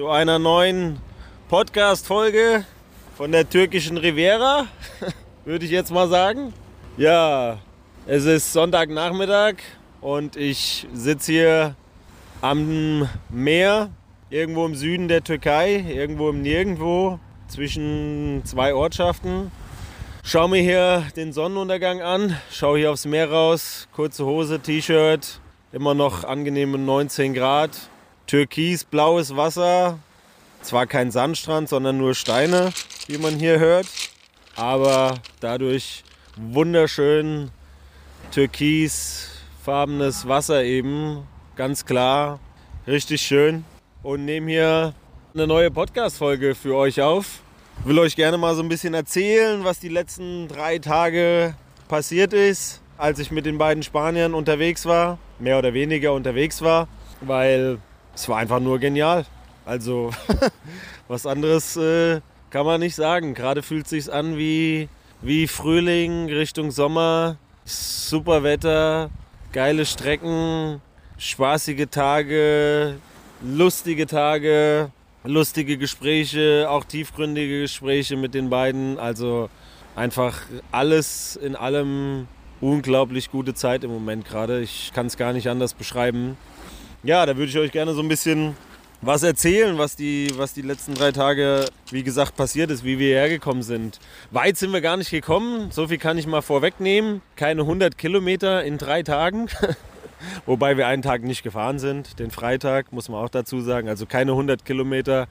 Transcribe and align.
zu 0.00 0.08
einer 0.08 0.38
neuen 0.38 0.98
Podcast-Folge 1.50 2.64
von 3.18 3.32
der 3.32 3.46
türkischen 3.46 3.98
Riviera, 3.98 4.66
würde 5.44 5.66
ich 5.66 5.70
jetzt 5.70 5.92
mal 5.92 6.08
sagen. 6.08 6.54
Ja, 6.96 7.58
es 8.06 8.24
ist 8.24 8.50
Sonntagnachmittag 8.54 9.56
und 10.00 10.36
ich 10.36 10.86
sitze 10.94 11.32
hier 11.32 11.74
am 12.40 13.10
Meer, 13.28 13.90
irgendwo 14.30 14.64
im 14.64 14.74
Süden 14.74 15.08
der 15.08 15.22
Türkei, 15.22 15.84
irgendwo 15.86 16.30
im 16.30 16.40
Nirgendwo, 16.40 17.20
zwischen 17.48 18.40
zwei 18.46 18.72
Ortschaften. 18.72 19.52
Schau 20.24 20.48
mir 20.48 20.62
hier 20.62 21.04
den 21.14 21.34
Sonnenuntergang 21.34 22.00
an, 22.00 22.38
schau 22.50 22.74
hier 22.74 22.90
aufs 22.90 23.04
Meer 23.04 23.30
raus, 23.30 23.86
kurze 23.92 24.24
Hose, 24.24 24.60
T-Shirt, 24.60 25.40
immer 25.72 25.92
noch 25.92 26.24
angenehme 26.24 26.78
19 26.78 27.34
Grad, 27.34 27.89
türkisblaues 28.30 29.34
Wasser, 29.34 29.98
zwar 30.62 30.86
kein 30.86 31.10
Sandstrand, 31.10 31.68
sondern 31.68 31.98
nur 31.98 32.14
Steine, 32.14 32.70
wie 33.08 33.18
man 33.18 33.40
hier 33.40 33.58
hört, 33.58 33.88
aber 34.54 35.14
dadurch 35.40 36.04
wunderschön 36.36 37.50
türkisfarbenes 38.30 40.28
Wasser 40.28 40.62
eben, 40.62 41.26
ganz 41.56 41.84
klar, 41.84 42.38
richtig 42.86 43.22
schön. 43.22 43.64
Und 44.04 44.26
nehme 44.26 44.48
hier 44.48 44.94
eine 45.34 45.48
neue 45.48 45.72
Podcast-Folge 45.72 46.54
für 46.54 46.76
euch 46.76 47.02
auf. 47.02 47.40
Will 47.84 47.98
euch 47.98 48.14
gerne 48.14 48.38
mal 48.38 48.54
so 48.54 48.62
ein 48.62 48.68
bisschen 48.68 48.94
erzählen, 48.94 49.64
was 49.64 49.80
die 49.80 49.88
letzten 49.88 50.46
drei 50.46 50.78
Tage 50.78 51.56
passiert 51.88 52.32
ist, 52.32 52.80
als 52.96 53.18
ich 53.18 53.32
mit 53.32 53.44
den 53.44 53.58
beiden 53.58 53.82
Spaniern 53.82 54.34
unterwegs 54.34 54.86
war, 54.86 55.18
mehr 55.40 55.58
oder 55.58 55.74
weniger 55.74 56.12
unterwegs 56.12 56.62
war, 56.62 56.86
weil 57.20 57.80
es 58.20 58.28
war 58.28 58.36
einfach 58.36 58.60
nur 58.60 58.78
genial. 58.78 59.24
Also 59.64 60.10
was 61.08 61.24
anderes 61.24 61.76
äh, 61.76 62.20
kann 62.50 62.66
man 62.66 62.80
nicht 62.80 62.94
sagen. 62.94 63.32
Gerade 63.34 63.62
fühlt 63.62 63.84
es 63.84 63.90
sich 63.90 64.12
an 64.12 64.36
wie 64.36 64.88
wie 65.22 65.46
Frühling 65.46 66.26
Richtung 66.26 66.70
Sommer, 66.70 67.36
super 67.64 68.42
Wetter, 68.42 69.10
geile 69.52 69.86
Strecken, 69.86 70.82
spaßige 71.18 71.86
Tage, 71.90 72.96
lustige 73.42 74.06
Tage, 74.06 74.90
lustige 75.24 75.78
Gespräche, 75.78 76.66
auch 76.68 76.84
tiefgründige 76.84 77.62
Gespräche 77.62 78.16
mit 78.16 78.34
den 78.34 78.50
beiden. 78.50 78.98
Also 78.98 79.48
einfach 79.96 80.42
alles 80.72 81.36
in 81.36 81.56
allem 81.56 82.28
unglaublich 82.60 83.30
gute 83.30 83.54
Zeit 83.54 83.82
im 83.82 83.90
Moment 83.90 84.26
gerade. 84.26 84.60
Ich 84.60 84.92
kann 84.94 85.06
es 85.06 85.16
gar 85.16 85.32
nicht 85.32 85.48
anders 85.48 85.72
beschreiben. 85.72 86.36
Ja, 87.02 87.24
da 87.24 87.34
würde 87.34 87.48
ich 87.48 87.56
euch 87.56 87.72
gerne 87.72 87.94
so 87.94 88.02
ein 88.02 88.08
bisschen 88.08 88.54
was 89.00 89.22
erzählen, 89.22 89.78
was 89.78 89.96
die, 89.96 90.30
was 90.36 90.52
die 90.52 90.60
letzten 90.60 90.94
drei 90.94 91.12
Tage, 91.12 91.64
wie 91.90 92.02
gesagt, 92.02 92.36
passiert 92.36 92.70
ist, 92.70 92.84
wie 92.84 92.98
wir 92.98 93.14
hergekommen 93.14 93.62
sind. 93.62 93.98
Weit 94.30 94.58
sind 94.58 94.70
wir 94.70 94.82
gar 94.82 94.98
nicht 94.98 95.10
gekommen, 95.10 95.70
so 95.70 95.88
viel 95.88 95.96
kann 95.96 96.18
ich 96.18 96.26
mal 96.26 96.42
vorwegnehmen. 96.42 97.22
Keine 97.36 97.62
100 97.62 97.96
Kilometer 97.96 98.62
in 98.64 98.76
drei 98.76 99.02
Tagen, 99.02 99.48
wobei 100.46 100.76
wir 100.76 100.88
einen 100.88 101.00
Tag 101.00 101.22
nicht 101.22 101.42
gefahren 101.42 101.78
sind, 101.78 102.18
den 102.18 102.30
Freitag, 102.30 102.92
muss 102.92 103.08
man 103.08 103.24
auch 103.24 103.30
dazu 103.30 103.62
sagen. 103.62 103.88
Also 103.88 104.04
keine 104.04 104.32
100 104.32 104.66
Kilometer 104.66 105.26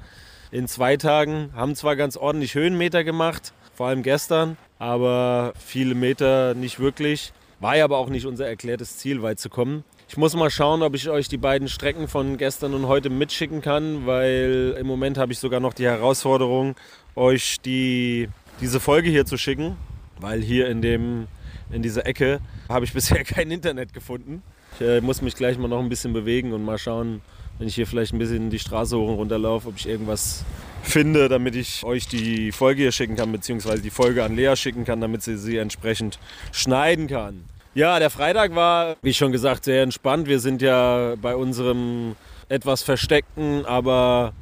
in 0.49 0.67
zwei 0.67 0.97
Tagen. 0.97 1.51
Haben 1.55 1.75
zwar 1.75 1.95
ganz 1.95 2.17
ordentlich 2.17 2.55
Höhenmeter 2.55 3.03
gemacht, 3.03 3.53
vor 3.75 3.89
allem 3.89 4.01
gestern, 4.01 4.57
aber 4.79 5.53
viele 5.63 5.93
Meter 5.93 6.55
nicht 6.55 6.79
wirklich. 6.79 7.31
War 7.59 7.77
ja 7.77 7.83
aber 7.83 7.99
auch 7.99 8.09
nicht 8.09 8.25
unser 8.25 8.47
erklärtes 8.47 8.97
Ziel, 8.97 9.21
weit 9.21 9.39
zu 9.39 9.49
kommen. 9.49 9.83
Ich 10.09 10.17
muss 10.17 10.35
mal 10.35 10.49
schauen, 10.49 10.81
ob 10.81 10.95
ich 10.95 11.07
euch 11.07 11.27
die 11.27 11.37
beiden 11.37 11.67
Strecken 11.67 12.07
von 12.07 12.37
gestern 12.37 12.73
und 12.73 12.87
heute 12.87 13.11
mitschicken 13.11 13.61
kann, 13.61 14.07
weil 14.07 14.75
im 14.79 14.87
Moment 14.87 15.19
habe 15.19 15.31
ich 15.31 15.37
sogar 15.37 15.59
noch 15.59 15.75
die 15.75 15.85
Herausforderung, 15.85 16.75
euch 17.15 17.61
die, 17.61 18.27
diese 18.59 18.79
Folge 18.79 19.11
hier 19.11 19.27
zu 19.27 19.37
schicken, 19.37 19.77
weil 20.19 20.41
hier 20.41 20.67
in, 20.67 20.81
dem, 20.81 21.27
in 21.71 21.83
dieser 21.83 22.07
Ecke 22.07 22.39
habe 22.67 22.85
ich 22.85 22.93
bisher 22.95 23.23
kein 23.23 23.51
Internet 23.51 23.93
gefunden. 23.93 24.41
Ich 24.79 24.87
äh, 24.87 24.99
muss 24.99 25.21
mich 25.21 25.35
gleich 25.35 25.59
mal 25.59 25.67
noch 25.67 25.79
ein 25.79 25.89
bisschen 25.89 26.11
bewegen 26.11 26.53
und 26.53 26.65
mal 26.65 26.79
schauen, 26.79 27.21
wenn 27.59 27.67
ich 27.67 27.75
hier 27.75 27.85
vielleicht 27.85 28.11
ein 28.11 28.17
bisschen 28.17 28.49
die 28.49 28.57
Straße 28.57 28.97
hoch 28.97 29.09
und 29.09 29.15
runter 29.15 29.37
laufe, 29.37 29.67
ob 29.67 29.75
ich 29.77 29.87
irgendwas 29.87 30.43
finde, 30.81 31.29
damit 31.29 31.55
ich 31.55 31.83
euch 31.83 32.07
die 32.07 32.51
Folge 32.51 32.81
hier 32.81 32.91
schicken 32.91 33.15
kann, 33.15 33.31
beziehungsweise 33.31 33.83
die 33.83 33.91
Folge 33.91 34.23
an 34.23 34.35
Lea 34.35 34.55
schicken 34.55 34.85
kann, 34.85 35.01
damit 35.01 35.21
sie 35.21 35.37
sie 35.37 35.57
entsprechend 35.57 36.17
schneiden 36.51 37.05
kann. 37.05 37.43
Ja, 37.79 37.97
der 37.97 38.09
Freitag 38.09 38.55
war, 38.55 38.97
wie 39.01 39.13
schon 39.13 39.31
gesagt, 39.31 39.63
sehr 39.63 39.83
entspannt. 39.83 40.27
Wir 40.27 40.41
sind 40.41 40.61
ja 40.61 41.15
bei 41.15 41.33
unserem 41.33 42.17
etwas 42.49 42.83
versteckten, 42.83 43.65
aber 43.65 44.33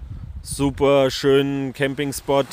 super 0.42 1.12
schönen 1.12 1.72
Campingspot 1.72 2.48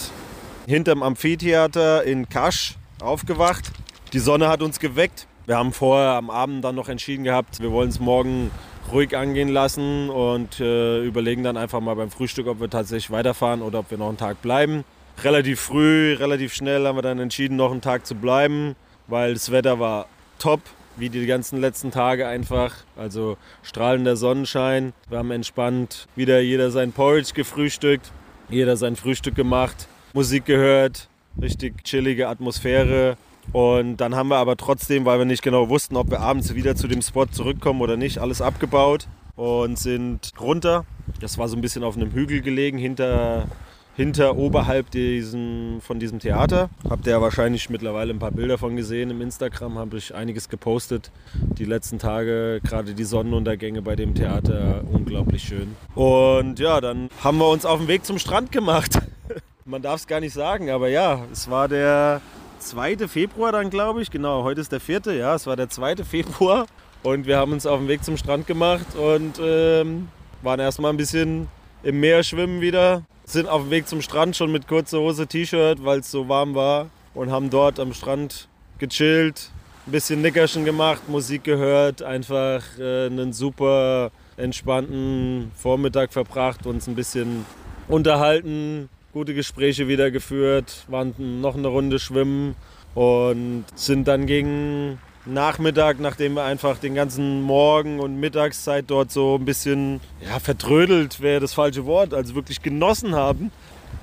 hinterm 0.67 1.03
Amphitheater 1.03 2.05
in 2.05 2.29
Kasch 2.29 2.75
aufgewacht. 3.01 3.73
Die 4.13 4.19
Sonne 4.19 4.49
hat 4.49 4.61
uns 4.61 4.79
geweckt. 4.79 5.27
Wir 5.47 5.57
haben 5.57 5.73
vorher 5.73 6.11
am 6.11 6.29
Abend 6.29 6.63
dann 6.63 6.75
noch 6.75 6.91
entschieden 6.91 7.25
gehabt, 7.25 7.61
wir 7.63 7.73
wollen 7.73 7.89
es 7.89 7.99
morgen 7.99 8.51
ruhig 8.93 9.17
angehen 9.17 9.49
lassen 9.49 10.11
und 10.11 10.61
äh, 10.61 11.03
überlegen 11.03 11.45
dann 11.45 11.57
einfach 11.57 11.81
mal 11.81 11.97
beim 11.97 12.11
Frühstück, 12.11 12.47
ob 12.47 12.61
wir 12.61 12.69
tatsächlich 12.69 13.11
weiterfahren 13.11 13.63
oder 13.63 13.79
ob 13.79 13.91
wir 13.91 13.97
noch 13.97 14.09
einen 14.09 14.19
Tag 14.19 14.43
bleiben. 14.43 14.85
Relativ 15.23 15.61
früh, 15.61 16.13
relativ 16.13 16.53
schnell 16.53 16.87
haben 16.87 16.99
wir 16.99 17.03
dann 17.03 17.21
entschieden, 17.21 17.57
noch 17.57 17.73
einen 17.73 17.81
Tag 17.81 18.05
zu 18.05 18.15
bleiben, 18.15 18.77
weil 19.07 19.33
das 19.33 19.51
Wetter 19.51 19.79
war 19.81 20.09
top, 20.45 20.61
wie 20.99 21.09
die 21.09 21.25
ganzen 21.25 21.59
letzten 21.59 21.91
Tage 21.91 22.29
einfach. 22.29 22.75
Also 22.99 23.39
strahlender 23.63 24.15
Sonnenschein. 24.15 24.93
Wir 25.09 25.17
haben 25.17 25.31
entspannt 25.31 26.07
wieder 26.17 26.39
jeder 26.41 26.71
sein 26.71 26.93
Porridge 26.93 27.33
gefrühstückt, 27.35 28.13
jeder 28.51 28.77
sein 28.77 28.95
Frühstück 28.95 29.35
gemacht, 29.35 29.89
Musik 30.13 30.45
gehört, 30.45 31.09
richtig 31.41 31.83
chillige 31.85 32.29
Atmosphäre. 32.29 33.17
Und 33.53 33.97
dann 33.97 34.15
haben 34.15 34.29
wir 34.29 34.37
aber 34.37 34.59
trotzdem, 34.59 35.07
weil 35.07 35.19
wir 35.19 35.25
nicht 35.25 35.43
genau 35.43 35.71
wussten, 35.71 35.97
ob 35.97 36.11
wir 36.11 36.21
abends 36.21 36.55
wieder 36.55 36.77
zu 36.77 36.89
dem 36.89 37.01
Spot 37.01 37.25
zurückkommen 37.25 37.81
oder 37.81 37.97
nicht, 37.97 38.19
alles 38.19 38.43
abgebaut 38.43 39.09
und 39.37 39.79
sind 39.79 40.33
runter. 40.39 40.85
Das 41.21 41.39
war 41.39 41.49
so 41.49 41.57
ein 41.57 41.63
bisschen 41.63 41.85
auf 41.85 41.97
einem 41.97 42.13
Hügel 42.13 42.43
gelegen 42.43 42.77
hinter 42.77 43.47
hinter, 43.95 44.37
oberhalb 44.37 44.91
diesem, 44.91 45.81
von 45.81 45.99
diesem 45.99 46.19
Theater. 46.19 46.69
Habt 46.89 47.07
ihr 47.07 47.13
ja 47.13 47.21
wahrscheinlich 47.21 47.71
mittlerweile 47.71 48.13
ein 48.13 48.19
paar 48.19 48.33
Bilder 48.33 48.59
von 48.59 48.77
gesehen 48.77 49.11
im 49.11 49.21
Instagram, 49.21 49.79
habe 49.79 49.97
ich 49.97 50.15
einiges 50.15 50.49
gepostet. 50.49 51.11
Die 51.35 51.65
letzten 51.65 51.99
Tage, 51.99 52.61
gerade 52.65 52.95
die 52.95 53.05
Sonnenuntergänge 53.05 53.83
bei 53.83 53.97
dem 53.97 54.15
Theater, 54.15 54.83
unglaublich 54.91 55.43
schön. 55.45 55.77
Und 55.95 56.59
ja, 56.59 56.81
dann 56.81 57.09
haben 57.23 57.39
wir 57.39 57.49
uns 57.49 57.65
auf 57.65 57.79
den 57.79 57.89
Weg 57.89 58.05
zum 58.05 58.19
Strand 58.19 58.51
gemacht. 58.53 58.99
Man 59.65 59.81
darf 59.81 60.01
es 60.01 60.07
gar 60.07 60.21
nicht 60.21 60.35
sagen, 60.35 60.71
aber 60.71 60.89
ja, 60.89 61.25
es 61.33 61.49
war 61.49 61.69
der 61.69 62.21
2. 62.59 63.09
Februar 63.09 63.53
dann, 63.53 63.71
glaube 63.71 64.03
ich. 64.03 64.11
Genau, 64.11 64.43
heute 64.43 64.61
ist 64.61 64.73
der 64.73 64.81
4. 64.81 65.03
Ja, 65.15 65.35
es 65.35 65.47
war 65.47 65.57
der 65.57 65.69
2. 65.69 65.97
Februar. 66.05 66.67
Und 67.03 67.27
wir 67.27 67.37
haben 67.37 67.53
uns 67.53 67.67
auf 67.67 67.79
den 67.79 67.89
Weg 67.89 68.03
zum 68.03 68.17
Strand 68.17 68.47
gemacht 68.47 68.97
und 68.97 69.39
ähm, 69.39 70.09
waren 70.43 70.59
erstmal 70.59 70.91
ein 70.91 70.97
bisschen 70.97 71.49
im 71.83 72.01
Meer 72.01 72.23
schwimmen 72.23 72.63
wieder 72.63 73.03
sind 73.25 73.49
auf 73.49 73.63
dem 73.63 73.71
Weg 73.71 73.89
zum 73.89 74.03
Strand 74.03 74.37
schon 74.37 74.53
mit 74.53 74.69
kurzer 74.69 75.01
Hose, 75.01 75.27
T-Shirt, 75.27 75.85
weil 75.85 76.01
es 76.01 76.11
so 76.11 76.29
warm 76.29 76.55
war 76.55 76.91
und 77.15 77.31
haben 77.31 77.51
dort 77.51 77.81
am 77.81 77.95
Strand 77.95 78.49
gechillt, 78.79 79.51
ein 79.87 79.93
bisschen 79.93 80.23
Nickerchen 80.23 80.65
gemacht, 80.65 81.09
Musik 81.09 81.45
gehört, 81.45 82.03
einfach 82.03 82.63
äh, 82.79 83.07
einen 83.07 83.33
super 83.33 84.11
entspannten 84.37 85.53
Vormittag 85.55 86.13
verbracht, 86.13 86.67
uns 86.67 86.87
ein 86.87 86.95
bisschen 86.95 87.47
unterhalten, 87.89 88.89
gute 89.13 89.35
Gespräche 89.35 89.89
wieder 89.89 90.11
geführt, 90.11 90.85
waren 90.89 91.15
noch 91.41 91.55
eine 91.55 91.69
Runde 91.69 91.99
schwimmen 91.99 92.57
und 92.95 93.65
sind 93.75 94.09
dann 94.09 94.27
gegen 94.27 94.99
Nachmittag, 95.27 96.01
nachdem 96.01 96.35
wir 96.35 96.45
einfach 96.45 96.79
den 96.79 96.95
ganzen 96.95 97.41
Morgen 97.41 97.99
und 97.99 98.21
Mittagszeit 98.21 98.85
dort 98.89 99.11
so 99.11 99.37
ein 99.37 99.47
bisschen 99.47 100.01
ja, 100.21 100.39
vertrödelt, 100.39 101.21
wäre 101.21 101.41
das 101.41 101.55
falsche 101.55 101.87
Wort, 101.87 102.13
also 102.13 102.35
wirklich 102.35 102.61
genossen 102.61 103.15
haben 103.15 103.51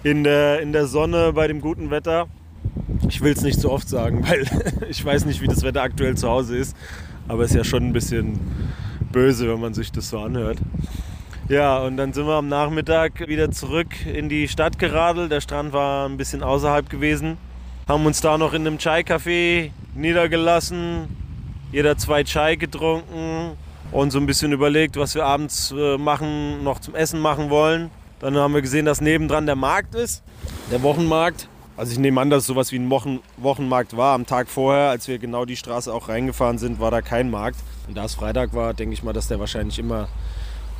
in 0.03 0.23
der, 0.23 0.61
in 0.61 0.73
der 0.73 0.87
Sonne 0.87 1.33
bei 1.33 1.47
dem 1.47 1.61
guten 1.61 1.91
Wetter. 1.91 2.27
Ich 3.07 3.21
will 3.21 3.33
es 3.33 3.43
nicht 3.43 3.59
so 3.59 3.71
oft 3.71 3.87
sagen, 3.87 4.27
weil 4.27 4.47
ich 4.89 5.05
weiß 5.05 5.25
nicht, 5.25 5.41
wie 5.41 5.47
das 5.47 5.61
Wetter 5.61 5.83
aktuell 5.83 6.17
zu 6.17 6.27
Hause 6.27 6.57
ist, 6.57 6.75
aber 7.27 7.43
es 7.43 7.51
ist 7.51 7.57
ja 7.57 7.63
schon 7.63 7.83
ein 7.83 7.93
bisschen 7.93 8.39
böse, 9.11 9.47
wenn 9.47 9.59
man 9.59 9.75
sich 9.75 9.91
das 9.91 10.09
so 10.09 10.19
anhört. 10.19 10.57
Ja, 11.49 11.79
und 11.79 11.97
dann 11.97 12.13
sind 12.13 12.25
wir 12.25 12.35
am 12.35 12.47
Nachmittag 12.47 13.27
wieder 13.27 13.51
zurück 13.51 14.05
in 14.05 14.27
die 14.27 14.47
Stadt 14.47 14.79
geradelt. 14.79 15.31
Der 15.31 15.41
Strand 15.41 15.73
war 15.73 16.07
ein 16.07 16.17
bisschen 16.17 16.41
außerhalb 16.41 16.89
gewesen. 16.89 17.37
Haben 17.87 18.05
uns 18.05 18.21
da 18.21 18.37
noch 18.37 18.53
in 18.53 18.65
einem 18.65 18.77
Chai-Café 18.77 19.71
niedergelassen. 19.95 21.07
Jeder 21.71 21.97
zwei 21.97 22.23
Chai 22.23 22.55
getrunken 22.55 23.57
und 23.91 24.11
so 24.11 24.19
ein 24.19 24.25
bisschen 24.25 24.51
überlegt, 24.51 24.97
was 24.97 25.15
wir 25.15 25.25
abends 25.25 25.73
äh, 25.77 25.97
machen, 25.97 26.63
noch 26.63 26.79
zum 26.79 26.95
Essen 26.95 27.19
machen 27.19 27.49
wollen. 27.49 27.89
Dann 28.19 28.35
haben 28.35 28.53
wir 28.53 28.61
gesehen, 28.61 28.85
dass 28.85 29.01
nebendran 29.01 29.45
der 29.45 29.55
Markt 29.55 29.95
ist, 29.95 30.23
der 30.71 30.83
Wochenmarkt. 30.83 31.47
Also 31.77 31.93
ich 31.93 31.99
nehme 31.99 32.21
an, 32.21 32.29
dass 32.29 32.43
es 32.43 32.47
sowas 32.47 32.71
wie 32.71 32.77
ein 32.77 32.89
Wochen 32.89 33.19
Wochenmarkt 33.37 33.97
war. 33.97 34.13
Am 34.13 34.25
Tag 34.25 34.49
vorher, 34.49 34.89
als 34.89 35.07
wir 35.07 35.17
genau 35.17 35.45
die 35.45 35.55
Straße 35.55 35.91
auch 35.91 36.09
reingefahren 36.09 36.57
sind, 36.57 36.79
war 36.79 36.91
da 36.91 37.01
kein 37.01 37.31
Markt. 37.31 37.57
Und 37.87 37.97
da 37.97 38.05
es 38.05 38.13
Freitag 38.13 38.53
war, 38.53 38.73
denke 38.73 38.93
ich 38.93 39.01
mal, 39.01 39.13
dass 39.13 39.27
der 39.27 39.39
wahrscheinlich 39.39 39.79
immer 39.79 40.07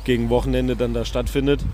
gegen 0.04 0.30
Wochenende 0.30 0.76
dann 0.76 0.94
da 0.94 1.04
stattfindet. 1.04 1.64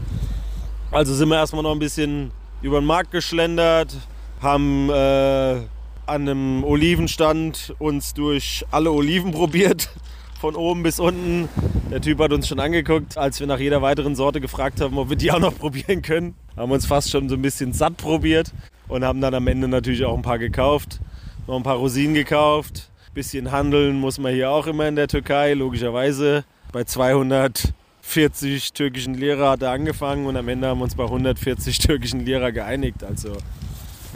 Also 0.91 1.15
sind 1.15 1.29
wir 1.29 1.37
erstmal 1.37 1.63
noch 1.63 1.73
ein 1.73 1.79
bisschen 1.79 2.31
über 2.63 2.81
den 2.81 2.87
Markt 2.87 3.11
geschlendert, 3.11 3.95
haben 4.41 4.89
äh, 4.89 5.61
an 6.09 6.23
einem 6.23 6.65
Olivenstand 6.65 7.75
uns 7.79 8.15
durch 8.15 8.65
alle 8.71 8.91
Oliven 8.93 9.31
probiert, 9.33 9.91
von 10.41 10.57
oben 10.57 10.83
bis 10.83 11.01
unten. 11.01 11.49
Der 11.91 12.01
Typ 12.01 12.19
hat 12.21 12.33
uns 12.33 12.49
schon 12.49 12.61
angeguckt, 12.61 13.19
als 13.19 13.41
wir 13.41 13.47
nach 13.47 13.59
jeder 13.59 13.83
weiteren 13.83 14.15
Sorte 14.15 14.41
gefragt 14.41 14.81
haben, 14.81 14.97
ob 14.99 15.11
wir 15.11 15.17
die 15.17 15.31
auch 15.33 15.39
noch 15.39 15.59
probieren 15.59 16.03
können. 16.03 16.35
Haben 16.57 16.73
uns 16.73 16.87
fast 16.87 17.11
schon 17.11 17.29
so 17.29 17.35
ein 17.35 17.43
bisschen 17.43 17.73
satt 17.73 17.97
probiert 17.97 18.53
und 18.89 19.05
haben 19.05 19.21
dann 19.21 19.35
am 19.35 19.47
Ende 19.47 19.69
natürlich 19.69 20.05
auch 20.05 20.17
ein 20.17 20.23
paar 20.23 20.39
gekauft. 20.39 21.01
Noch 21.47 21.57
ein 21.57 21.63
paar 21.63 21.77
Rosinen 21.77 22.15
gekauft. 22.15 22.91
Bisschen 23.15 23.51
handeln 23.51 23.99
muss 23.99 24.19
man 24.19 24.33
hier 24.33 24.51
auch 24.51 24.67
immer 24.67 24.87
in 24.87 24.97
der 24.97 25.09
Türkei, 25.09 25.55
logischerweise. 25.55 26.45
Bei 26.73 26.85
240 26.85 28.73
türkischen 28.75 29.15
Lira 29.15 29.51
hat 29.53 29.63
er 29.63 29.71
angefangen 29.71 30.27
und 30.27 30.37
am 30.37 30.49
Ende 30.49 30.69
haben 30.69 30.79
wir 30.79 30.85
uns 30.85 30.95
bei 30.95 31.05
140 31.05 31.79
türkischen 31.79 32.25
Lira 32.25 32.51
geeinigt. 32.51 33.03
Also 33.03 33.37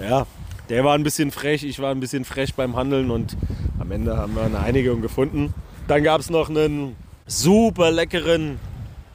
ja, 0.00 0.27
der 0.69 0.85
war 0.85 0.94
ein 0.94 1.03
bisschen 1.03 1.31
frech, 1.31 1.64
ich 1.64 1.79
war 1.81 1.91
ein 1.91 2.00
bisschen 2.00 2.25
frech 2.25 2.55
beim 2.55 2.76
Handeln 2.76 3.11
und 3.11 3.37
am 3.79 3.91
Ende 3.91 4.17
haben 4.17 4.35
wir 4.35 4.43
eine 4.43 4.61
Einigung 4.61 5.03
gefunden. 5.03 5.53
Dann 5.88 6.03
gab 6.03 6.20
es 6.20 6.31
noch 6.31 6.49
einen 6.49 6.97
super 7.26 7.91
leckeren, 7.91 8.59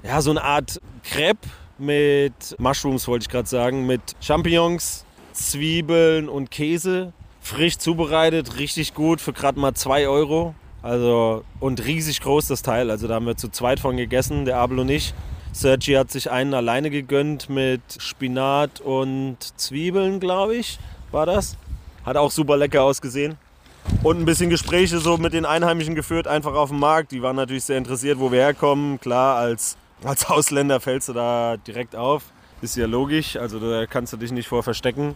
ja, 0.03 0.21
so 0.21 0.31
eine 0.31 0.43
Art 0.43 0.81
Crepe 1.03 1.47
mit 1.77 2.55
Mushrooms, 2.57 3.07
wollte 3.07 3.23
ich 3.23 3.29
gerade 3.29 3.47
sagen, 3.47 3.85
mit 3.85 4.01
Champignons, 4.19 5.05
Zwiebeln 5.33 6.29
und 6.29 6.51
Käse. 6.51 7.13
Frisch 7.39 7.77
zubereitet, 7.77 8.57
richtig 8.57 8.93
gut 8.93 9.21
für 9.21 9.31
gerade 9.31 9.59
mal 9.59 9.73
2 9.73 10.07
Euro. 10.07 10.53
Also, 10.81 11.43
und 11.59 11.85
riesig 11.85 12.21
groß 12.21 12.47
das 12.47 12.61
Teil. 12.61 12.91
Also, 12.91 13.07
da 13.07 13.15
haben 13.15 13.25
wir 13.25 13.37
zu 13.37 13.49
zweit 13.49 13.79
von 13.79 13.95
gegessen, 13.95 14.45
der 14.45 14.57
Abel 14.57 14.79
und 14.79 14.89
ich. 14.89 15.13
Sergi 15.53 15.93
hat 15.93 16.11
sich 16.11 16.29
einen 16.29 16.53
alleine 16.53 16.89
gegönnt 16.89 17.49
mit 17.49 17.81
Spinat 17.97 18.81
und 18.81 19.37
Zwiebeln, 19.55 20.19
glaube 20.19 20.55
ich, 20.55 20.77
war 21.11 21.25
das. 21.25 21.57
Hat 22.05 22.17
auch 22.17 22.31
super 22.31 22.57
lecker 22.57 22.83
ausgesehen. 22.83 23.37
Und 24.03 24.19
ein 24.19 24.25
bisschen 24.25 24.49
Gespräche 24.49 24.99
so 24.99 25.17
mit 25.17 25.33
den 25.33 25.45
Einheimischen 25.45 25.95
geführt, 25.95 26.27
einfach 26.27 26.53
auf 26.53 26.69
dem 26.69 26.79
Markt. 26.79 27.11
Die 27.11 27.21
waren 27.21 27.35
natürlich 27.35 27.63
sehr 27.63 27.77
interessiert, 27.77 28.19
wo 28.19 28.31
wir 28.31 28.39
herkommen. 28.39 28.99
Klar, 28.99 29.37
als, 29.37 29.77
als 30.03 30.29
Ausländer 30.29 30.79
fällst 30.79 31.09
du 31.09 31.13
da 31.13 31.57
direkt 31.57 31.95
auf. 31.95 32.23
Ist 32.61 32.75
ja 32.75 32.85
logisch, 32.87 33.35
also 33.37 33.59
da 33.59 33.85
kannst 33.85 34.13
du 34.13 34.17
dich 34.17 34.31
nicht 34.31 34.47
vor 34.47 34.63
verstecken. 34.63 35.13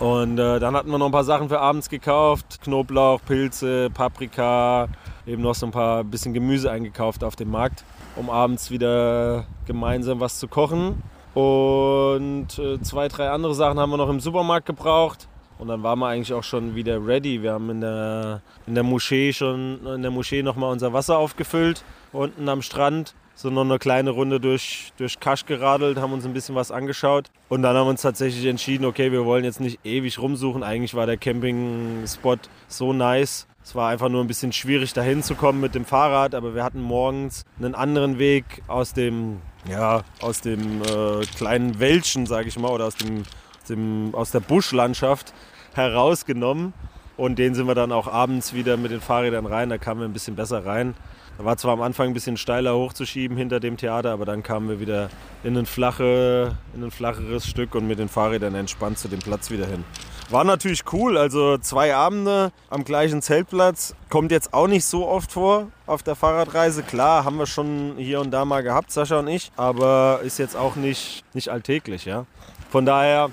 Und 0.00 0.38
äh, 0.38 0.58
dann 0.58 0.74
hatten 0.74 0.90
wir 0.90 0.98
noch 0.98 1.06
ein 1.06 1.12
paar 1.12 1.24
Sachen 1.24 1.48
für 1.48 1.60
abends 1.60 1.90
gekauft. 1.90 2.60
Knoblauch, 2.62 3.20
Pilze, 3.26 3.90
Paprika, 3.90 4.88
eben 5.26 5.42
noch 5.42 5.54
so 5.54 5.66
ein 5.66 5.72
paar 5.72 6.04
bisschen 6.04 6.32
Gemüse 6.32 6.70
eingekauft 6.70 7.22
auf 7.22 7.36
dem 7.36 7.50
Markt, 7.50 7.84
um 8.16 8.30
abends 8.30 8.70
wieder 8.70 9.44
gemeinsam 9.66 10.18
was 10.18 10.38
zu 10.38 10.48
kochen. 10.48 11.02
Und 11.34 12.58
äh, 12.58 12.80
zwei, 12.80 13.08
drei 13.08 13.30
andere 13.30 13.54
Sachen 13.54 13.78
haben 13.78 13.90
wir 13.90 13.96
noch 13.96 14.08
im 14.08 14.20
Supermarkt 14.20 14.66
gebraucht. 14.66 15.28
Und 15.58 15.68
dann 15.68 15.82
waren 15.82 15.98
wir 15.98 16.08
eigentlich 16.08 16.32
auch 16.32 16.42
schon 16.42 16.74
wieder 16.74 17.06
ready. 17.06 17.42
Wir 17.42 17.52
haben 17.52 17.68
in 17.68 17.82
der, 17.82 18.40
in 18.66 18.74
der 18.74 18.82
Moschee 18.82 19.32
schon 19.32 19.86
in 19.86 20.00
der 20.00 20.10
Moschee 20.10 20.42
nochmal 20.42 20.72
unser 20.72 20.94
Wasser 20.94 21.18
aufgefüllt, 21.18 21.84
unten 22.12 22.48
am 22.48 22.62
Strand. 22.62 23.14
So 23.34 23.48
noch 23.48 23.62
eine 23.62 23.78
kleine 23.78 24.10
Runde 24.10 24.40
durch, 24.40 24.92
durch 24.98 25.18
Kasch 25.20 25.46
geradelt, 25.46 25.98
haben 25.98 26.12
uns 26.12 26.26
ein 26.26 26.32
bisschen 26.32 26.54
was 26.54 26.70
angeschaut. 26.70 27.30
Und 27.48 27.62
dann 27.62 27.76
haben 27.76 27.86
wir 27.86 27.90
uns 27.90 28.02
tatsächlich 28.02 28.44
entschieden, 28.46 28.84
okay, 28.84 29.12
wir 29.12 29.24
wollen 29.24 29.44
jetzt 29.44 29.60
nicht 29.60 29.80
ewig 29.84 30.18
rumsuchen. 30.18 30.62
Eigentlich 30.62 30.94
war 30.94 31.06
der 31.06 31.16
Campingspot 31.16 32.38
so 32.68 32.92
nice. 32.92 33.46
Es 33.62 33.74
war 33.74 33.90
einfach 33.90 34.08
nur 34.08 34.22
ein 34.22 34.26
bisschen 34.26 34.52
schwierig, 34.52 34.92
dahin 34.94 35.22
zu 35.22 35.34
kommen 35.34 35.60
mit 35.60 35.74
dem 35.74 35.84
Fahrrad, 35.84 36.34
aber 36.34 36.54
wir 36.54 36.64
hatten 36.64 36.80
morgens 36.80 37.44
einen 37.58 37.74
anderen 37.74 38.18
Weg 38.18 38.44
aus 38.66 38.94
dem, 38.94 39.40
ja, 39.68 40.02
aus 40.20 40.40
dem 40.40 40.82
äh, 40.82 41.24
kleinen 41.36 41.78
Wäldchen, 41.80 42.26
sage 42.26 42.48
ich 42.48 42.58
mal, 42.58 42.70
oder 42.70 42.86
aus 42.86 42.96
dem, 42.96 43.24
dem, 43.68 44.14
aus 44.14 44.30
der 44.30 44.40
Buschlandschaft 44.40 45.32
herausgenommen. 45.74 46.72
Und 47.16 47.38
den 47.38 47.54
sind 47.54 47.66
wir 47.66 47.74
dann 47.74 47.92
auch 47.92 48.08
abends 48.08 48.54
wieder 48.54 48.76
mit 48.76 48.92
den 48.92 49.00
Fahrrädern 49.00 49.44
rein. 49.44 49.68
Da 49.68 49.76
kamen 49.76 50.00
wir 50.00 50.08
ein 50.08 50.12
bisschen 50.14 50.36
besser 50.36 50.64
rein. 50.64 50.94
Da 51.36 51.44
war 51.44 51.56
zwar 51.56 51.72
am 51.74 51.82
Anfang 51.82 52.08
ein 52.08 52.14
bisschen 52.14 52.36
steiler 52.36 52.74
hochzuschieben 52.74 53.36
hinter 53.36 53.60
dem 53.60 53.76
Theater, 53.76 54.10
aber 54.10 54.24
dann 54.24 54.42
kamen 54.42 54.68
wir 54.68 54.80
wieder 54.80 55.10
in 55.42 55.56
ein, 55.56 55.66
flache, 55.66 56.56
in 56.74 56.84
ein 56.84 56.90
flacheres 56.90 57.46
Stück 57.46 57.74
und 57.74 57.86
mit 57.86 57.98
den 57.98 58.08
Fahrrädern 58.08 58.54
entspannt 58.54 58.98
zu 58.98 59.08
dem 59.08 59.20
Platz 59.20 59.50
wieder 59.50 59.66
hin. 59.66 59.84
War 60.30 60.44
natürlich 60.44 60.84
cool, 60.92 61.18
also 61.18 61.58
zwei 61.58 61.92
Abende 61.92 62.52
am 62.68 62.84
gleichen 62.84 63.20
Zeltplatz. 63.20 63.96
Kommt 64.10 64.30
jetzt 64.30 64.54
auch 64.54 64.68
nicht 64.68 64.84
so 64.84 65.08
oft 65.08 65.32
vor 65.32 65.66
auf 65.86 66.04
der 66.04 66.14
Fahrradreise. 66.14 66.84
Klar, 66.84 67.24
haben 67.24 67.36
wir 67.36 67.46
schon 67.46 67.94
hier 67.98 68.20
und 68.20 68.30
da 68.30 68.44
mal 68.44 68.62
gehabt, 68.62 68.92
Sascha 68.92 69.18
und 69.18 69.26
ich, 69.26 69.50
aber 69.56 70.20
ist 70.22 70.38
jetzt 70.38 70.56
auch 70.56 70.76
nicht, 70.76 71.24
nicht 71.34 71.48
alltäglich. 71.48 72.04
Ja? 72.04 72.26
Von 72.70 72.86
daher 72.86 73.30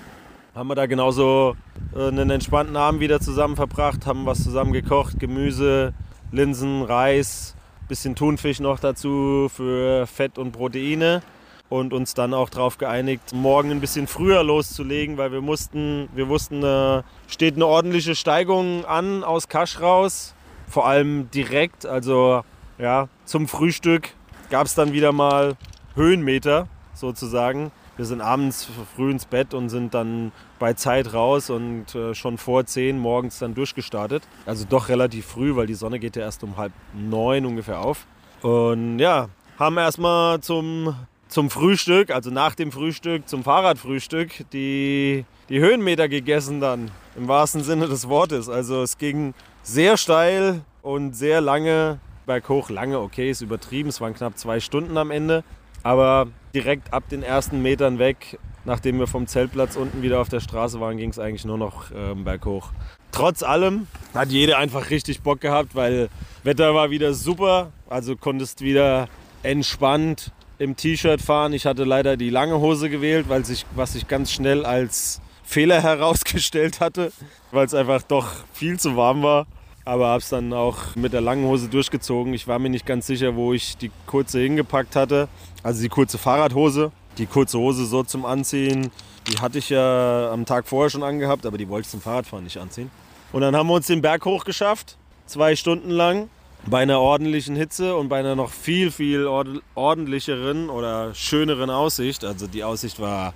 haben 0.56 0.68
wir 0.68 0.74
da 0.74 0.86
genauso 0.86 1.54
äh, 1.94 2.08
einen 2.08 2.30
entspannten 2.30 2.76
Abend 2.76 3.00
wieder 3.00 3.20
zusammen 3.20 3.54
verbracht, 3.54 4.04
haben 4.04 4.26
was 4.26 4.42
zusammen 4.42 4.72
gekocht, 4.72 5.20
Gemüse, 5.20 5.94
Linsen, 6.32 6.82
Reis, 6.82 7.54
bisschen 7.86 8.16
Thunfisch 8.16 8.58
noch 8.58 8.80
dazu 8.80 9.48
für 9.54 10.08
Fett 10.08 10.36
und 10.36 10.50
Proteine 10.50 11.22
und 11.68 11.92
uns 11.92 12.14
dann 12.14 12.34
auch 12.34 12.48
darauf 12.48 12.78
geeinigt, 12.78 13.32
morgen 13.32 13.70
ein 13.70 13.80
bisschen 13.80 14.06
früher 14.06 14.42
loszulegen, 14.42 15.18
weil 15.18 15.32
wir 15.32 15.40
mussten, 15.40 16.08
wir 16.14 16.28
wussten, 16.28 16.62
äh, 16.62 17.02
steht 17.26 17.56
eine 17.56 17.66
ordentliche 17.66 18.14
Steigung 18.14 18.84
an 18.84 19.24
aus 19.24 19.48
Kasch 19.48 19.80
raus, 19.80 20.34
vor 20.68 20.86
allem 20.86 21.30
direkt, 21.30 21.86
also 21.86 22.42
ja, 22.78 23.08
zum 23.24 23.48
Frühstück 23.48 24.10
gab 24.50 24.66
es 24.66 24.74
dann 24.74 24.92
wieder 24.92 25.12
mal 25.12 25.56
Höhenmeter 25.94 26.68
sozusagen. 26.94 27.70
Wir 27.96 28.04
sind 28.04 28.20
abends 28.20 28.68
früh 28.94 29.10
ins 29.10 29.26
Bett 29.26 29.54
und 29.54 29.70
sind 29.70 29.92
dann 29.92 30.30
bei 30.60 30.74
Zeit 30.74 31.12
raus 31.12 31.50
und 31.50 31.94
äh, 31.96 32.14
schon 32.14 32.38
vor 32.38 32.64
10 32.64 32.96
morgens 32.96 33.40
dann 33.40 33.54
durchgestartet. 33.54 34.22
Also 34.46 34.64
doch 34.68 34.88
relativ 34.88 35.26
früh, 35.26 35.56
weil 35.56 35.66
die 35.66 35.74
Sonne 35.74 35.98
geht 35.98 36.14
ja 36.14 36.22
erst 36.22 36.44
um 36.44 36.56
halb 36.56 36.72
neun 36.94 37.44
ungefähr 37.44 37.80
auf. 37.80 38.06
Und 38.42 39.00
ja, 39.00 39.28
haben 39.58 39.76
erstmal 39.78 40.40
zum, 40.40 40.94
zum 41.28 41.50
Frühstück, 41.50 42.10
also 42.10 42.30
nach 42.30 42.54
dem 42.54 42.72
Frühstück, 42.72 43.28
zum 43.28 43.44
Fahrradfrühstück, 43.44 44.50
die, 44.52 45.24
die 45.48 45.60
Höhenmeter 45.60 46.08
gegessen 46.08 46.60
dann, 46.60 46.90
im 47.16 47.28
wahrsten 47.28 47.62
Sinne 47.62 47.86
des 47.88 48.08
Wortes. 48.08 48.48
Also 48.48 48.82
es 48.82 48.98
ging 48.98 49.34
sehr 49.62 49.96
steil 49.96 50.62
und 50.82 51.14
sehr 51.14 51.40
lange 51.40 52.00
berghoch. 52.26 52.70
Lange, 52.70 52.98
okay, 53.00 53.30
ist 53.30 53.42
übertrieben, 53.42 53.90
es 53.90 54.00
waren 54.00 54.14
knapp 54.14 54.38
zwei 54.38 54.60
Stunden 54.60 54.96
am 54.96 55.10
Ende. 55.10 55.44
Aber 55.82 56.28
direkt 56.54 56.92
ab 56.92 57.04
den 57.10 57.22
ersten 57.22 57.62
Metern 57.62 57.98
weg, 57.98 58.38
nachdem 58.64 58.98
wir 58.98 59.06
vom 59.06 59.26
Zeltplatz 59.26 59.76
unten 59.76 60.02
wieder 60.02 60.20
auf 60.20 60.28
der 60.28 60.40
Straße 60.40 60.80
waren, 60.80 60.96
ging 60.96 61.10
es 61.10 61.18
eigentlich 61.18 61.44
nur 61.44 61.58
noch 61.58 61.90
äh, 61.90 62.14
berghoch. 62.14 62.72
Trotz 63.12 63.42
allem 63.42 63.86
hat 64.14 64.28
jeder 64.30 64.58
einfach 64.58 64.90
richtig 64.90 65.22
Bock 65.22 65.40
gehabt, 65.40 65.74
weil 65.74 66.08
Wetter 66.42 66.74
war 66.74 66.90
wieder 66.90 67.14
super. 67.14 67.72
Also 67.88 68.16
konntest 68.16 68.60
wieder 68.60 69.08
entspannt 69.42 70.32
im 70.58 70.76
T-Shirt 70.76 71.20
fahren. 71.20 71.52
Ich 71.52 71.66
hatte 71.66 71.84
leider 71.84 72.16
die 72.16 72.30
lange 72.30 72.58
Hose 72.58 72.90
gewählt, 72.90 73.28
weil 73.28 73.44
sich, 73.44 73.66
was 73.74 73.92
sich 73.92 74.08
ganz 74.08 74.32
schnell 74.32 74.64
als 74.64 75.20
Fehler 75.42 75.82
herausgestellt 75.82 76.80
hatte, 76.80 77.12
weil 77.52 77.66
es 77.66 77.74
einfach 77.74 78.02
doch 78.02 78.26
viel 78.52 78.78
zu 78.78 78.96
warm 78.96 79.22
war 79.22 79.46
aber 79.88 80.08
habe 80.08 80.18
es 80.18 80.28
dann 80.28 80.52
auch 80.52 80.94
mit 80.96 81.14
der 81.14 81.22
langen 81.22 81.46
Hose 81.46 81.68
durchgezogen. 81.68 82.34
Ich 82.34 82.46
war 82.46 82.58
mir 82.58 82.68
nicht 82.68 82.84
ganz 82.84 83.06
sicher, 83.06 83.36
wo 83.36 83.54
ich 83.54 83.78
die 83.78 83.90
kurze 84.04 84.38
hingepackt 84.38 84.94
hatte. 84.94 85.28
Also 85.62 85.80
die 85.80 85.88
kurze 85.88 86.18
Fahrradhose. 86.18 86.92
Die 87.16 87.24
kurze 87.24 87.58
Hose 87.58 87.86
so 87.86 88.02
zum 88.02 88.26
Anziehen, 88.26 88.90
die 89.26 89.38
hatte 89.40 89.58
ich 89.58 89.70
ja 89.70 90.30
am 90.30 90.44
Tag 90.44 90.68
vorher 90.68 90.90
schon 90.90 91.02
angehabt, 91.02 91.46
aber 91.46 91.56
die 91.56 91.68
wollte 91.68 91.86
ich 91.86 91.90
zum 91.90 92.02
Fahrradfahren 92.02 92.44
nicht 92.44 92.58
anziehen. 92.58 92.90
Und 93.32 93.40
dann 93.40 93.56
haben 93.56 93.66
wir 93.66 93.74
uns 93.74 93.86
den 93.86 94.02
Berg 94.02 94.24
hoch 94.26 94.44
geschafft, 94.44 94.98
zwei 95.26 95.56
Stunden 95.56 95.90
lang, 95.90 96.28
bei 96.68 96.82
einer 96.82 97.00
ordentlichen 97.00 97.56
Hitze 97.56 97.96
und 97.96 98.08
bei 98.08 98.18
einer 98.18 98.36
noch 98.36 98.50
viel, 98.50 98.90
viel 98.90 99.26
ordentlicheren 99.74 100.68
oder 100.68 101.14
schöneren 101.14 101.70
Aussicht. 101.70 102.24
Also 102.24 102.46
die 102.46 102.64
Aussicht 102.64 103.00
war 103.00 103.32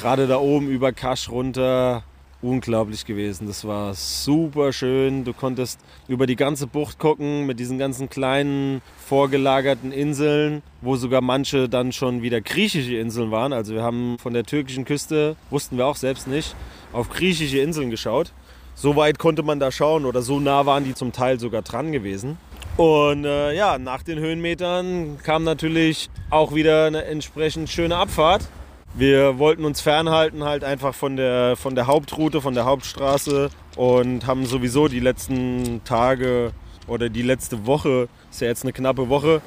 gerade 0.00 0.26
da 0.26 0.38
oben 0.38 0.68
über 0.68 0.92
Kasch 0.92 1.30
runter 1.30 2.02
unglaublich 2.42 3.06
gewesen. 3.06 3.46
Das 3.46 3.64
war 3.66 3.94
super 3.94 4.72
schön. 4.72 5.24
Du 5.24 5.32
konntest 5.32 5.80
über 6.08 6.26
die 6.26 6.36
ganze 6.36 6.66
Bucht 6.66 6.98
gucken 6.98 7.46
mit 7.46 7.58
diesen 7.58 7.78
ganzen 7.78 8.10
kleinen 8.10 8.82
vorgelagerten 9.06 9.90
Inseln, 9.90 10.62
wo 10.82 10.96
sogar 10.96 11.22
manche 11.22 11.70
dann 11.70 11.90
schon 11.92 12.20
wieder 12.20 12.42
griechische 12.42 12.96
Inseln 12.96 13.30
waren. 13.30 13.54
Also 13.54 13.74
wir 13.74 13.82
haben 13.82 14.18
von 14.18 14.34
der 14.34 14.44
türkischen 14.44 14.84
Küste, 14.84 15.36
wussten 15.48 15.78
wir 15.78 15.86
auch 15.86 15.96
selbst 15.96 16.28
nicht, 16.28 16.54
auf 16.92 17.08
griechische 17.08 17.58
Inseln 17.58 17.88
geschaut. 17.88 18.32
So 18.74 18.96
weit 18.96 19.18
konnte 19.18 19.42
man 19.42 19.60
da 19.60 19.70
schauen 19.70 20.04
oder 20.04 20.20
so 20.20 20.40
nah 20.40 20.66
waren 20.66 20.84
die 20.84 20.94
zum 20.94 21.12
Teil 21.12 21.40
sogar 21.40 21.62
dran 21.62 21.92
gewesen. 21.92 22.36
Und 22.76 23.24
äh, 23.24 23.54
ja, 23.54 23.78
nach 23.78 24.02
den 24.02 24.18
Höhenmetern 24.18 25.18
kam 25.22 25.44
natürlich 25.44 26.10
auch 26.30 26.54
wieder 26.54 26.86
eine 26.86 27.04
entsprechend 27.04 27.70
schöne 27.70 27.96
Abfahrt. 27.96 28.48
Wir 28.94 29.38
wollten 29.38 29.64
uns 29.64 29.80
fernhalten 29.80 30.44
halt 30.44 30.64
einfach 30.64 30.94
von 30.94 31.16
der, 31.16 31.56
von 31.56 31.76
der 31.76 31.86
Hauptroute, 31.86 32.40
von 32.40 32.54
der 32.54 32.64
Hauptstraße 32.64 33.50
und 33.76 34.26
haben 34.26 34.46
sowieso 34.46 34.88
die 34.88 35.00
letzten 35.00 35.82
Tage 35.84 36.52
oder 36.86 37.08
die 37.08 37.22
letzte 37.22 37.66
Woche, 37.66 38.08
ist 38.30 38.40
ja 38.40 38.48
jetzt 38.48 38.64
eine 38.64 38.72
knappe 38.72 39.08
Woche, 39.08 39.40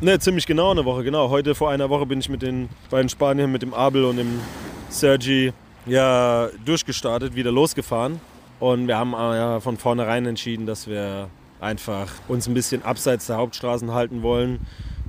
ne, 0.00 0.18
ziemlich 0.18 0.46
genau 0.46 0.70
eine 0.70 0.84
Woche, 0.84 1.04
genau. 1.04 1.30
Heute 1.30 1.54
vor 1.54 1.70
einer 1.70 1.90
Woche 1.90 2.06
bin 2.06 2.20
ich 2.20 2.28
mit 2.28 2.42
den 2.42 2.68
beiden 2.90 3.08
Spaniern, 3.08 3.50
mit 3.50 3.62
dem 3.62 3.74
Abel 3.74 4.04
und 4.04 4.16
dem 4.16 4.40
Sergi, 4.88 5.52
ja, 5.86 6.48
durchgestartet, 6.64 7.34
wieder 7.34 7.52
losgefahren. 7.52 8.20
Und 8.60 8.88
wir 8.88 8.98
haben 8.98 9.14
äh, 9.14 9.36
ja 9.36 9.60
von 9.60 9.76
vornherein 9.76 10.26
entschieden, 10.26 10.66
dass 10.66 10.88
wir 10.88 11.28
einfach 11.60 12.12
uns 12.28 12.46
ein 12.46 12.54
bisschen 12.54 12.82
abseits 12.82 13.26
der 13.26 13.36
Hauptstraßen 13.36 13.92
halten 13.92 14.22
wollen 14.22 14.60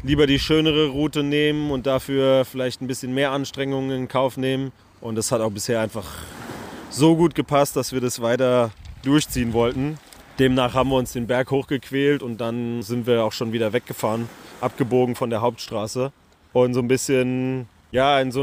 lieber 0.03 0.27
die 0.27 0.39
schönere 0.39 0.88
Route 0.88 1.24
nehmen 1.24 1.72
und 1.72 1.86
dafür 1.86 2.46
vielleicht 2.46 2.82
ein 2.82 2.88
bisschen 2.88 3.13
mehr 3.13 3.32
Anstrengungen 3.32 3.91
in 3.91 4.08
Kauf 4.08 4.38
nehmen. 4.38 4.72
Und 5.01 5.15
das 5.15 5.32
hat 5.32 5.41
auch 5.41 5.51
bisher 5.51 5.82
einfach 5.82 6.06
so 6.89 7.15
gut 7.15 7.36
gepasst, 7.36 7.75
dass 7.75 7.94
wir 7.94 8.01
das 8.01 8.22
weiter 8.22 8.72
durchziehen 9.03 9.53
wollten. 9.53 9.98
Demnach 10.39 10.74
haben 10.74 10.89
wir 10.89 10.96
uns 10.96 11.13
den 11.13 11.27
Berg 11.27 11.51
hochgequält 11.51 12.24
und 12.24 12.39
dann 12.39 12.82
sind 12.82 13.08
wir 13.08 13.24
auch 13.24 13.34
schon 13.34 13.51
wieder 13.51 13.74
weggefahren, 13.74 14.29
abgebogen 14.62 15.15
von 15.15 15.29
der 15.29 15.41
Hauptstraße 15.41 16.12
und 16.53 16.74
so 16.74 16.79
ein 16.79 16.88
bisschen, 16.88 17.68
ja, 17.91 18.20
in 18.22 18.32
so 18.32 18.41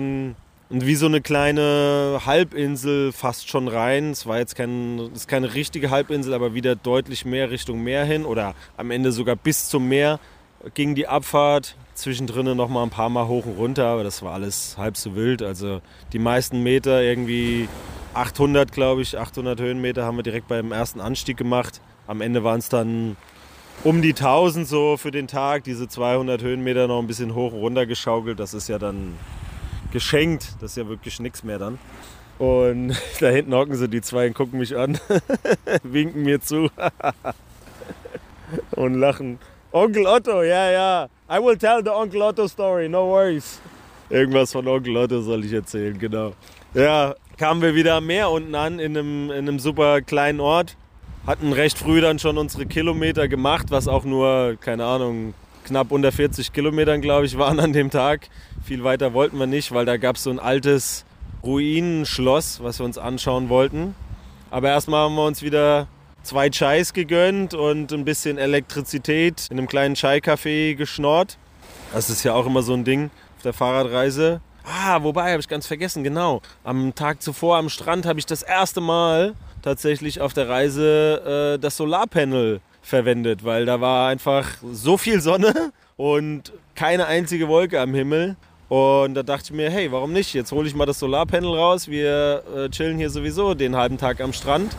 ein, 0.70 0.86
wie 0.86 0.94
so 0.94 1.06
eine 1.06 1.20
kleine 1.20 2.20
Halbinsel 2.24 3.12
fast 3.12 3.48
schon 3.48 3.68
rein. 3.68 4.10
Es 4.10 4.26
war 4.26 4.38
jetzt 4.38 4.56
kein, 4.56 4.98
ist 5.14 5.28
keine 5.28 5.54
richtige 5.54 5.90
Halbinsel, 5.90 6.34
aber 6.34 6.54
wieder 6.54 6.76
deutlich 6.76 7.24
mehr 7.24 7.50
Richtung 7.50 7.82
Meer 7.82 8.04
hin 8.04 8.24
oder 8.24 8.54
am 8.76 8.90
Ende 8.90 9.12
sogar 9.12 9.36
bis 9.36 9.68
zum 9.68 9.88
Meer 9.88 10.18
ging 10.74 10.94
die 10.94 11.06
Abfahrt. 11.06 11.76
Zwischendrin 11.94 12.56
noch 12.56 12.68
mal 12.68 12.82
ein 12.82 12.90
paar 12.90 13.08
Mal 13.08 13.26
hoch 13.26 13.46
und 13.46 13.56
runter, 13.56 13.86
aber 13.86 14.04
das 14.04 14.22
war 14.22 14.34
alles 14.34 14.76
halb 14.76 14.96
so 14.96 15.16
wild. 15.16 15.42
Also 15.42 15.80
die 16.12 16.18
meisten 16.18 16.62
Meter, 16.62 17.02
irgendwie 17.02 17.68
800, 18.12 18.70
glaube 18.72 19.02
ich, 19.02 19.18
800 19.18 19.60
Höhenmeter 19.60 20.04
haben 20.04 20.16
wir 20.16 20.22
direkt 20.22 20.48
beim 20.48 20.72
ersten 20.72 21.00
Anstieg 21.00 21.36
gemacht. 21.36 21.80
Am 22.06 22.20
Ende 22.20 22.44
waren 22.44 22.58
es 22.58 22.68
dann 22.68 23.16
um 23.84 24.02
die 24.02 24.10
1000 24.10 24.66
so 24.66 24.96
für 24.96 25.10
den 25.10 25.26
Tag. 25.26 25.64
Diese 25.64 25.88
200 25.88 26.42
Höhenmeter 26.42 26.86
noch 26.86 26.98
ein 26.98 27.06
bisschen 27.06 27.34
hoch 27.34 27.52
und 27.52 27.60
runter 27.60 27.86
geschaukelt. 27.86 28.40
Das 28.40 28.52
ist 28.52 28.68
ja 28.68 28.78
dann 28.78 29.14
geschenkt. 29.92 30.56
Das 30.60 30.72
ist 30.72 30.76
ja 30.76 30.88
wirklich 30.88 31.20
nichts 31.20 31.42
mehr 31.42 31.58
dann. 31.58 31.78
Und 32.38 32.96
da 33.20 33.28
hinten 33.28 33.54
hocken 33.54 33.74
sie, 33.74 33.88
die 33.88 34.02
zwei, 34.02 34.28
und 34.28 34.34
gucken 34.34 34.58
mich 34.58 34.76
an, 34.76 34.98
winken 35.82 36.22
mir 36.22 36.40
zu 36.40 36.70
und 38.72 38.94
lachen. 38.94 39.38
Onkel 39.72 40.06
Otto, 40.06 40.42
ja, 40.42 40.70
ja. 40.70 41.08
I 41.30 41.38
will 41.38 41.56
tell 41.56 41.82
the 41.84 41.90
Onkel 41.90 42.22
Otto 42.22 42.46
story, 42.46 42.88
no 42.88 43.08
worries. 43.08 43.60
Irgendwas 44.08 44.52
von 44.52 44.66
Onkel 44.68 44.96
Otto 44.96 45.20
soll 45.20 45.44
ich 45.44 45.52
erzählen, 45.52 45.98
genau. 45.98 46.32
Ja, 46.74 47.14
kamen 47.36 47.62
wir 47.62 47.74
wieder 47.74 47.94
am 47.94 48.06
Meer 48.06 48.30
unten 48.30 48.54
an, 48.54 48.78
in 48.78 48.96
einem, 48.96 49.30
in 49.30 49.48
einem 49.48 49.58
super 49.58 50.00
kleinen 50.02 50.40
Ort. 50.40 50.76
Hatten 51.26 51.52
recht 51.52 51.78
früh 51.78 52.00
dann 52.00 52.18
schon 52.18 52.38
unsere 52.38 52.66
Kilometer 52.66 53.26
gemacht, 53.26 53.66
was 53.70 53.88
auch 53.88 54.04
nur, 54.04 54.56
keine 54.60 54.84
Ahnung, 54.84 55.34
knapp 55.66 55.90
unter 55.90 56.12
40 56.12 56.52
Kilometern, 56.52 57.00
glaube 57.00 57.26
ich, 57.26 57.36
waren 57.36 57.60
an 57.60 57.72
dem 57.72 57.90
Tag. 57.90 58.28
Viel 58.64 58.84
weiter 58.84 59.12
wollten 59.12 59.38
wir 59.38 59.46
nicht, 59.46 59.72
weil 59.72 59.84
da 59.84 59.96
gab 59.96 60.16
es 60.16 60.22
so 60.22 60.30
ein 60.30 60.38
altes 60.38 61.04
Ruinenschloss, 61.42 62.62
was 62.62 62.78
wir 62.78 62.86
uns 62.86 62.98
anschauen 62.98 63.48
wollten. 63.48 63.94
Aber 64.50 64.68
erstmal 64.68 65.04
haben 65.04 65.16
wir 65.16 65.26
uns 65.26 65.42
wieder 65.42 65.88
zwei 66.22 66.50
Chais 66.50 66.92
gegönnt 66.92 67.54
und 67.54 67.92
ein 67.92 68.04
bisschen 68.04 68.38
Elektrizität 68.38 69.48
in 69.50 69.58
einem 69.58 69.68
kleinen 69.68 69.94
Chai-Café 69.94 70.74
geschnorrt. 70.74 71.36
Das 71.92 72.10
ist 72.10 72.24
ja 72.24 72.34
auch 72.34 72.46
immer 72.46 72.62
so 72.62 72.74
ein 72.74 72.84
Ding 72.84 73.10
auf 73.36 73.42
der 73.42 73.52
Fahrradreise. 73.52 74.40
Ah, 74.64 75.02
wobei, 75.02 75.30
habe 75.30 75.40
ich 75.40 75.48
ganz 75.48 75.66
vergessen, 75.66 76.02
genau. 76.02 76.42
Am 76.64 76.94
Tag 76.94 77.22
zuvor 77.22 77.56
am 77.56 77.68
Strand 77.68 78.06
habe 78.06 78.18
ich 78.18 78.26
das 78.26 78.42
erste 78.42 78.80
Mal 78.80 79.34
tatsächlich 79.62 80.20
auf 80.20 80.32
der 80.32 80.48
Reise 80.48 81.54
äh, 81.56 81.60
das 81.60 81.76
Solarpanel 81.76 82.60
verwendet, 82.86 83.44
weil 83.44 83.66
da 83.66 83.80
war 83.80 84.08
einfach 84.08 84.46
so 84.72 84.96
viel 84.96 85.20
Sonne 85.20 85.72
und 85.96 86.52
keine 86.74 87.06
einzige 87.06 87.48
Wolke 87.48 87.80
am 87.80 87.94
Himmel. 87.94 88.36
Und 88.68 89.14
da 89.14 89.22
dachte 89.22 89.44
ich 89.46 89.52
mir, 89.52 89.70
hey, 89.70 89.92
warum 89.92 90.12
nicht? 90.12 90.34
Jetzt 90.34 90.52
hole 90.52 90.66
ich 90.66 90.74
mal 90.74 90.86
das 90.86 90.98
Solarpanel 90.98 91.54
raus. 91.54 91.88
Wir 91.88 92.42
äh, 92.56 92.68
chillen 92.68 92.96
hier 92.96 93.10
sowieso 93.10 93.54
den 93.54 93.76
halben 93.76 93.98
Tag 93.98 94.20
am 94.20 94.32
Strand 94.32 94.76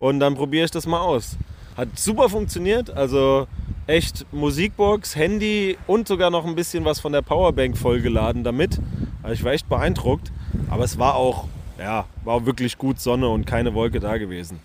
und 0.00 0.20
dann 0.20 0.34
probiere 0.34 0.64
ich 0.64 0.70
das 0.70 0.86
mal 0.86 1.00
aus. 1.00 1.36
Hat 1.76 1.88
super 1.96 2.28
funktioniert, 2.28 2.90
also 2.90 3.46
echt 3.86 4.26
Musikbox, 4.32 5.16
Handy 5.16 5.78
und 5.86 6.06
sogar 6.06 6.30
noch 6.30 6.44
ein 6.44 6.54
bisschen 6.54 6.84
was 6.84 7.00
von 7.00 7.12
der 7.12 7.22
Powerbank 7.22 7.76
vollgeladen 7.76 8.44
damit. 8.44 8.78
Also 9.22 9.34
ich 9.34 9.44
war 9.44 9.52
echt 9.52 9.68
beeindruckt, 9.68 10.30
aber 10.70 10.84
es 10.84 10.98
war 10.98 11.14
auch, 11.14 11.46
ja, 11.78 12.04
war 12.24 12.44
wirklich 12.44 12.76
gut 12.76 13.00
Sonne 13.00 13.28
und 13.28 13.46
keine 13.46 13.74
Wolke 13.74 14.00
da 14.00 14.16
gewesen. 14.18 14.60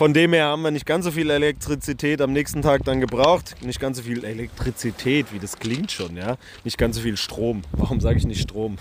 Von 0.00 0.14
dem 0.14 0.32
her 0.32 0.46
haben 0.46 0.62
wir 0.62 0.70
nicht 0.70 0.86
ganz 0.86 1.04
so 1.04 1.10
viel 1.10 1.28
Elektrizität 1.28 2.22
am 2.22 2.32
nächsten 2.32 2.62
Tag 2.62 2.84
dann 2.84 3.00
gebraucht. 3.00 3.56
Nicht 3.60 3.80
ganz 3.80 3.98
so 3.98 4.02
viel 4.02 4.24
Elektrizität, 4.24 5.30
wie 5.30 5.38
das 5.38 5.58
klingt 5.58 5.92
schon, 5.92 6.16
ja. 6.16 6.38
Nicht 6.64 6.78
ganz 6.78 6.96
so 6.96 7.02
viel 7.02 7.18
Strom. 7.18 7.60
Warum 7.72 8.00
sage 8.00 8.16
ich 8.16 8.26
nicht 8.26 8.40
Strom? 8.40 8.78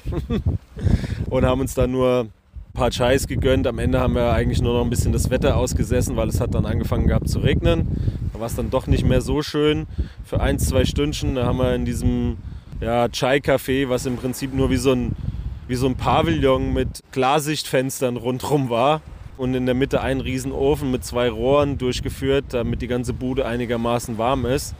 und 1.29 1.45
haben 1.45 1.59
uns 1.59 1.73
dann 1.73 1.91
nur 1.91 2.27
paar 2.73 2.89
Chais 2.89 3.27
gegönnt. 3.27 3.67
Am 3.67 3.79
Ende 3.79 3.99
haben 3.99 4.15
wir 4.15 4.31
eigentlich 4.31 4.61
nur 4.61 4.73
noch 4.73 4.81
ein 4.81 4.89
bisschen 4.89 5.11
das 5.11 5.29
Wetter 5.29 5.57
ausgesessen, 5.57 6.15
weil 6.15 6.29
es 6.29 6.39
hat 6.39 6.55
dann 6.55 6.65
angefangen 6.65 7.07
gehabt 7.07 7.27
zu 7.27 7.39
regnen. 7.39 7.89
Da 8.31 8.39
war 8.39 8.47
es 8.47 8.55
dann 8.55 8.69
doch 8.69 8.87
nicht 8.87 9.03
mehr 9.03 9.19
so 9.19 9.41
schön 9.41 9.87
für 10.23 10.39
ein, 10.39 10.57
zwei 10.57 10.85
Stündchen. 10.85 11.35
Da 11.35 11.45
haben 11.45 11.57
wir 11.57 11.75
in 11.75 11.83
diesem 11.83 12.37
ja, 12.79 13.09
Chai-Café, 13.09 13.89
was 13.89 14.05
im 14.05 14.15
Prinzip 14.15 14.53
nur 14.53 14.69
wie 14.69 14.77
so 14.77 14.93
ein, 14.93 15.17
wie 15.67 15.75
so 15.75 15.85
ein 15.85 15.95
Pavillon 15.95 16.71
mit 16.71 17.03
Klarsichtfenstern 17.11 18.15
rundherum 18.15 18.69
war 18.69 19.01
und 19.39 19.53
in 19.53 19.65
der 19.65 19.73
Mitte 19.73 20.01
einen 20.01 20.19
riesen 20.19 20.51
Ofen 20.51 20.91
mit 20.91 21.05
zwei 21.05 21.29
Rohren 21.29 21.77
durchgeführt, 21.77 22.47
damit 22.49 22.81
die 22.81 22.87
ganze 22.87 23.13
Bude 23.13 23.45
einigermaßen 23.45 24.17
warm 24.17 24.45
ist. 24.45 24.75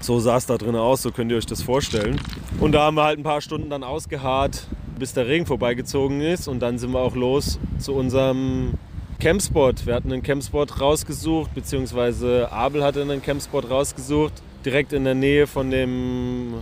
So 0.00 0.20
sah 0.20 0.36
es 0.36 0.44
da 0.44 0.58
drin 0.58 0.76
aus, 0.76 1.00
so 1.00 1.10
könnt 1.10 1.30
ihr 1.30 1.38
euch 1.38 1.46
das 1.46 1.62
vorstellen. 1.62 2.20
Und 2.60 2.72
da 2.72 2.82
haben 2.82 2.98
wir 2.98 3.04
halt 3.04 3.18
ein 3.18 3.22
paar 3.22 3.40
Stunden 3.40 3.70
dann 3.70 3.82
ausgeharrt, 3.82 4.66
bis 4.98 5.14
der 5.14 5.26
Regen 5.26 5.46
vorbeigezogen 5.46 6.20
ist. 6.20 6.48
Und 6.48 6.60
dann 6.60 6.76
sind 6.76 6.92
wir 6.92 6.98
auch 6.98 7.14
los 7.14 7.58
zu 7.78 7.94
unserem 7.94 8.74
Campspot. 9.20 9.86
Wir 9.86 9.94
hatten 9.94 10.12
einen 10.12 10.22
Campspot 10.22 10.82
rausgesucht, 10.82 11.54
beziehungsweise 11.54 12.52
Abel 12.52 12.84
hatte 12.84 13.00
einen 13.00 13.22
Campspot 13.22 13.70
rausgesucht, 13.70 14.34
direkt 14.66 14.92
in 14.92 15.04
der 15.04 15.14
Nähe 15.14 15.46
von 15.46 15.70
dem 15.70 16.56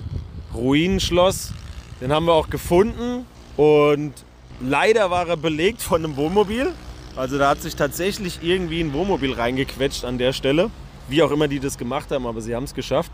Ruinenschloss. 0.54 1.52
Den 2.00 2.12
haben 2.12 2.26
wir 2.26 2.34
auch 2.34 2.50
gefunden 2.50 3.26
und 3.56 4.12
leider 4.60 5.10
war 5.10 5.26
er 5.26 5.36
belegt 5.36 5.82
von 5.82 6.04
einem 6.04 6.16
Wohnmobil. 6.16 6.72
Also 7.14 7.38
da 7.38 7.50
hat 7.50 7.60
sich 7.60 7.76
tatsächlich 7.76 8.38
irgendwie 8.42 8.80
ein 8.80 8.92
Wohnmobil 8.94 9.34
reingequetscht 9.34 10.04
an 10.04 10.16
der 10.16 10.32
Stelle. 10.32 10.70
Wie 11.08 11.22
auch 11.22 11.30
immer 11.30 11.46
die 11.46 11.60
das 11.60 11.76
gemacht 11.76 12.10
haben, 12.10 12.26
aber 12.26 12.40
sie 12.40 12.54
haben 12.54 12.64
es 12.64 12.74
geschafft. 12.74 13.12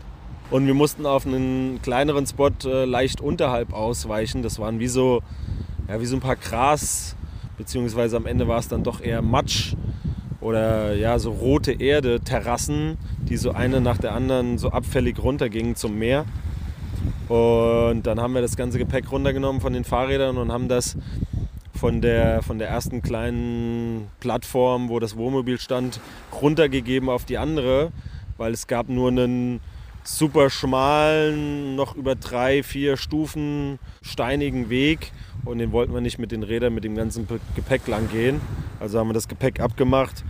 Und 0.51 0.65
wir 0.67 0.73
mussten 0.73 1.05
auf 1.05 1.25
einen 1.25 1.81
kleineren 1.81 2.25
Spot 2.25 2.51
äh, 2.63 2.85
leicht 2.85 3.19
unterhalb 3.19 3.73
ausweichen. 3.73 4.41
Das 4.41 4.57
waren 4.57 4.79
wie 4.79 4.87
so, 4.87 5.21
ja, 5.87 5.99
wie 5.99 6.05
so 6.05 6.15
ein 6.15 6.21
paar 6.21 6.37
Gras, 6.37 7.15
beziehungsweise 7.57 8.15
am 8.15 8.25
Ende 8.25 8.47
war 8.47 8.59
es 8.59 8.69
dann 8.69 8.83
doch 8.83 9.01
eher 9.01 9.21
Matsch 9.21 9.75
oder 10.39 10.95
ja, 10.95 11.19
so 11.19 11.31
rote 11.31 11.73
Erde, 11.73 12.21
Terrassen, 12.21 12.97
die 13.19 13.35
so 13.35 13.51
eine 13.51 13.81
nach 13.81 13.97
der 13.97 14.13
anderen 14.13 14.57
so 14.57 14.69
abfällig 14.69 15.21
runtergingen 15.21 15.75
zum 15.75 15.99
Meer. 15.99 16.25
Und 17.27 18.03
dann 18.03 18.19
haben 18.19 18.33
wir 18.33 18.41
das 18.41 18.55
ganze 18.55 18.79
Gepäck 18.79 19.11
runtergenommen 19.11 19.61
von 19.61 19.73
den 19.73 19.83
Fahrrädern 19.83 20.37
und 20.37 20.51
haben 20.51 20.69
das 20.69 20.95
von 21.79 22.01
der, 22.01 22.41
von 22.41 22.59
der 22.59 22.67
ersten 22.67 23.01
kleinen 23.01 24.09
Plattform, 24.19 24.89
wo 24.89 24.99
das 24.99 25.15
Wohnmobil 25.15 25.59
stand, 25.59 26.01
runtergegeben 26.41 27.07
auf 27.07 27.23
die 27.23 27.37
andere, 27.37 27.91
weil 28.37 28.53
es 28.53 28.67
gab 28.67 28.89
nur 28.89 29.07
einen 29.09 29.61
super 30.03 30.49
schmalen, 30.49 31.75
noch 31.75 31.95
über 31.95 32.15
drei, 32.15 32.63
vier 32.63 32.97
Stufen 32.97 33.79
steinigen 34.01 34.69
Weg 34.69 35.11
und 35.45 35.59
den 35.59 35.71
wollten 35.71 35.93
wir 35.93 36.01
nicht 36.01 36.19
mit 36.19 36.31
den 36.31 36.43
Rädern, 36.43 36.73
mit 36.73 36.83
dem 36.83 36.95
ganzen 36.95 37.27
Gepäck 37.55 37.87
lang 37.87 38.09
gehen. 38.09 38.41
Also 38.79 38.99
haben 38.99 39.09
wir 39.09 39.13
das 39.13 39.27
Gepäck 39.27 39.61
abgemacht. 39.61 40.23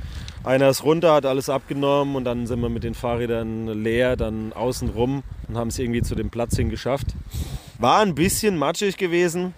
Einer 0.44 0.70
ist 0.70 0.84
runter, 0.84 1.13
hat 1.13 1.25
alles 1.25 1.50
abgenommen 1.50 2.15
und 2.15 2.25
dann 2.25 2.46
sind 2.46 2.62
wir 2.62 2.70
mit 2.70 2.84
den 2.84 2.94
Fahrrädern 2.94 3.68
leer, 3.84 4.15
dann 4.15 4.53
außen 4.53 4.89
rum 4.89 5.24
und 5.48 5.58
haben 5.58 5.70
es 5.70 5.79
irgendwie 5.79 6.01
zu 6.01 6.13
dem 6.13 6.29
Platz 6.29 6.56
hin 6.56 6.70
geschafft. 6.70 7.08
War 7.79 8.01
ein 8.01 8.13
bisschen 8.13 8.58
matschig 8.58 8.98
gewesen 8.98 9.53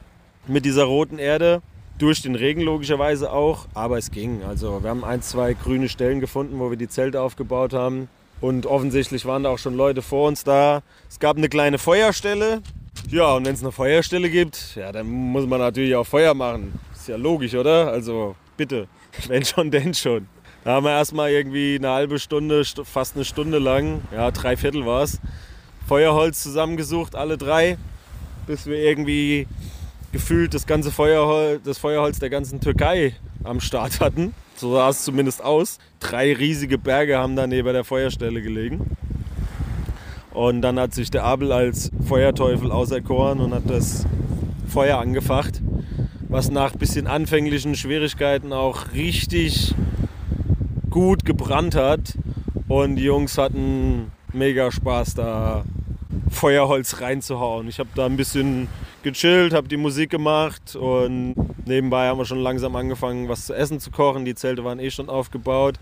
mit 0.47 0.65
dieser 0.65 0.85
roten 0.85 1.19
Erde. 1.19 1.61
Durch 2.01 2.21
den 2.21 2.35
Regen 2.35 2.61
logischerweise 2.61 3.31
auch, 3.31 3.67
aber 3.73 3.97
es 3.97 4.11
ging. 4.11 4.43
Also 4.43 4.81
wir 4.81 4.89
haben 4.89 5.03
ein, 5.03 5.21
zwei 5.21 5.53
grüne 5.53 5.87
Stellen 5.87 6.19
gefunden, 6.19 6.59
wo 6.59 6.69
wir 6.69 6.77
die 6.77 6.89
Zelte 6.89 7.21
aufgebaut 7.21 7.73
haben. 7.73 8.09
Und 8.39 8.65
offensichtlich 8.65 9.25
waren 9.25 9.43
da 9.43 9.49
auch 9.49 9.59
schon 9.59 9.77
Leute 9.77 10.01
vor 10.01 10.27
uns 10.27 10.43
da. 10.43 10.81
Es 11.07 11.19
gab 11.19 11.37
eine 11.37 11.47
kleine 11.47 11.77
Feuerstelle. 11.77 12.61
Ja, 13.09 13.33
und 13.33 13.45
wenn 13.45 13.53
es 13.53 13.61
eine 13.61 13.71
Feuerstelle 13.71 14.29
gibt, 14.29 14.75
ja, 14.75 14.91
dann 14.91 15.07
muss 15.07 15.45
man 15.45 15.59
natürlich 15.59 15.95
auch 15.95 16.05
Feuer 16.05 16.33
machen. 16.33 16.73
Ist 16.93 17.07
ja 17.07 17.17
logisch, 17.17 17.53
oder? 17.53 17.91
Also 17.91 18.35
bitte, 18.57 18.87
wenn 19.27 19.45
schon, 19.45 19.69
denn 19.69 19.93
schon. 19.93 20.27
Da 20.63 20.73
haben 20.73 20.85
wir 20.85 20.91
erstmal 20.91 21.31
irgendwie 21.31 21.75
eine 21.75 21.89
halbe 21.89 22.19
Stunde, 22.19 22.63
fast 22.83 23.15
eine 23.15 23.25
Stunde 23.25 23.59
lang, 23.59 24.01
ja, 24.11 24.29
drei 24.31 24.57
Viertel 24.57 24.85
war 24.85 25.03
es, 25.03 25.19
Feuerholz 25.87 26.43
zusammengesucht, 26.43 27.15
alle 27.15 27.37
drei, 27.37 27.77
bis 28.45 28.67
wir 28.67 28.77
irgendwie 28.77 29.47
gefühlt 30.11 30.53
das 30.53 30.65
ganze 30.65 30.91
Feuerholz, 30.91 31.61
das 31.63 31.77
Feuerholz 31.77 32.19
der 32.19 32.29
ganzen 32.29 32.59
Türkei 32.59 33.15
am 33.43 33.59
Start 33.59 33.99
hatten. 33.99 34.33
So 34.55 34.73
sah 34.73 34.89
es 34.89 35.03
zumindest 35.03 35.43
aus. 35.43 35.79
Drei 35.99 36.33
riesige 36.33 36.77
Berge 36.77 37.17
haben 37.17 37.35
da 37.35 37.47
neben 37.47 37.73
der 37.73 37.83
Feuerstelle 37.83 38.41
gelegen. 38.41 38.97
Und 40.33 40.61
dann 40.61 40.79
hat 40.79 40.93
sich 40.93 41.11
der 41.11 41.23
Abel 41.23 41.51
als 41.51 41.91
Feuerteufel 42.07 42.71
auserkoren 42.71 43.39
und 43.39 43.53
hat 43.53 43.69
das 43.69 44.05
Feuer 44.67 44.97
angefacht, 44.99 45.61
was 46.29 46.49
nach 46.49 46.73
bisschen 46.73 47.07
anfänglichen 47.07 47.75
Schwierigkeiten 47.75 48.53
auch 48.53 48.93
richtig 48.93 49.73
gut 50.89 51.25
gebrannt 51.25 51.75
hat. 51.75 52.17
Und 52.69 52.95
die 52.95 53.03
Jungs 53.03 53.37
hatten 53.37 54.11
mega 54.31 54.71
Spaß, 54.71 55.15
da 55.15 55.65
Feuerholz 56.29 57.01
reinzuhauen. 57.01 57.67
Ich 57.67 57.79
habe 57.79 57.89
da 57.95 58.05
ein 58.05 58.15
bisschen 58.15 58.69
gechillt, 59.03 59.53
habe 59.53 59.67
die 59.67 59.77
Musik 59.77 60.09
gemacht 60.09 60.75
und 60.75 61.35
nebenbei 61.65 62.07
haben 62.07 62.17
wir 62.17 62.25
schon 62.25 62.39
langsam 62.39 62.75
angefangen, 62.75 63.29
was 63.29 63.45
zu 63.45 63.53
essen 63.53 63.79
zu 63.79 63.91
kochen. 63.91 64.25
Die 64.25 64.35
Zelte 64.35 64.63
waren 64.63 64.79
eh 64.79 64.91
schon 64.91 65.09
aufgebaut. 65.09 65.79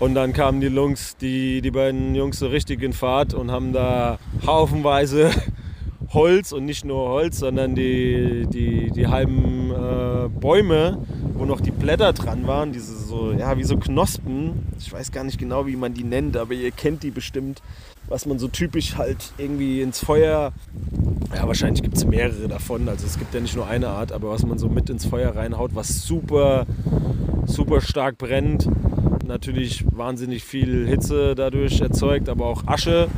Und 0.00 0.14
dann 0.14 0.32
kamen 0.32 0.60
die 0.60 0.66
Jungs, 0.66 1.16
die, 1.16 1.60
die 1.60 1.70
beiden 1.70 2.14
Jungs 2.14 2.40
so 2.40 2.48
richtig 2.48 2.82
in 2.82 2.92
Fahrt 2.92 3.32
und 3.32 3.50
haben 3.50 3.72
da 3.72 4.18
haufenweise 4.44 5.30
Holz 6.12 6.52
und 6.52 6.64
nicht 6.64 6.84
nur 6.84 7.08
Holz, 7.08 7.38
sondern 7.38 7.74
die, 7.74 8.46
die, 8.48 8.90
die 8.90 9.06
halben 9.06 9.70
äh, 9.70 10.28
Bäume, 10.28 11.04
wo 11.34 11.44
noch 11.44 11.60
die 11.60 11.70
Blätter 11.70 12.12
dran 12.12 12.46
waren, 12.46 12.72
diese 12.72 12.96
so, 12.96 13.32
ja, 13.32 13.56
wie 13.56 13.64
so 13.64 13.76
Knospen. 13.76 14.66
Ich 14.78 14.92
weiß 14.92 15.12
gar 15.12 15.24
nicht 15.24 15.38
genau, 15.38 15.66
wie 15.66 15.76
man 15.76 15.94
die 15.94 16.04
nennt, 16.04 16.36
aber 16.36 16.54
ihr 16.54 16.70
kennt 16.72 17.02
die 17.02 17.10
bestimmt, 17.10 17.62
was 18.08 18.26
man 18.26 18.38
so 18.38 18.48
typisch 18.48 18.96
halt 18.96 19.32
irgendwie 19.38 19.80
ins 19.80 20.00
Feuer, 20.00 20.52
ja, 21.34 21.46
wahrscheinlich 21.46 21.82
gibt 21.82 21.96
es 21.96 22.04
mehrere 22.04 22.48
davon, 22.48 22.88
also 22.88 23.06
es 23.06 23.18
gibt 23.18 23.34
ja 23.34 23.40
nicht 23.40 23.56
nur 23.56 23.66
eine 23.66 23.88
Art, 23.88 24.12
aber 24.12 24.30
was 24.30 24.44
man 24.44 24.58
so 24.58 24.68
mit 24.68 24.90
ins 24.90 25.06
Feuer 25.06 25.34
reinhaut, 25.34 25.74
was 25.74 26.02
super, 26.02 26.66
super 27.46 27.80
stark 27.80 28.18
brennt. 28.18 28.68
Natürlich 29.26 29.84
wahnsinnig 29.90 30.44
viel 30.44 30.86
Hitze 30.86 31.34
dadurch 31.34 31.80
erzeugt, 31.80 32.28
aber 32.28 32.46
auch 32.46 32.66
Asche 32.66 33.08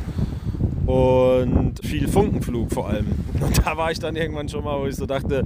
und 0.85 1.73
viel 1.83 2.07
Funkenflug 2.07 2.71
vor 2.71 2.87
allem. 2.87 3.07
Und 3.41 3.65
da 3.65 3.75
war 3.75 3.91
ich 3.91 3.99
dann 3.99 4.15
irgendwann 4.15 4.47
schon 4.47 4.63
mal, 4.63 4.79
wo 4.79 4.87
ich 4.87 4.95
so 4.95 5.05
dachte, 5.05 5.43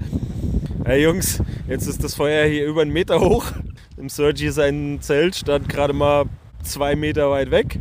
hey 0.86 1.02
Jungs, 1.04 1.42
jetzt 1.68 1.88
ist 1.88 2.04
das 2.04 2.14
Feuer 2.14 2.48
hier 2.48 2.68
über 2.68 2.84
einen 2.84 2.94
Meter 2.94 3.20
hoch. 3.20 3.46
Im 3.98 4.08
Sergi 4.08 4.52
sein 4.52 5.00
Zelt 5.02 5.36
stand 5.36 5.68
gerade 5.68 5.94
mal 5.94 6.26
zwei 6.64 6.96
Meter 6.96 7.32
weit 7.32 7.50
weg. 7.50 7.80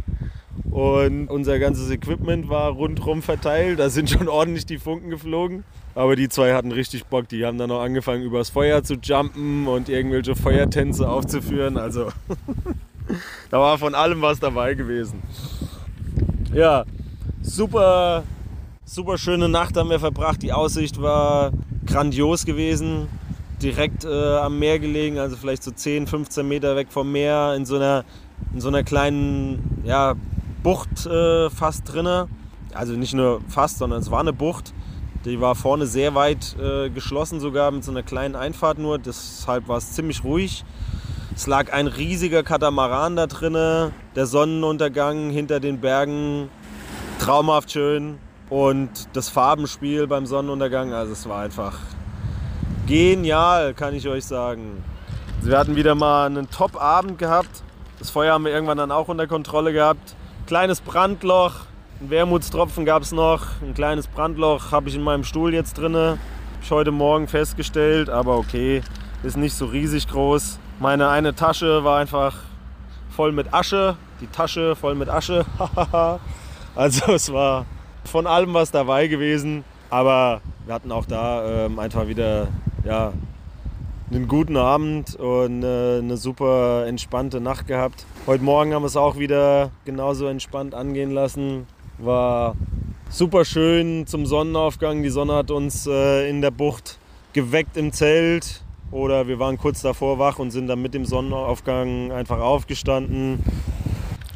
Und 0.81 1.29
unser 1.29 1.59
ganzes 1.59 1.91
Equipment 1.91 2.49
war 2.49 2.71
rundherum 2.71 3.21
verteilt. 3.21 3.79
Da 3.79 3.91
sind 3.91 4.09
schon 4.09 4.29
ordentlich 4.29 4.65
die 4.65 4.79
Funken 4.79 5.11
geflogen. 5.11 5.63
Aber 5.95 6.17
die 6.17 6.31
zwei 6.31 6.55
hatten 6.55 6.73
richtig 6.73 7.05
Bock. 7.05 7.29
Die 7.29 7.45
haben 7.45 7.59
dann 7.59 7.69
noch 7.69 7.83
angefangen, 7.83 8.23
übers 8.23 8.49
Feuer 8.49 8.83
zu 8.83 8.95
jumpen 8.95 9.67
und 9.67 9.91
irgendwelche 9.91 10.35
Feuertänze 10.35 11.07
aufzuführen. 11.07 11.77
Also 11.77 12.09
da 13.51 13.61
war 13.61 13.77
von 13.77 13.95
allem 13.95 14.23
was 14.23 14.41
dabei 14.41 14.73
gewesen. 14.73 15.23
Ja, 16.55 16.87
super, 17.43 18.25
super 18.87 19.19
schöne 19.19 19.51
Nacht 19.51 19.77
haben 19.77 19.91
wir 19.91 20.01
verbracht. 20.01 20.41
Die 20.41 20.55
Aussicht 20.55 21.03
war 21.03 21.53
grandios 21.85 22.47
gewesen. 22.47 23.09
Direkt 23.63 24.07
äh, 24.07 24.37
am 24.39 24.59
Meer 24.59 24.79
gelegen, 24.79 25.19
also 25.19 25.37
vielleicht 25.37 25.63
so 25.63 25.73
10, 25.73 26.07
15 26.07 26.49
Meter 26.49 26.75
weg 26.75 26.87
vom 26.89 27.13
Meer, 27.13 27.53
in 27.55 27.67
so 27.67 27.77
einer, 27.77 28.07
in 28.55 28.63
so 28.63 28.69
einer 28.69 28.83
kleinen 28.83 29.83
ja, 29.85 30.15
Bucht 30.63 31.07
äh, 31.07 31.51
fast 31.51 31.93
drinne. 31.93 32.29
Also 32.75 32.95
nicht 32.95 33.15
nur 33.15 33.41
fast, 33.49 33.79
sondern 33.79 34.01
es 34.01 34.11
war 34.11 34.21
eine 34.21 34.33
Bucht. 34.33 34.73
Die 35.25 35.41
war 35.41 35.55
vorne 35.55 35.87
sehr 35.87 36.15
weit 36.15 36.57
äh, 36.59 36.89
geschlossen, 36.89 37.41
sogar 37.41 37.71
mit 37.71 37.85
so 37.85 37.91
einer 37.91 38.03
kleinen 38.03 38.37
Einfahrt 38.37 38.79
nur. 38.79 38.99
Deshalb 38.99 39.69
war 39.69 39.79
es 39.79 39.93
ziemlich 39.93 40.25
ruhig. 40.25 40.65
Es 41.35 41.47
lag 41.47 41.73
ein 41.73 41.87
riesiger 41.87 42.43
Katamaran 42.43 43.17
da 43.17 43.27
drinne. 43.27 43.93
Der 44.17 44.27
Sonnenuntergang 44.27 45.31
hinter 45.31 45.61
den 45.61 45.81
Bergen 45.81 46.49
traumhaft 47.19 47.73
schön 47.73 48.19
und 48.49 48.91
das 49.13 49.29
Farbenspiel 49.29 50.07
beim 50.07 50.27
Sonnenuntergang, 50.27 50.93
also 50.93 51.13
es 51.13 51.29
war 51.29 51.43
einfach 51.43 51.79
genial, 52.87 53.75
kann 53.75 53.95
ich 53.95 54.09
euch 54.09 54.25
sagen. 54.25 54.83
Wir 55.43 55.57
hatten 55.57 55.77
wieder 55.77 55.95
mal 55.95 56.27
einen 56.27 56.51
Top-Abend 56.51 57.19
gehabt. 57.19 57.63
Das 57.99 58.11
Feuer 58.11 58.35
haben 58.35 58.45
wir 58.45 58.53
irgendwann 58.53 58.79
dann 58.79 58.91
auch 58.91 59.09
unter 59.09 59.27
Kontrolle 59.27 59.73
gehabt. 59.73 60.17
Kleines 60.51 60.81
Brandloch, 60.81 61.53
ein 62.01 62.11
Wermutstropfen 62.11 62.85
gab 62.85 63.03
es 63.03 63.13
noch. 63.13 63.47
Ein 63.63 63.73
kleines 63.73 64.09
Brandloch 64.09 64.73
habe 64.73 64.89
ich 64.89 64.97
in 64.97 65.01
meinem 65.01 65.23
Stuhl 65.23 65.55
jetzt 65.55 65.79
drin. 65.79 65.95
Habe 65.95 66.19
ich 66.61 66.71
heute 66.73 66.91
Morgen 66.91 67.29
festgestellt, 67.29 68.11
aber 68.11 68.37
okay, 68.37 68.83
ist 69.23 69.37
nicht 69.37 69.55
so 69.55 69.67
riesig 69.67 70.09
groß. 70.09 70.59
Meine 70.81 71.09
eine 71.09 71.37
Tasche 71.37 71.85
war 71.85 72.01
einfach 72.01 72.35
voll 73.11 73.31
mit 73.31 73.55
Asche. 73.55 73.95
Die 74.21 74.27
Tasche 74.27 74.75
voll 74.75 74.97
mit 74.97 75.09
Asche. 75.09 75.47
Also 76.75 77.13
es 77.13 77.33
war 77.33 77.65
von 78.05 78.27
allem 78.27 78.53
was 78.53 78.73
dabei 78.73 79.07
gewesen. 79.07 79.63
Aber 79.89 80.41
wir 80.67 80.75
hatten 80.75 80.91
auch 80.91 81.07
da 81.07 81.67
ähm, 81.67 81.79
einfach 81.79 82.09
wieder 82.09 82.49
ja, 82.83 83.13
einen 84.11 84.27
guten 84.27 84.57
Abend 84.57 85.15
und 85.15 85.63
äh, 85.63 85.99
eine 85.99 86.17
super 86.17 86.85
entspannte 86.87 87.41
Nacht 87.41 87.69
gehabt. 87.69 88.05
Heute 88.27 88.43
Morgen 88.43 88.75
haben 88.75 88.83
wir 88.83 88.89
es 88.89 88.97
auch 88.97 89.19
wieder 89.19 89.71
genauso 89.85 90.27
entspannt 90.27 90.75
angehen 90.75 91.13
lassen. 91.13 91.67
War 91.99 92.57
super 93.09 93.45
schön 93.45 94.09
zum 94.09 94.27
Sonnenaufgang. 94.27 95.05
Die 95.05 95.11
Sonne 95.11 95.35
hat 95.35 95.53
uns 95.53 95.87
äh, 95.87 96.29
in 96.29 96.41
der 96.41 96.51
Bucht 96.51 96.99
geweckt 97.33 97.77
im 97.77 97.93
Zelt. 97.93 98.63
Oder 98.91 99.29
wir 99.29 99.39
waren 99.39 99.57
kurz 99.59 99.81
davor 99.83 100.19
wach 100.19 100.41
und 100.41 100.51
sind 100.51 100.67
dann 100.67 100.83
mit 100.83 100.93
dem 100.93 101.05
Sonnenaufgang 101.05 102.11
einfach 102.11 102.41
aufgestanden. 102.41 103.39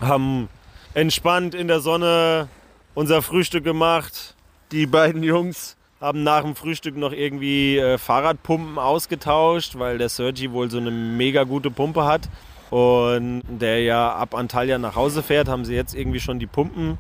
Haben 0.01 0.49
entspannt 0.95 1.57
in 1.57 1.67
der 1.67 1.81
Sonne 1.81 2.47
unser 2.95 3.23
Frühstück 3.23 3.65
gemacht. 3.65 4.37
Die 4.71 4.87
beiden 4.87 5.25
Jungs 5.25 5.74
haben 6.05 6.23
nach 6.23 6.43
dem 6.43 6.55
Frühstück 6.55 6.97
noch 6.97 7.13
irgendwie 7.13 7.79
äh, 7.79 7.97
Fahrradpumpen 7.97 8.79
ausgetauscht, 8.79 9.79
weil 9.79 9.97
der 9.97 10.11
Sergi 10.11 10.53
wohl 10.53 10.71
so 10.71 10.77
eine 10.77 10.91
mega 10.91 11.45
gute 11.45 11.71
Pumpe 11.71 12.05
hat. 12.05 12.29
Und 12.71 13.43
der 13.49 13.83
ja 13.83 14.15
ab 14.15 14.35
Antalya 14.35 14.79
nach 14.79 14.97
Hause 14.97 15.23
fährt, 15.23 15.49
haben 15.49 15.65
sie 15.65 15.75
jetzt 15.75 15.95
irgendwie 15.95 16.21
schon 16.21 16.39
die 16.39 16.47
Pumpen 16.47 16.99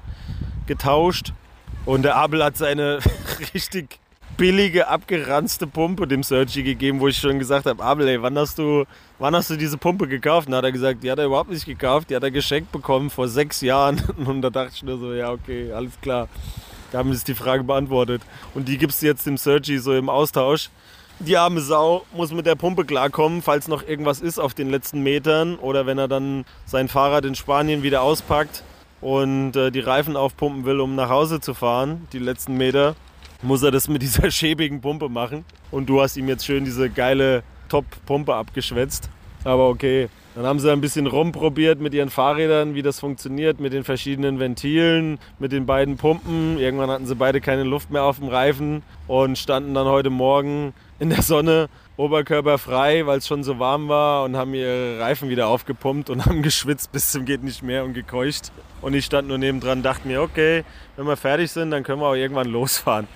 getauscht. 0.66 1.32
Und 1.84 2.02
der 2.02 2.16
Abel 2.16 2.42
hat 2.42 2.56
seine 2.56 2.98
richtig 3.54 3.98
billige, 4.38 4.88
abgeranzte 4.88 5.66
Pumpe 5.66 6.06
dem 6.06 6.22
Sergi 6.22 6.62
gegeben, 6.62 7.00
wo 7.00 7.08
ich 7.08 7.18
schon 7.18 7.38
gesagt 7.38 7.66
habe, 7.66 7.82
Abel, 7.82 8.08
ey, 8.08 8.22
wann 8.22 8.38
hast 8.38 8.58
du, 8.58 8.84
wann 9.18 9.36
hast 9.36 9.50
du 9.50 9.56
diese 9.56 9.76
Pumpe 9.76 10.08
gekauft? 10.08 10.46
Und 10.46 10.52
dann 10.52 10.58
hat 10.58 10.64
er 10.64 10.72
gesagt, 10.72 11.02
die 11.02 11.10
hat 11.10 11.18
er 11.18 11.26
überhaupt 11.26 11.50
nicht 11.50 11.66
gekauft, 11.66 12.08
die 12.08 12.16
hat 12.16 12.22
er 12.22 12.30
geschenkt 12.30 12.72
bekommen 12.72 13.10
vor 13.10 13.28
sechs 13.28 13.60
Jahren. 13.60 14.02
Und 14.24 14.40
da 14.40 14.48
dachte 14.48 14.72
ich 14.74 14.82
nur 14.82 14.98
so, 14.98 15.12
ja, 15.12 15.30
okay, 15.30 15.72
alles 15.72 16.00
klar. 16.00 16.28
Da 16.94 17.00
haben 17.00 17.12
sie 17.12 17.24
die 17.24 17.34
Frage 17.34 17.64
beantwortet. 17.64 18.22
Und 18.54 18.68
die 18.68 18.78
gibst 18.78 19.02
du 19.02 19.06
jetzt 19.06 19.26
dem 19.26 19.36
Sergi 19.36 19.80
so 19.80 19.92
im 19.94 20.08
Austausch. 20.08 20.70
Die 21.18 21.36
arme 21.36 21.60
Sau 21.60 22.04
muss 22.12 22.30
mit 22.30 22.46
der 22.46 22.54
Pumpe 22.54 22.84
klarkommen, 22.84 23.42
falls 23.42 23.66
noch 23.66 23.82
irgendwas 23.82 24.20
ist 24.20 24.38
auf 24.38 24.54
den 24.54 24.70
letzten 24.70 25.02
Metern 25.02 25.56
oder 25.56 25.86
wenn 25.86 25.98
er 25.98 26.06
dann 26.06 26.44
sein 26.66 26.86
Fahrrad 26.86 27.24
in 27.24 27.34
Spanien 27.34 27.82
wieder 27.82 28.02
auspackt 28.02 28.62
und 29.00 29.56
äh, 29.56 29.72
die 29.72 29.80
Reifen 29.80 30.16
aufpumpen 30.16 30.66
will, 30.66 30.78
um 30.78 30.94
nach 30.94 31.08
Hause 31.08 31.40
zu 31.40 31.52
fahren, 31.52 32.06
die 32.12 32.20
letzten 32.20 32.56
Meter 32.56 32.94
muss 33.42 33.64
er 33.64 33.72
das 33.72 33.88
mit 33.88 34.00
dieser 34.00 34.30
schäbigen 34.30 34.80
Pumpe 34.80 35.08
machen. 35.08 35.44
Und 35.72 35.88
du 35.88 36.00
hast 36.00 36.16
ihm 36.16 36.28
jetzt 36.28 36.46
schön 36.46 36.64
diese 36.64 36.90
geile 36.90 37.42
Top-Pumpe 37.70 38.32
abgeschwätzt. 38.32 39.10
Aber 39.42 39.68
okay. 39.68 40.08
Dann 40.34 40.46
haben 40.46 40.58
sie 40.58 40.72
ein 40.72 40.80
bisschen 40.80 41.06
rumprobiert 41.06 41.80
mit 41.80 41.94
ihren 41.94 42.10
Fahrrädern, 42.10 42.74
wie 42.74 42.82
das 42.82 42.98
funktioniert, 42.98 43.60
mit 43.60 43.72
den 43.72 43.84
verschiedenen 43.84 44.40
Ventilen, 44.40 45.20
mit 45.38 45.52
den 45.52 45.64
beiden 45.64 45.96
Pumpen. 45.96 46.58
Irgendwann 46.58 46.90
hatten 46.90 47.06
sie 47.06 47.14
beide 47.14 47.40
keine 47.40 47.62
Luft 47.62 47.90
mehr 47.92 48.02
auf 48.02 48.18
dem 48.18 48.28
Reifen 48.28 48.82
und 49.06 49.38
standen 49.38 49.74
dann 49.74 49.86
heute 49.86 50.10
Morgen 50.10 50.74
in 50.98 51.10
der 51.10 51.22
Sonne 51.22 51.68
Oberkörper 51.96 52.58
frei, 52.58 53.06
weil 53.06 53.18
es 53.18 53.28
schon 53.28 53.44
so 53.44 53.60
warm 53.60 53.88
war 53.88 54.24
und 54.24 54.36
haben 54.36 54.54
ihre 54.54 54.98
Reifen 54.98 55.28
wieder 55.28 55.46
aufgepumpt 55.46 56.10
und 56.10 56.26
haben 56.26 56.42
geschwitzt 56.42 56.90
bis 56.90 57.12
zum 57.12 57.24
geht 57.24 57.44
nicht 57.44 57.62
mehr 57.62 57.84
und 57.84 57.94
gekeucht. 57.94 58.50
Und 58.82 58.94
ich 58.94 59.04
stand 59.04 59.28
nur 59.28 59.38
nebendran 59.38 59.78
und 59.78 59.82
dachte 59.84 60.08
mir, 60.08 60.20
okay, 60.20 60.64
wenn 60.96 61.06
wir 61.06 61.16
fertig 61.16 61.52
sind, 61.52 61.70
dann 61.70 61.84
können 61.84 62.00
wir 62.00 62.08
auch 62.08 62.16
irgendwann 62.16 62.48
losfahren. 62.48 63.06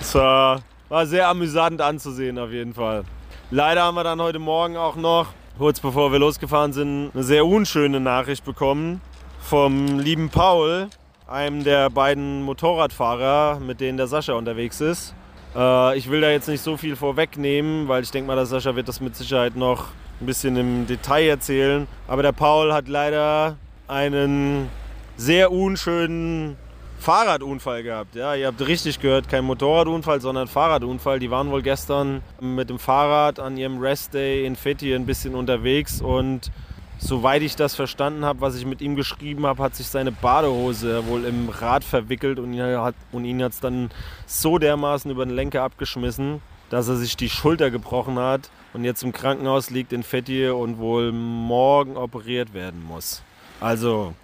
Es 0.00 0.14
war 0.14 0.60
sehr 1.04 1.28
amüsant 1.28 1.80
anzusehen 1.80 2.38
auf 2.38 2.50
jeden 2.50 2.74
Fall. 2.74 3.04
Leider 3.50 3.84
haben 3.84 3.94
wir 3.94 4.04
dann 4.04 4.20
heute 4.20 4.38
Morgen 4.38 4.76
auch 4.76 4.96
noch, 4.96 5.28
kurz 5.58 5.80
bevor 5.80 6.12
wir 6.12 6.18
losgefahren 6.18 6.72
sind, 6.72 7.10
eine 7.14 7.22
sehr 7.22 7.46
unschöne 7.46 8.00
Nachricht 8.00 8.44
bekommen 8.44 9.00
vom 9.40 9.98
lieben 9.98 10.30
Paul, 10.30 10.88
einem 11.28 11.64
der 11.64 11.90
beiden 11.90 12.42
Motorradfahrer, 12.42 13.60
mit 13.60 13.80
denen 13.80 13.96
der 13.96 14.06
Sascha 14.06 14.32
unterwegs 14.34 14.80
ist. 14.80 15.14
Äh, 15.54 15.96
ich 15.96 16.10
will 16.10 16.20
da 16.20 16.30
jetzt 16.30 16.48
nicht 16.48 16.62
so 16.62 16.76
viel 16.76 16.96
vorwegnehmen, 16.96 17.88
weil 17.88 18.02
ich 18.02 18.10
denke 18.10 18.26
mal, 18.26 18.36
der 18.36 18.46
Sascha 18.46 18.74
wird 18.74 18.88
das 18.88 19.00
mit 19.00 19.16
Sicherheit 19.16 19.54
noch 19.56 19.88
ein 20.20 20.26
bisschen 20.26 20.56
im 20.56 20.86
Detail 20.86 21.28
erzählen. 21.28 21.86
Aber 22.08 22.22
der 22.22 22.32
Paul 22.32 22.72
hat 22.72 22.88
leider 22.88 23.56
einen 23.86 24.68
sehr 25.16 25.52
unschönen 25.52 26.56
Fahrradunfall 27.04 27.82
gehabt. 27.82 28.14
Ja, 28.14 28.34
ihr 28.34 28.46
habt 28.46 28.66
richtig 28.66 28.98
gehört, 28.98 29.28
kein 29.28 29.44
Motorradunfall, 29.44 30.22
sondern 30.22 30.48
Fahrradunfall. 30.48 31.18
Die 31.18 31.30
waren 31.30 31.50
wohl 31.50 31.60
gestern 31.60 32.22
mit 32.40 32.70
dem 32.70 32.78
Fahrrad 32.78 33.38
an 33.38 33.58
ihrem 33.58 33.78
Restday 33.78 34.46
in 34.46 34.56
Fethiye 34.56 34.96
ein 34.96 35.04
bisschen 35.04 35.34
unterwegs 35.34 36.00
und 36.00 36.50
soweit 36.96 37.42
ich 37.42 37.56
das 37.56 37.74
verstanden 37.74 38.24
habe, 38.24 38.40
was 38.40 38.56
ich 38.56 38.64
mit 38.64 38.80
ihm 38.80 38.96
geschrieben 38.96 39.44
habe, 39.44 39.62
hat 39.62 39.76
sich 39.76 39.86
seine 39.88 40.12
Badehose 40.12 41.06
wohl 41.06 41.26
im 41.26 41.50
Rad 41.50 41.84
verwickelt 41.84 42.38
und 42.38 42.54
ihn 42.54 43.42
hat 43.42 43.52
es 43.52 43.60
dann 43.60 43.90
so 44.24 44.56
dermaßen 44.56 45.10
über 45.10 45.26
den 45.26 45.34
Lenker 45.34 45.62
abgeschmissen, 45.62 46.40
dass 46.70 46.88
er 46.88 46.96
sich 46.96 47.18
die 47.18 47.28
Schulter 47.28 47.70
gebrochen 47.70 48.18
hat 48.18 48.48
und 48.72 48.82
jetzt 48.82 49.02
im 49.02 49.12
Krankenhaus 49.12 49.68
liegt 49.68 49.92
in 49.92 50.04
Fethiye 50.04 50.54
und 50.54 50.78
wohl 50.78 51.12
morgen 51.12 51.98
operiert 51.98 52.54
werden 52.54 52.82
muss. 52.82 53.22
Also 53.60 54.14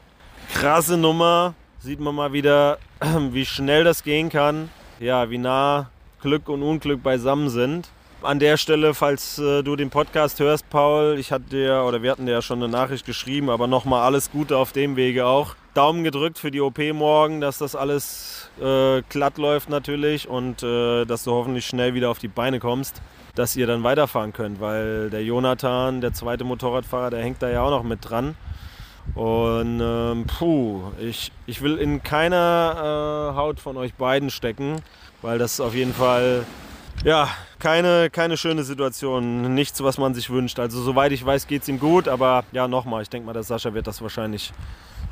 krasse 0.55 0.97
Nummer, 0.97 1.53
sieht 1.81 1.99
man 2.01 2.15
mal 2.15 2.33
wieder, 2.33 2.79
wie 3.31 3.47
schnell 3.47 3.85
das 3.85 4.03
gehen 4.03 4.29
kann, 4.29 4.69
ja, 4.99 5.31
wie 5.31 5.39
nah 5.39 5.91
Glück 6.21 6.49
und 6.49 6.63
Unglück 6.63 7.03
beisammen 7.03 7.49
sind. 7.49 7.89
An 8.23 8.39
der 8.39 8.59
Stelle, 8.59 8.93
falls 8.93 9.39
äh, 9.39 9.63
du 9.63 9.77
den 9.77 9.89
Podcast 9.89 10.41
hörst, 10.41 10.69
Paul, 10.69 11.17
ich 11.19 11.33
hatte 11.33 11.45
dir 11.45 11.85
oder 11.89 12.03
wir 12.03 12.11
hatten 12.11 12.27
dir 12.27 12.33
ja 12.33 12.43
schon 12.43 12.63
eine 12.63 12.71
Nachricht 12.71 13.07
geschrieben, 13.07 13.49
aber 13.49 13.67
nochmal 13.67 14.03
alles 14.03 14.31
Gute 14.31 14.59
auf 14.59 14.73
dem 14.73 14.97
Wege 14.97 15.25
auch. 15.25 15.55
Daumen 15.73 16.05
gedrückt 16.05 16.39
für 16.39 16.51
die 16.51 16.61
OP 16.61 16.79
morgen, 16.93 17.41
dass 17.41 17.57
das 17.57 17.75
alles 17.75 18.51
äh, 18.61 19.01
glatt 19.09 19.39
läuft 19.39 19.71
natürlich 19.71 20.29
und 20.29 20.63
äh, 20.63 21.07
dass 21.07 21.25
du 21.25 21.31
hoffentlich 21.31 21.65
schnell 21.65 21.95
wieder 21.95 22.11
auf 22.11 22.19
die 22.19 22.29
Beine 22.29 22.61
kommst, 22.61 23.01
dass 23.35 23.57
ihr 23.57 23.67
dann 23.67 23.85
weiterfahren 23.85 24.35
könnt, 24.35 24.61
weil 24.61 25.09
der 25.09 25.25
Jonathan, 25.25 26.03
der 26.03 26.13
zweite 26.13 26.45
Motorradfahrer, 26.45 27.09
der 27.09 27.23
hängt 27.23 27.41
da 27.41 27.49
ja 27.49 27.63
auch 27.63 27.71
noch 27.71 27.85
mit 27.85 28.01
dran. 28.03 28.35
Und 29.15 29.81
ähm, 29.83 30.27
puh, 30.27 30.93
ich, 31.01 31.33
ich 31.47 31.63
will 31.63 31.79
in 31.79 32.03
keiner 32.03 33.31
äh, 33.33 33.37
Haut 33.37 33.61
von 33.61 33.77
euch 33.77 33.95
beiden 33.95 34.31
stecken, 34.31 34.77
weil 35.23 35.39
das 35.39 35.61
auf 35.61 35.75
jeden 35.75 35.93
Fall 35.93 36.45
ja, 37.05 37.29
keine, 37.59 38.11
keine 38.11 38.37
schöne 38.37 38.63
Situation. 38.63 39.55
Nichts, 39.55 39.83
was 39.83 39.97
man 39.97 40.15
sich 40.15 40.29
wünscht. 40.29 40.59
Also, 40.59 40.83
soweit 40.83 41.13
ich 41.13 41.25
weiß, 41.25 41.47
geht 41.47 41.63
es 41.63 41.69
ihm 41.69 41.81
gut. 41.81 42.09
Aber 42.09 42.45
ja, 42.53 42.69
nochmal, 42.69 43.03
ich 43.03 43.09
denke 43.09 43.27
mal, 43.27 43.33
der 43.33 43.43
Sascha 43.43 43.73
wird 43.73 43.87
das 43.87 44.03
wahrscheinlich. 44.03 44.53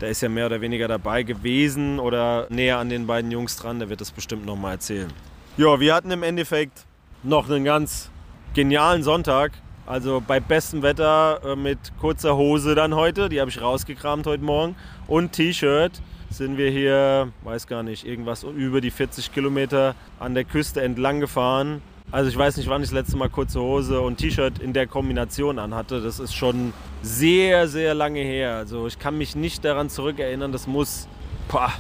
Der 0.01 0.11
ist 0.11 0.21
ja 0.21 0.29
mehr 0.29 0.47
oder 0.47 0.61
weniger 0.61 0.87
dabei 0.87 1.23
gewesen 1.23 1.99
oder 1.99 2.47
näher 2.51 2.79
an 2.79 2.89
den 2.89 3.07
beiden 3.07 3.31
Jungs 3.31 3.57
dran. 3.57 3.79
Der 3.79 3.89
wird 3.89 4.01
das 4.01 4.11
bestimmt 4.11 4.45
nochmal 4.45 4.73
erzählen. 4.73 5.11
Ja, 5.57 5.81
wir 5.81 5.95
hatten 5.95 6.11
im 6.11 6.23
Endeffekt 6.23 6.85
noch 7.23 7.49
einen 7.49 7.65
ganz 7.65 8.11
genialen 8.55 9.03
Sonntag. 9.03 9.53
Also 9.89 10.23
bei 10.25 10.39
bestem 10.39 10.83
Wetter 10.83 11.41
äh, 11.43 11.57
mit 11.57 11.79
kurzer 11.99 12.37
Hose 12.37 12.75
dann 12.75 12.95
heute. 12.95 13.31
Die 13.31 13.41
habe 13.41 13.49
ich 13.49 13.63
rausgekramt 13.63 14.27
heute 14.27 14.45
Morgen. 14.45 14.77
Und 15.07 15.33
T-Shirt 15.33 16.03
sind 16.29 16.59
wir 16.59 16.71
hier, 16.71 17.33
weiß 17.43 17.67
gar 17.67 17.83
nicht, 17.83 18.07
irgendwas 18.07 18.43
über 18.43 18.83
die 18.83 18.91
40 18.91 19.33
Kilometer 19.33 19.95
an 20.21 20.35
der 20.35 20.45
Küste 20.45 20.83
entlang 20.83 21.21
gefahren. 21.21 21.81
Also 22.11 22.29
ich 22.29 22.37
weiß 22.37 22.59
nicht, 22.59 22.69
wann 22.69 22.83
ich 22.83 22.89
das 22.89 22.95
letzte 22.95 23.17
Mal 23.17 23.31
kurze 23.31 23.63
Hose 23.63 24.03
und 24.03 24.19
T-Shirt 24.19 24.59
in 24.59 24.75
der 24.75 24.87
Kombination 24.87 25.59
anhatte. 25.59 26.03
Das 26.03 26.19
ist 26.19 26.35
schon 26.35 26.75
sehr, 27.01 27.67
sehr 27.67 27.95
lange 27.95 28.21
her. 28.21 28.57
Also 28.57 28.87
ich 28.87 28.99
kann 28.99 29.17
mich 29.17 29.37
nicht 29.37 29.65
daran 29.65 29.89
zurückerinnern. 29.89 30.53
Das 30.53 30.67
muss 30.67 31.09
boah, 31.51 31.73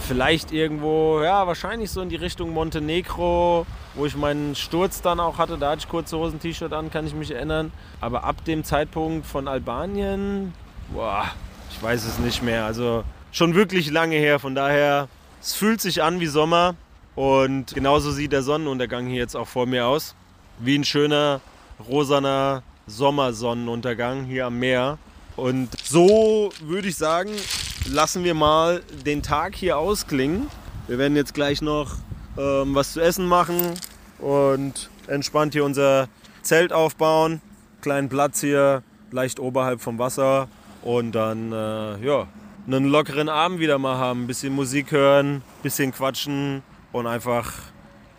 vielleicht 0.00 0.50
irgendwo, 0.50 1.20
ja, 1.22 1.46
wahrscheinlich 1.46 1.92
so 1.92 2.00
in 2.00 2.08
die 2.08 2.16
Richtung 2.16 2.52
Montenegro, 2.52 3.66
wo 3.98 4.06
ich 4.06 4.16
meinen 4.16 4.54
Sturz 4.54 5.02
dann 5.02 5.18
auch 5.18 5.38
hatte. 5.38 5.58
Da 5.58 5.70
hatte 5.70 5.80
ich 5.80 5.88
kurze 5.88 6.16
Hosen, 6.16 6.38
T-Shirt 6.38 6.72
an, 6.72 6.90
kann 6.90 7.06
ich 7.06 7.14
mich 7.14 7.32
erinnern. 7.32 7.72
Aber 8.00 8.22
ab 8.22 8.44
dem 8.44 8.62
Zeitpunkt 8.62 9.26
von 9.26 9.48
Albanien, 9.48 10.54
boah, 10.92 11.24
ich 11.70 11.82
weiß 11.82 12.04
es 12.04 12.18
nicht 12.20 12.42
mehr. 12.42 12.64
Also 12.64 13.02
schon 13.32 13.56
wirklich 13.56 13.90
lange 13.90 14.14
her. 14.14 14.38
Von 14.38 14.54
daher, 14.54 15.08
es 15.40 15.54
fühlt 15.54 15.80
sich 15.80 16.00
an 16.02 16.20
wie 16.20 16.26
Sommer. 16.26 16.76
Und 17.16 17.74
genauso 17.74 18.12
sieht 18.12 18.30
der 18.30 18.44
Sonnenuntergang 18.44 19.08
hier 19.08 19.18
jetzt 19.18 19.34
auch 19.34 19.48
vor 19.48 19.66
mir 19.66 19.88
aus. 19.88 20.14
Wie 20.60 20.78
ein 20.78 20.84
schöner, 20.84 21.40
rosaner 21.88 22.62
Sommersonnenuntergang 22.86 24.24
hier 24.24 24.46
am 24.46 24.60
Meer. 24.60 24.98
Und 25.34 25.70
so 25.82 26.50
würde 26.60 26.86
ich 26.86 26.96
sagen, 26.96 27.30
lassen 27.90 28.22
wir 28.22 28.34
mal 28.34 28.80
den 29.04 29.24
Tag 29.24 29.56
hier 29.56 29.76
ausklingen. 29.76 30.46
Wir 30.86 30.98
werden 30.98 31.16
jetzt 31.16 31.34
gleich 31.34 31.60
noch 31.60 31.96
ähm, 32.36 32.76
was 32.76 32.92
zu 32.92 33.00
essen 33.00 33.26
machen 33.26 33.74
und 34.18 34.90
entspannt 35.06 35.52
hier 35.52 35.64
unser 35.64 36.08
Zelt 36.42 36.72
aufbauen. 36.72 37.40
Kleinen 37.80 38.08
Platz 38.08 38.40
hier, 38.40 38.82
leicht 39.10 39.40
oberhalb 39.40 39.80
vom 39.80 39.98
Wasser. 39.98 40.48
Und 40.82 41.12
dann, 41.12 41.52
äh, 41.52 42.04
ja, 42.04 42.28
einen 42.66 42.84
lockeren 42.86 43.28
Abend 43.28 43.60
wieder 43.60 43.78
mal 43.78 43.96
haben. 43.96 44.24
Ein 44.24 44.26
bisschen 44.26 44.54
Musik 44.54 44.92
hören, 44.92 45.42
bisschen 45.62 45.92
quatschen 45.92 46.62
und 46.92 47.06
einfach 47.06 47.52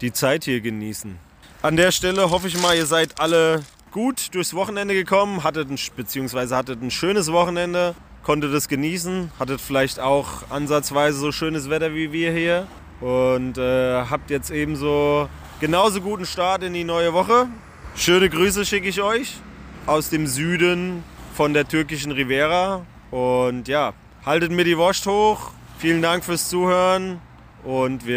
die 0.02 0.12
Zeit 0.12 0.44
hier 0.44 0.62
genießen. 0.62 1.18
An 1.62 1.76
der 1.76 1.92
Stelle 1.92 2.30
hoffe 2.30 2.48
ich 2.48 2.62
mal, 2.62 2.76
ihr 2.76 2.86
seid 2.86 3.20
alle 3.20 3.64
gut 3.92 4.34
durchs 4.34 4.54
Wochenende 4.54 4.94
gekommen, 4.94 5.44
hattet 5.44 5.70
ein, 5.70 5.78
beziehungsweise 5.96 6.56
hattet 6.56 6.82
ein 6.82 6.92
schönes 6.92 7.32
Wochenende, 7.32 7.96
konntet 8.24 8.54
es 8.54 8.68
genießen, 8.68 9.32
hattet 9.40 9.60
vielleicht 9.60 10.00
auch 10.00 10.50
ansatzweise 10.50 11.20
so 11.20 11.32
schönes 11.32 11.70
Wetter 11.70 11.94
wie 11.94 12.12
wir 12.12 12.32
hier 12.32 12.68
und 13.02 13.58
äh, 13.58 14.04
habt 14.10 14.30
jetzt 14.30 14.52
ebenso 14.52 15.28
genauso 15.60 16.02
guten 16.02 16.26
Start 16.26 16.64
in 16.64 16.74
die 16.74 16.84
neue 16.84 17.14
Woche. 17.14 17.48
Schöne 17.96 18.30
Grüße 18.30 18.66
schicke 18.66 18.88
ich 18.88 19.02
euch 19.02 19.38
aus 19.86 20.10
dem 20.10 20.28
Süden 20.28 21.04
von 21.34 21.54
der 21.54 21.68
türkischen 21.68 22.12
Riviera 22.12 22.86
und 23.12 23.68
ja, 23.68 23.94
Haltet 24.26 24.52
mir 24.52 24.66
die 24.66 24.78
Wurst 24.78 25.08
hoch. 25.08 25.52
Vielen 25.78 26.02
Dank 26.02 26.26
fürs 26.26 26.50
Zuhören. 26.50 27.22
Und 27.64 28.06
wir 28.06 28.16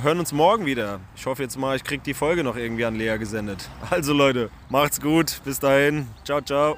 äh, 0.00 0.02
hören 0.02 0.18
uns 0.18 0.32
morgen 0.32 0.66
wieder. 0.66 1.00
Ich 1.16 1.24
hoffe 1.26 1.42
jetzt 1.42 1.56
mal, 1.56 1.76
ich 1.76 1.84
kriege 1.84 2.02
die 2.04 2.14
Folge 2.14 2.44
noch 2.44 2.56
irgendwie 2.56 2.84
an 2.84 2.96
Lea 2.96 3.16
gesendet. 3.16 3.68
Also 3.90 4.12
Leute, 4.12 4.50
macht's 4.68 5.00
gut. 5.00 5.40
Bis 5.44 5.60
dahin. 5.60 6.08
Ciao, 6.24 6.40
ciao. 6.40 6.76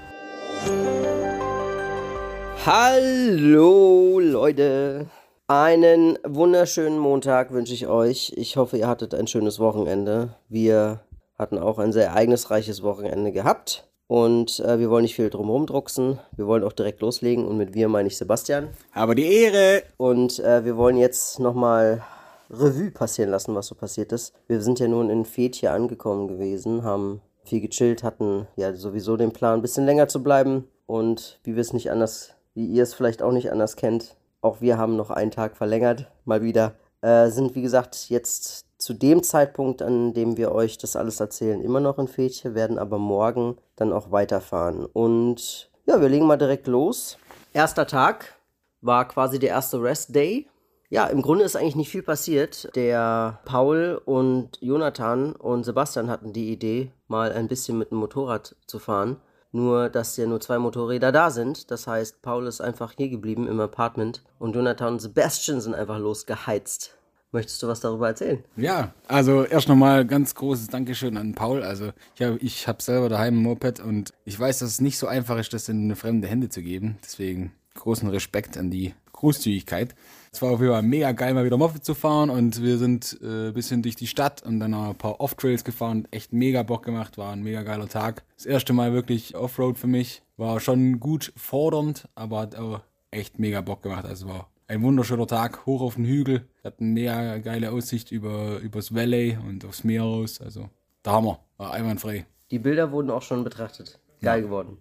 Hallo 2.65 4.21
Leute. 4.21 5.07
Einen 5.49 6.19
wunderschönen 6.27 6.99
Montag 6.99 7.53
wünsche 7.53 7.73
ich 7.73 7.87
euch. 7.87 8.33
Ich 8.35 8.57
hoffe, 8.57 8.79
ihr 8.79 8.89
hattet 8.89 9.15
ein 9.15 9.29
schönes 9.29 9.61
Wochenende. 9.61 10.31
Wir 10.49 11.03
hatten 11.39 11.57
auch 11.57 11.79
ein 11.79 11.93
sehr 11.93 12.07
ereignisreiches 12.07 12.83
Wochenende 12.83 13.31
gehabt. 13.31 13.87
Und 14.09 14.59
äh, 14.59 14.81
wir 14.81 14.91
wollen 14.91 15.03
nicht 15.03 15.15
viel 15.15 15.31
drumherum 15.31 15.67
drucksen. 15.67 16.19
Wir 16.35 16.49
wollen 16.49 16.65
auch 16.65 16.73
direkt 16.73 17.01
loslegen. 17.01 17.47
Und 17.47 17.59
mit 17.59 17.75
wir 17.75 17.89
meine 17.89 18.09
ich 18.09 18.17
Sebastian. 18.17 18.71
Aber 18.93 19.15
die 19.15 19.33
Ehre! 19.33 19.85
Und 19.99 20.41
äh, 20.41 20.65
wir 20.65 20.77
wollen 20.77 20.97
jetzt 20.97 21.39
nochmal 21.39 22.03
Revue 22.51 22.91
passieren 22.91 23.31
lassen, 23.31 23.55
was 23.55 23.69
so 23.69 23.77
passiert 23.77 24.11
ist. 24.11 24.35
Wir 24.49 24.61
sind 24.61 24.81
ja 24.81 24.89
nun 24.89 25.11
in 25.11 25.25
Feth 25.25 25.55
hier 25.55 25.73
angekommen 25.73 26.27
gewesen, 26.27 26.83
haben 26.83 27.21
viel 27.45 27.61
gechillt, 27.61 28.03
hatten 28.03 28.49
ja 28.57 28.75
sowieso 28.75 29.17
den 29.17 29.31
Plan, 29.31 29.61
ein 29.61 29.63
bisschen 29.63 29.87
länger 29.87 30.09
zu 30.09 30.25
bleiben. 30.25 30.65
Und 30.87 31.39
wie 31.45 31.55
wir 31.55 31.61
es 31.61 31.73
nicht 31.73 31.93
anders, 31.93 32.35
wie 32.55 32.67
ihr 32.67 32.83
es 32.83 32.95
vielleicht 32.95 33.23
auch 33.23 33.33
nicht 33.33 33.53
anders 33.53 33.77
kennt, 33.77 34.17
auch 34.47 34.61
wir 34.61 34.79
haben 34.79 34.97
noch 34.97 35.11
einen 35.11 35.31
Tag 35.31 35.57
verlängert, 35.57 36.11
mal 36.25 36.43
wieder. 36.43 36.75
Äh, 37.03 37.29
sind 37.29 37.55
wie 37.55 37.63
gesagt 37.63 38.09
jetzt 38.09 38.65
zu 38.79 38.95
dem 38.95 39.23
Zeitpunkt, 39.23 39.83
an 39.83 40.15
dem 40.15 40.37
wir 40.37 40.53
euch 40.53 40.79
das 40.79 40.97
alles 40.97 41.21
erzählen, 41.21 41.61
immer 41.63 41.81
noch 41.81 41.99
in 41.99 42.09
Fetje, 42.09 42.55
werden 42.55 42.79
aber 42.79 42.99
morgen 42.99 43.57
dann 43.77 43.93
auch 43.93 44.11
weiterfahren. 44.11 44.87
Und 44.87 45.71
ja, 45.87 46.01
wir 46.01 46.09
legen 46.09 46.27
mal 46.27 46.37
direkt 46.37 46.67
los. 46.67 47.19
Erster 47.53 47.87
Tag 47.87 48.35
war 48.81 49.07
quasi 49.09 49.39
der 49.39 49.51
erste 49.51 49.83
Rest 49.83 50.15
Day. 50.15 50.49
Ja, 50.89 51.07
im 51.07 51.23
Grunde 51.23 51.45
ist 51.45 51.57
eigentlich 51.57 51.77
nicht 51.77 51.91
viel 51.91 52.03
passiert. 52.03 52.75
Der 52.77 53.41
Paul 53.45 54.01
und 54.05 54.59
Jonathan 54.61 55.33
und 55.33 55.65
Sebastian 55.65 56.09
hatten 56.09 56.33
die 56.33 56.53
Idee, 56.53 56.93
mal 57.09 57.33
ein 57.33 57.49
bisschen 57.49 57.79
mit 57.79 57.91
dem 57.91 57.99
Motorrad 57.99 58.55
zu 58.67 58.79
fahren. 58.79 59.17
Nur, 59.53 59.89
dass 59.89 60.17
ja 60.17 60.27
nur 60.27 60.41
zwei 60.41 60.59
Motorräder 60.59 61.13
da 61.13 61.31
sind. 61.31 61.71
Das 61.71 61.87
heißt, 61.87 62.23
Paul 62.23 62.47
ist 62.47 62.61
einfach 62.61 62.93
hier 62.97 63.09
geblieben 63.09 63.49
im 63.49 63.61
Apartment 63.61 64.23
und 64.39 64.55
Jonathan 64.55 64.95
und 64.95 65.01
Sebastian 65.01 65.61
sind 65.61 65.75
einfach 65.75 65.99
losgeheizt. 65.99 66.97
Möchtest 67.33 67.63
du 67.63 67.69
was 67.69 67.81
darüber 67.81 68.09
erzählen? 68.09 68.45
Ja, 68.57 68.95
also 69.09 69.45
erst 69.45 69.69
nochmal 69.69 70.07
ganz 70.07 70.35
großes 70.35 70.69
Dankeschön 70.69 71.17
an 71.17 71.35
Paul. 71.35 71.63
Also 71.63 71.93
ich 72.15 72.23
habe 72.23 72.39
ich 72.39 72.69
hab 72.69 72.81
selber 72.81 73.09
daheim 73.09 73.39
ein 73.39 73.43
Moped 73.43 73.81
und 73.81 74.13
ich 74.25 74.39
weiß, 74.39 74.61
dass 74.61 74.71
es 74.71 74.81
nicht 74.81 74.97
so 74.97 75.07
einfach 75.07 75.39
ist, 75.39 75.53
das 75.53 75.69
in 75.69 75.85
eine 75.85 75.97
fremde 75.97 76.29
Hände 76.29 76.49
zu 76.49 76.63
geben. 76.63 76.99
Deswegen 77.03 77.53
großen 77.75 78.09
Respekt 78.09 78.57
an 78.57 78.71
die 78.71 78.95
Großzügigkeit. 79.13 79.95
Es 80.33 80.43
war 80.43 80.51
auf 80.51 80.61
jeden 80.61 80.73
Fall 80.73 80.83
mega 80.83 81.13
geil, 81.13 81.35
mal 81.35 81.45
wieder 81.45 81.57
Moped 81.57 81.85
zu 81.85 81.95
fahren 81.95 82.31
und 82.31 82.63
wir 82.63 82.79
sind 82.79 83.19
äh, 83.23 83.49
ein 83.49 83.55
bisschen 83.55 83.83
durch 83.83 83.97
die 83.97 84.07
Stadt 84.07 84.43
und 84.43 84.61
dann 84.61 84.73
noch 84.73 84.91
ein 84.91 84.97
paar 84.97 85.21
Off-Trails 85.21 85.65
gefahren. 85.65 86.07
Echt 86.11 86.33
mega 86.33 86.63
Bock 86.63 86.85
gemacht, 86.85 87.19
war 87.19 87.33
ein 87.33 87.43
mega 87.43 87.63
geiler 87.63 87.89
Tag. 87.89 88.25
Das 88.37 88.47
erste 88.47 88.73
Mal 88.73 88.93
wirklich 88.93 89.35
Offroad 89.35 89.79
für 89.79 89.87
mich. 89.87 90.23
War 90.37 90.61
schon 90.61 91.01
gut 91.01 91.33
fordernd, 91.37 92.09
aber 92.15 92.41
hat 92.41 92.57
auch 92.57 92.81
echt 93.11 93.39
mega 93.39 93.61
Bock 93.61 93.83
gemacht. 93.83 94.05
Also 94.05 94.29
war 94.29 94.51
ein 94.69 94.83
wunderschöner 94.83 95.27
Tag, 95.27 95.65
hoch 95.67 95.81
auf 95.81 95.95
den 95.95 96.05
Hügel. 96.05 96.47
Wir 96.63 96.71
hatten 96.71 96.93
mega 96.93 97.39
geile 97.39 97.73
Aussicht 97.73 98.11
über 98.11 98.59
übers 98.59 98.95
Valley 98.95 99.39
und 99.47 99.65
aufs 99.65 99.85
Meer 99.85 100.03
raus. 100.03 100.41
Also 100.41 100.69
der 101.05 101.13
Hammer, 101.13 101.41
war 101.57 101.73
einwandfrei. 101.73 102.27
Die 102.51 102.59
Bilder 102.59 102.93
wurden 102.93 103.11
auch 103.11 103.23
schon 103.23 103.45
betrachtet. 103.45 104.01
Geil 104.21 104.43
geworden. 104.43 104.79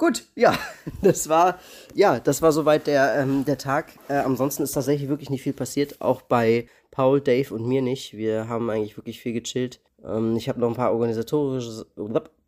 Gut, 0.00 0.24
ja, 0.34 0.54
das 1.02 1.28
war, 1.28 1.58
ja, 1.94 2.20
das 2.20 2.40
war 2.40 2.52
soweit 2.52 2.86
der, 2.86 3.16
ähm, 3.18 3.44
der 3.44 3.58
Tag. 3.58 3.92
Äh, 4.08 4.14
ansonsten 4.14 4.62
ist 4.62 4.72
tatsächlich 4.72 5.10
wirklich 5.10 5.28
nicht 5.28 5.42
viel 5.42 5.52
passiert, 5.52 6.00
auch 6.00 6.22
bei 6.22 6.68
Paul, 6.90 7.20
Dave 7.20 7.52
und 7.54 7.66
mir 7.66 7.82
nicht. 7.82 8.16
Wir 8.16 8.48
haben 8.48 8.70
eigentlich 8.70 8.96
wirklich 8.96 9.20
viel 9.20 9.34
gechillt. 9.34 9.78
Ähm, 10.02 10.36
ich 10.36 10.48
habe 10.48 10.58
noch 10.58 10.68
ein 10.68 10.74
paar 10.74 10.92
organisatorische, 10.92 11.84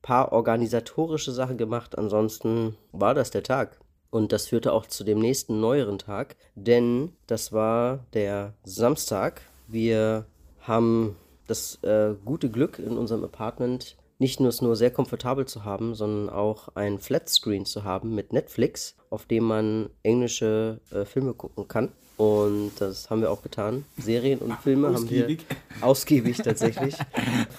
paar 0.01 0.33
organisatorische 0.33 1.31
Sachen 1.31 1.59
gemacht. 1.59 1.99
Ansonsten 1.99 2.75
war 2.91 3.13
das 3.13 3.31
der 3.31 3.43
Tag. 3.43 3.79
Und 4.09 4.33
das 4.33 4.47
führte 4.47 4.73
auch 4.73 4.87
zu 4.87 5.05
dem 5.05 5.19
nächsten 5.19 5.61
neueren 5.61 5.99
Tag, 5.99 6.37
denn 6.55 7.13
das 7.27 7.53
war 7.53 8.07
der 8.15 8.55
Samstag. 8.65 9.43
Wir 9.69 10.25
haben 10.61 11.17
das 11.49 11.83
äh, 11.83 12.15
gute 12.25 12.49
Glück 12.49 12.79
in 12.79 12.97
unserem 12.97 13.25
Apartment 13.25 13.99
nicht 14.23 14.39
nur 14.39 14.51
es 14.51 14.63
nur 14.63 14.77
sehr 14.77 14.93
komfortabel 14.93 15.47
zu 15.47 15.65
haben, 15.65 15.97
sondern 15.97 16.31
auch 16.33 16.69
ein 16.77 17.01
Flatscreen 17.01 17.67
zu 17.67 17.83
haben 17.83 18.15
mit 18.15 18.33
Netflix, 18.33 18.95
auf 19.11 19.27
dem 19.27 19.43
man 19.43 19.91
englische 20.05 20.79
äh, 20.93 21.05
Filme 21.05 21.35
gucken 21.35 21.67
kann. 21.67 21.89
Und 22.17 22.71
das 22.79 23.11
haben 23.11 23.21
wir 23.21 23.33
auch 23.33 23.43
getan. 23.43 23.85
Serien 23.99 24.39
und 24.39 24.55
Filme 24.61 24.95
haben 24.95 25.11
wir 25.11 25.39
ausgiebig 25.81 26.37
tatsächlich. 26.45 26.95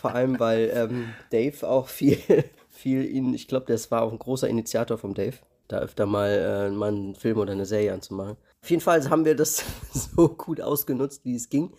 Vor 0.02 0.16
allem, 0.16 0.40
weil 0.40 0.72
ähm, 0.74 1.10
Dave 1.32 1.68
auch 1.68 1.90
viel, 1.90 2.18
viel 2.70 3.04
ihn, 3.06 3.34
ich 3.34 3.50
glaube, 3.50 3.66
das 3.68 3.92
war 3.92 4.02
auch 4.02 4.14
ein 4.14 4.20
großer 4.20 4.48
Initiator 4.48 4.98
vom 4.98 5.16
Dave, 5.16 5.36
da 5.68 5.80
öfter 5.80 6.06
mal, 6.06 6.30
äh, 6.30 6.72
mal 6.72 6.94
einen 6.94 7.16
Film 7.16 7.40
oder 7.40 7.52
eine 7.52 7.66
Serie 7.66 7.94
anzumachen. 7.94 8.38
Auf 8.62 8.70
jeden 8.70 8.82
Fall 8.82 9.10
haben 9.10 9.26
wir 9.26 9.36
das 9.36 9.66
so 9.94 10.30
gut 10.30 10.62
ausgenutzt, 10.62 11.26
wie 11.26 11.36
es 11.36 11.50
ging. 11.50 11.74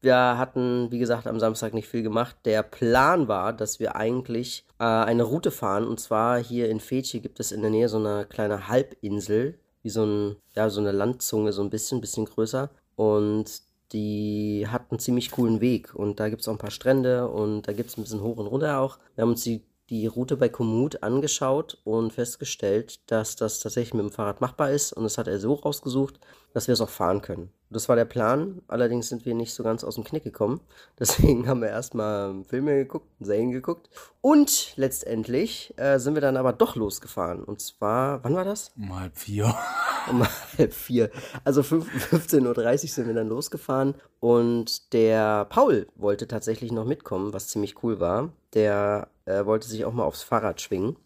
Wir 0.00 0.38
hatten, 0.38 0.90
wie 0.90 0.98
gesagt, 0.98 1.26
am 1.26 1.40
Samstag 1.40 1.74
nicht 1.74 1.88
viel 1.88 2.02
gemacht. 2.02 2.36
Der 2.44 2.62
Plan 2.62 3.26
war, 3.26 3.52
dass 3.52 3.80
wir 3.80 3.96
eigentlich 3.96 4.64
äh, 4.78 4.84
eine 4.84 5.24
Route 5.24 5.50
fahren. 5.50 5.86
Und 5.86 5.98
zwar 5.98 6.38
hier 6.38 6.68
in 6.68 6.80
Fetje 6.80 7.20
gibt 7.20 7.40
es 7.40 7.50
in 7.50 7.62
der 7.62 7.70
Nähe 7.70 7.88
so 7.88 7.98
eine 7.98 8.24
kleine 8.26 8.68
Halbinsel, 8.68 9.58
wie 9.82 9.90
so, 9.90 10.04
ein, 10.04 10.36
ja, 10.54 10.70
so 10.70 10.80
eine 10.80 10.92
Landzunge, 10.92 11.52
so 11.52 11.62
ein 11.62 11.70
bisschen, 11.70 12.00
bisschen 12.00 12.26
größer. 12.26 12.70
Und 12.94 13.62
die 13.92 14.66
hat 14.68 14.90
einen 14.90 15.00
ziemlich 15.00 15.30
coolen 15.32 15.60
Weg. 15.60 15.94
Und 15.94 16.20
da 16.20 16.28
gibt 16.28 16.42
es 16.42 16.48
auch 16.48 16.52
ein 16.52 16.58
paar 16.58 16.70
Strände 16.70 17.28
und 17.28 17.66
da 17.66 17.72
gibt 17.72 17.90
es 17.90 17.96
ein 17.96 18.02
bisschen 18.02 18.22
hoch 18.22 18.36
und 18.36 18.46
runter 18.46 18.78
auch. 18.78 18.98
Wir 19.16 19.22
haben 19.22 19.30
uns 19.30 19.42
die, 19.42 19.64
die 19.90 20.06
Route 20.06 20.36
bei 20.36 20.48
Komoot 20.48 21.02
angeschaut 21.02 21.78
und 21.84 22.12
festgestellt, 22.12 23.00
dass 23.10 23.36
das 23.36 23.60
tatsächlich 23.60 23.94
mit 23.94 24.04
dem 24.04 24.12
Fahrrad 24.12 24.40
machbar 24.40 24.70
ist. 24.70 24.92
Und 24.92 25.04
das 25.04 25.18
hat 25.18 25.26
er 25.26 25.40
so 25.40 25.54
rausgesucht, 25.54 26.20
dass 26.52 26.68
wir 26.68 26.72
es 26.72 26.80
auch 26.80 26.88
fahren 26.88 27.22
können. 27.22 27.50
Das 27.70 27.88
war 27.88 27.96
der 27.96 28.06
Plan, 28.06 28.62
allerdings 28.66 29.10
sind 29.10 29.26
wir 29.26 29.34
nicht 29.34 29.52
so 29.52 29.62
ganz 29.62 29.84
aus 29.84 29.96
dem 29.96 30.04
Knick 30.04 30.24
gekommen. 30.24 30.60
Deswegen 30.98 31.46
haben 31.46 31.60
wir 31.60 31.68
erstmal 31.68 32.42
Filme 32.44 32.76
geguckt, 32.76 33.06
Serien 33.20 33.52
geguckt. 33.52 33.90
Und 34.22 34.72
letztendlich 34.76 35.74
äh, 35.76 35.98
sind 35.98 36.14
wir 36.14 36.22
dann 36.22 36.38
aber 36.38 36.52
doch 36.52 36.76
losgefahren. 36.76 37.44
Und 37.44 37.60
zwar, 37.60 38.24
wann 38.24 38.34
war 38.34 38.44
das? 38.44 38.72
Um 38.76 38.98
halb 38.98 39.16
vier. 39.16 39.54
Um 40.10 40.26
halb 40.56 40.72
vier. 40.72 41.10
Also 41.44 41.60
15.30 41.60 42.40
Uhr 42.82 42.88
sind 42.88 43.06
wir 43.08 43.14
dann 43.14 43.28
losgefahren. 43.28 43.94
Und 44.20 44.94
der 44.94 45.44
Paul 45.44 45.86
wollte 45.96 46.26
tatsächlich 46.26 46.72
noch 46.72 46.86
mitkommen, 46.86 47.34
was 47.34 47.48
ziemlich 47.48 47.82
cool 47.82 48.00
war. 48.00 48.32
Der 48.54 49.08
äh, 49.26 49.44
wollte 49.44 49.68
sich 49.68 49.84
auch 49.84 49.92
mal 49.92 50.04
aufs 50.04 50.22
Fahrrad 50.22 50.62
schwingen. 50.62 50.96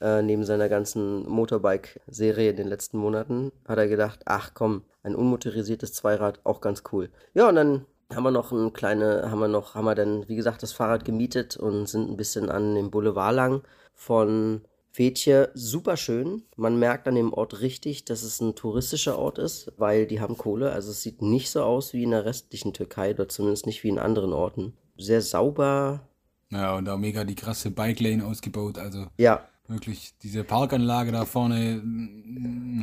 Äh, 0.00 0.22
neben 0.22 0.44
seiner 0.44 0.68
ganzen 0.68 1.26
Motorbike-Serie 1.28 2.50
in 2.50 2.56
den 2.56 2.68
letzten 2.68 2.98
Monaten 2.98 3.52
hat 3.66 3.78
er 3.78 3.88
gedacht, 3.88 4.20
ach 4.26 4.52
komm, 4.52 4.82
ein 5.02 5.14
unmotorisiertes 5.14 5.94
Zweirad, 5.94 6.40
auch 6.44 6.60
ganz 6.60 6.82
cool. 6.92 7.10
Ja, 7.34 7.48
und 7.48 7.54
dann 7.56 7.86
haben 8.14 8.24
wir 8.24 8.30
noch 8.30 8.52
ein 8.52 8.72
kleine, 8.72 9.30
haben 9.30 9.40
wir 9.40 9.48
noch, 9.48 9.74
haben 9.74 9.86
wir 9.86 9.94
dann, 9.94 10.28
wie 10.28 10.36
gesagt, 10.36 10.62
das 10.62 10.72
Fahrrad 10.72 11.04
gemietet 11.04 11.56
und 11.56 11.86
sind 11.88 12.10
ein 12.10 12.16
bisschen 12.16 12.50
an 12.50 12.74
dem 12.74 12.90
Boulevard 12.90 13.34
lang 13.34 13.62
von 13.94 14.62
Fetje. 14.90 15.50
Super 15.54 15.96
schön. 15.96 16.44
Man 16.56 16.78
merkt 16.78 17.08
an 17.08 17.16
dem 17.16 17.32
Ort 17.32 17.60
richtig, 17.60 18.04
dass 18.04 18.22
es 18.22 18.40
ein 18.40 18.54
touristischer 18.54 19.18
Ort 19.18 19.38
ist, 19.38 19.72
weil 19.76 20.06
die 20.06 20.20
haben 20.20 20.38
Kohle. 20.38 20.72
Also 20.72 20.90
es 20.90 21.02
sieht 21.02 21.20
nicht 21.20 21.50
so 21.50 21.62
aus 21.62 21.92
wie 21.92 22.04
in 22.04 22.12
der 22.12 22.24
restlichen 22.24 22.72
Türkei 22.72 23.12
oder 23.12 23.28
zumindest 23.28 23.66
nicht 23.66 23.82
wie 23.82 23.88
in 23.88 23.98
anderen 23.98 24.32
Orten. 24.32 24.74
Sehr 24.96 25.20
sauber. 25.20 26.08
Ja, 26.50 26.76
und 26.76 26.88
auch 26.88 26.96
mega 26.96 27.24
die 27.24 27.34
krasse 27.34 27.70
Bike 27.70 28.00
Lane 28.00 28.24
ausgebaut. 28.24 28.78
Also 28.78 29.06
Ja, 29.18 29.46
wirklich 29.68 30.14
diese 30.22 30.44
Parkanlage 30.44 31.12
da 31.12 31.24
vorne, 31.24 31.82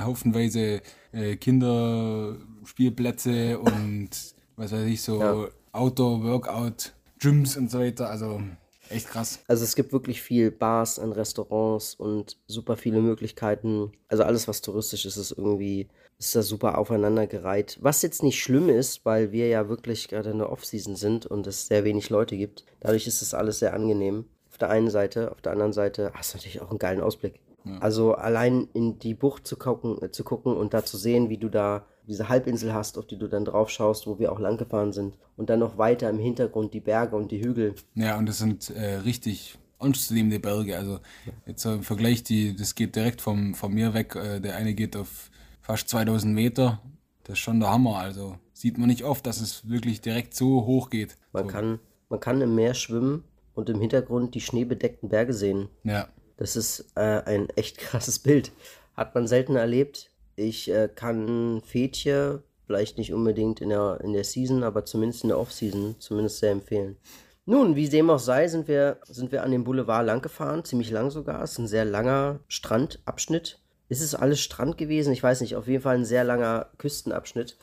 Haufenweise 0.02 0.82
äh, 1.12 1.36
Kinderspielplätze 1.38 3.60
und 3.60 4.10
was 4.56 4.72
weiß 4.72 4.86
ich, 4.86 5.02
so 5.02 5.20
Ja. 5.20 5.48
Outdoor, 5.72 6.24
Workout, 6.24 6.94
Gyms 7.20 7.58
und 7.58 7.72
so 7.72 7.80
weiter. 7.80 8.08
Also 8.10 8.42
echt 8.90 9.08
krass. 9.08 9.40
Also 9.48 9.64
es 9.64 9.76
gibt 9.76 9.92
wirklich 9.92 10.22
viel 10.22 10.52
Bars 10.52 11.00
und 11.00 11.14
Restaurants 11.14 11.96
und 11.96 12.38
super 12.48 12.78
viele 12.78 13.02
Möglichkeiten. 13.02 13.92
Also 14.08 14.24
alles, 14.24 14.48
was 14.48 14.62
touristisch 14.62 15.06
ist, 15.06 15.18
ist 15.18 15.32
irgendwie, 15.32 15.88
ist 16.20 16.36
da 16.36 16.44
super 16.44 16.78
aufeinandergereiht. 16.78 17.80
Was 17.82 18.04
jetzt 18.04 18.22
nicht 18.22 18.40
schlimm 18.42 18.70
ist, 18.70 19.04
weil 19.06 19.32
wir 19.32 19.48
ja 19.48 19.68
wirklich 19.68 20.10
gerade 20.10 20.30
in 20.30 20.38
der 20.38 20.52
Off-Season 20.52 20.96
sind 20.96 21.26
und 21.26 21.48
es 21.48 21.66
sehr 21.68 21.84
wenig 21.84 22.12
Leute 22.12 22.38
gibt. 22.38 22.66
Dadurch 22.80 23.08
ist 23.08 23.22
das 23.22 23.34
alles 23.34 23.58
sehr 23.60 23.74
angenehm. 23.74 24.26
Auf 24.54 24.60
der 24.60 24.70
einen 24.70 24.92
Seite, 24.92 25.32
auf 25.32 25.42
der 25.42 25.52
anderen 25.52 25.74
Seite 25.74 26.12
hast 26.14 26.32
du 26.32 26.38
natürlich 26.38 26.62
auch 26.62 26.70
einen 26.70 26.78
geilen 26.78 27.02
Ausblick. 27.02 27.40
Also 27.80 28.14
allein 28.14 28.68
in 28.74 29.00
die 29.00 29.14
Bucht 29.14 29.48
zu 29.48 29.56
gucken, 29.56 30.02
äh, 30.02 30.12
zu 30.12 30.24
gucken 30.24 30.56
und 30.56 30.76
da 30.76 30.86
zu 30.86 30.98
sehen, 30.98 31.30
wie 31.30 31.38
du 31.38 31.50
da 31.50 31.86
diese 32.08 32.28
Halbinsel 32.28 32.74
hast, 32.74 32.98
auf 32.98 33.08
die 33.08 33.18
du 33.18 33.28
dann 33.28 33.46
drauf 33.46 33.70
schaust, 33.70 34.06
wo 34.06 34.20
wir 34.20 34.32
auch 34.32 34.40
lang 34.40 34.58
gefahren 34.58 34.92
sind. 34.92 35.18
Und 35.38 35.50
dann 35.50 35.60
noch 35.60 35.78
weiter 35.78 36.10
im 36.10 36.20
Hintergrund 36.20 36.74
die 36.74 36.82
Berge 36.82 37.16
und 37.16 37.32
die 37.32 37.44
Hügel. 37.44 37.74
Ja, 37.96 38.18
und 38.18 38.28
das 38.28 38.40
sind 38.40 38.70
äh, 38.70 38.98
richtig 38.98 39.58
anzunehmende 39.80 40.40
Berge. 40.40 40.78
Also 40.78 41.00
jetzt 41.46 41.66
im 41.66 41.82
Vergleich, 41.84 42.24
die, 42.24 42.56
das 42.56 42.76
geht 42.76 42.96
direkt 42.96 43.22
vom, 43.22 43.56
von 43.56 43.74
mir 43.74 43.94
weg. 43.94 44.16
Äh, 44.16 44.40
der 44.40 44.56
eine 44.56 44.74
geht 44.74 44.96
auf 44.96 45.32
fast 45.62 45.90
2000 45.90 46.34
Meter. 46.36 46.82
Das 47.24 47.34
ist 47.34 47.40
schon 47.40 47.62
der 47.62 47.72
Hammer. 47.72 47.98
Also 47.98 48.38
sieht 48.52 48.78
man 48.78 48.88
nicht 48.88 49.06
oft, 49.06 49.26
dass 49.26 49.40
es 49.40 49.68
wirklich 49.70 50.02
direkt 50.02 50.36
so 50.36 50.66
hoch 50.66 50.90
geht. 50.90 51.18
Man 51.32 51.46
so. 51.46 51.50
kann, 51.50 51.80
man 52.10 52.20
kann 52.20 52.42
im 52.42 52.56
Meer 52.56 52.74
schwimmen 52.74 53.24
und 53.56 53.70
im 53.70 53.80
Hintergrund 53.80 54.36
die 54.36 54.42
schneebedeckten 54.42 55.10
Berge 55.10 55.34
sehen. 55.34 55.70
Ja, 55.84 56.08
Das 56.38 56.56
ist 56.56 56.92
äh, 56.96 57.22
ein 57.26 57.50
echt 57.56 57.78
krasses 57.80 58.20
Bild. 58.20 58.52
Hat 58.96 59.16
man 59.16 59.28
selten 59.28 59.56
erlebt. 59.56 60.12
Ich 60.36 60.70
äh, 60.72 60.90
kann 60.94 61.62
Fetje, 61.66 62.44
vielleicht 62.66 62.98
nicht 62.98 63.14
unbedingt 63.14 63.62
in 63.62 63.70
der, 63.70 64.00
in 64.04 64.14
der 64.14 64.24
Season, 64.24 64.64
aber 64.64 64.86
zumindest 64.86 65.24
in 65.24 65.30
der 65.30 65.40
Off-Season, 65.40 65.96
zumindest 66.00 66.40
sehr 66.40 66.52
empfehlen. 66.52 66.98
Nun, 67.46 67.76
wie 67.76 67.90
dem 67.90 68.10
auch 68.10 68.20
sei, 68.20 68.48
sind 68.48 68.68
wir, 68.68 68.98
sind 69.06 69.32
wir 69.32 69.44
an 69.44 69.52
dem 69.52 69.66
Boulevard 69.66 70.06
lang 70.06 70.22
gefahren, 70.22 70.64
ziemlich 70.64 70.92
lang 70.92 71.12
sogar. 71.12 71.44
Es 71.44 71.52
ist 71.54 71.58
ein 71.60 71.68
sehr 71.68 71.84
langer 71.86 72.40
Strandabschnitt. 72.48 73.60
Ist 73.90 74.02
es 74.02 74.16
alles 74.16 74.40
Strand 74.40 74.78
gewesen? 74.78 75.12
Ich 75.12 75.22
weiß 75.22 75.42
nicht, 75.42 75.56
auf 75.56 75.68
jeden 75.68 75.84
Fall 75.84 75.96
ein 75.96 76.06
sehr 76.06 76.24
langer 76.24 76.70
Küstenabschnitt 76.78 77.58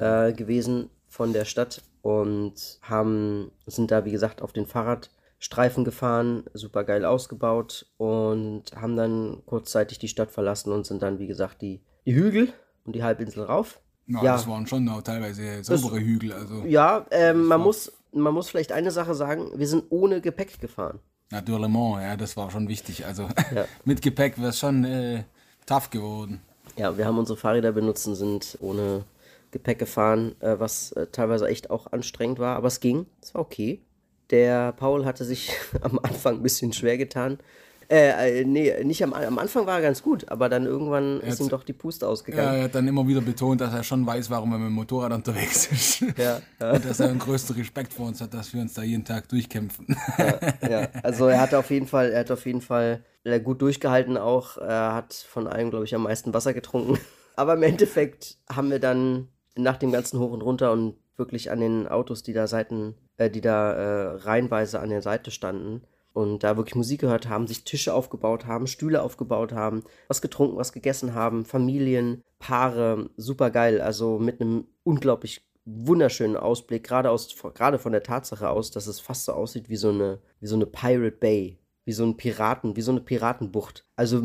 äh, 0.00 0.32
gewesen 0.32 0.88
von 1.06 1.32
der 1.32 1.44
Stadt 1.44 1.82
und 2.02 2.78
haben, 2.82 3.52
sind 3.66 3.90
da, 3.90 4.04
wie 4.06 4.10
gesagt, 4.10 4.40
auf 4.40 4.52
den 4.54 4.66
Fahrradstreifen 5.40 5.84
gefahren, 5.84 6.44
super 6.52 6.84
geil 6.84 7.04
ausgebaut 7.04 7.86
und 7.96 8.64
haben 8.76 8.96
dann 8.96 9.42
kurzzeitig 9.46 9.98
die 9.98 10.08
Stadt 10.08 10.30
verlassen 10.30 10.70
und 10.72 10.86
sind 10.86 11.00
dann, 11.02 11.18
wie 11.18 11.26
gesagt, 11.26 11.62
die, 11.62 11.80
die 12.04 12.14
Hügel 12.14 12.52
und 12.84 12.94
die 12.94 13.02
Halbinsel 13.02 13.44
rauf. 13.44 13.80
ja, 14.06 14.22
Ja. 14.22 14.32
das 14.34 14.46
waren 14.46 14.66
schon 14.66 14.86
auch 14.90 15.00
teilweise 15.02 15.64
saubere 15.64 15.98
Hügel. 15.98 16.32
Also 16.34 16.62
Ja, 16.66 17.06
ähm, 17.10 17.46
man, 17.46 17.60
muss, 17.62 17.90
man 18.12 18.34
muss 18.34 18.50
vielleicht 18.50 18.72
eine 18.72 18.90
Sache 18.90 19.14
sagen, 19.14 19.50
wir 19.54 19.66
sind 19.66 19.84
ohne 19.88 20.20
Gepäck 20.20 20.60
gefahren. 20.60 21.00
natürlich, 21.30 21.68
ja, 22.02 22.16
das 22.16 22.36
war 22.36 22.50
schon 22.50 22.68
wichtig. 22.68 23.06
Also 23.06 23.22
Ja. 23.54 23.64
mit 23.84 24.02
Gepäck 24.02 24.36
wäre 24.38 24.50
es 24.50 24.58
schon 24.58 24.84
äh, 24.84 25.24
tough 25.64 25.88
geworden. 25.90 26.42
Ja, 26.76 26.96
wir 26.98 27.06
haben 27.06 27.18
unsere 27.18 27.38
Fahrräder 27.38 27.72
benutzt 27.72 28.06
und 28.06 28.14
sind 28.16 28.58
ohne 28.60 29.04
Gepäck 29.52 29.78
gefahren, 29.78 30.34
äh, 30.40 30.58
was 30.58 30.92
äh, 30.92 31.06
teilweise 31.06 31.48
echt 31.48 31.70
auch 31.70 31.90
anstrengend 31.92 32.38
war, 32.38 32.56
aber 32.56 32.68
es 32.68 32.80
ging, 32.80 33.06
es 33.22 33.32
war 33.34 33.40
okay. 33.40 33.80
Der 34.30 34.72
Paul 34.72 35.04
hatte 35.04 35.24
sich 35.24 35.52
am 35.80 35.98
Anfang 36.02 36.36
ein 36.36 36.42
bisschen 36.42 36.72
schwer 36.72 36.98
getan. 36.98 37.38
Äh, 37.92 38.42
äh, 38.42 38.44
nee, 38.44 38.72
nicht 38.84 39.02
am, 39.02 39.12
am 39.12 39.38
Anfang 39.40 39.66
war 39.66 39.78
er 39.78 39.82
ganz 39.82 40.00
gut, 40.00 40.28
aber 40.30 40.48
dann 40.48 40.64
irgendwann 40.64 41.18
ist 41.22 41.40
ihm 41.40 41.48
doch 41.48 41.64
die 41.64 41.72
Puste 41.72 42.04
Ja, 42.06 42.12
ausgegangen. 42.12 42.58
er 42.58 42.64
hat 42.64 42.74
dann 42.76 42.86
immer 42.86 43.04
wieder 43.08 43.20
betont, 43.20 43.60
dass 43.60 43.74
er 43.74 43.82
schon 43.82 44.06
weiß, 44.06 44.30
warum 44.30 44.52
er 44.52 44.58
mit 44.58 44.68
dem 44.68 44.74
Motorrad 44.74 45.12
unterwegs 45.12 45.66
ist. 45.72 46.00
Ja, 46.16 46.40
ja. 46.60 46.70
Und 46.74 46.84
dass 46.84 47.00
er 47.00 47.08
einen 47.08 47.18
größten 47.18 47.56
Respekt 47.56 47.92
vor 47.92 48.06
uns 48.06 48.20
hat, 48.20 48.32
dass 48.32 48.54
wir 48.54 48.60
uns 48.60 48.74
da 48.74 48.84
jeden 48.84 49.04
Tag 49.04 49.28
durchkämpfen. 49.28 49.86
ja, 50.70 50.86
also 51.02 51.26
er 51.26 51.40
hat 51.40 51.52
auf 51.52 51.70
jeden 51.70 51.88
Fall, 51.88 52.12
er 52.12 52.20
hat 52.20 52.30
auf 52.30 52.46
jeden 52.46 52.60
Fall 52.60 53.02
äh, 53.24 53.40
gut 53.40 53.60
durchgehalten 53.60 54.16
auch. 54.16 54.56
Er 54.56 54.94
hat 54.94 55.12
von 55.12 55.48
allem, 55.48 55.70
glaube 55.70 55.84
ich, 55.84 55.92
am 55.92 56.04
meisten 56.04 56.32
Wasser 56.32 56.54
getrunken. 56.54 56.96
Aber 57.34 57.54
im 57.54 57.62
Endeffekt 57.64 58.36
haben 58.48 58.70
wir 58.70 58.78
dann 58.78 59.26
nach 59.56 59.78
dem 59.78 59.90
ganzen 59.90 60.20
Hoch 60.20 60.30
und 60.30 60.42
Runter 60.42 60.70
und 60.70 60.94
wirklich 61.16 61.50
an 61.50 61.58
den 61.58 61.88
Autos, 61.88 62.22
die 62.22 62.32
da 62.32 62.46
Seiten, 62.46 62.94
äh, 63.20 63.30
die 63.30 63.42
da 63.42 63.72
äh, 63.72 64.16
reihenweise 64.16 64.80
an 64.80 64.88
der 64.88 65.02
Seite 65.02 65.30
standen 65.30 65.82
und 66.14 66.42
da 66.42 66.56
wirklich 66.56 66.74
Musik 66.74 67.02
gehört 67.02 67.28
haben, 67.28 67.46
sich 67.46 67.64
Tische 67.64 67.92
aufgebaut 67.92 68.46
haben, 68.46 68.66
Stühle 68.66 69.02
aufgebaut 69.02 69.52
haben, 69.52 69.84
was 70.08 70.22
getrunken, 70.22 70.56
was 70.56 70.72
gegessen 70.72 71.14
haben, 71.14 71.44
Familien, 71.44 72.24
Paare, 72.38 73.10
super 73.18 73.50
geil. 73.50 73.82
Also 73.82 74.18
mit 74.18 74.40
einem 74.40 74.66
unglaublich 74.84 75.42
wunderschönen 75.66 76.36
Ausblick, 76.36 76.82
gerade 76.82 77.10
aus, 77.10 77.36
gerade 77.54 77.78
von 77.78 77.92
der 77.92 78.02
Tatsache 78.02 78.48
aus, 78.48 78.70
dass 78.70 78.86
es 78.86 79.00
fast 79.00 79.26
so 79.26 79.32
aussieht 79.32 79.68
wie 79.68 79.76
so 79.76 79.90
eine, 79.90 80.18
wie 80.40 80.46
so 80.46 80.56
eine 80.56 80.66
Pirate 80.66 81.16
Bay, 81.18 81.58
wie 81.84 81.92
so 81.92 82.04
ein 82.04 82.16
Piraten, 82.16 82.74
wie 82.74 82.82
so 82.82 82.90
eine 82.90 83.02
Piratenbucht. 83.02 83.84
Also 83.96 84.22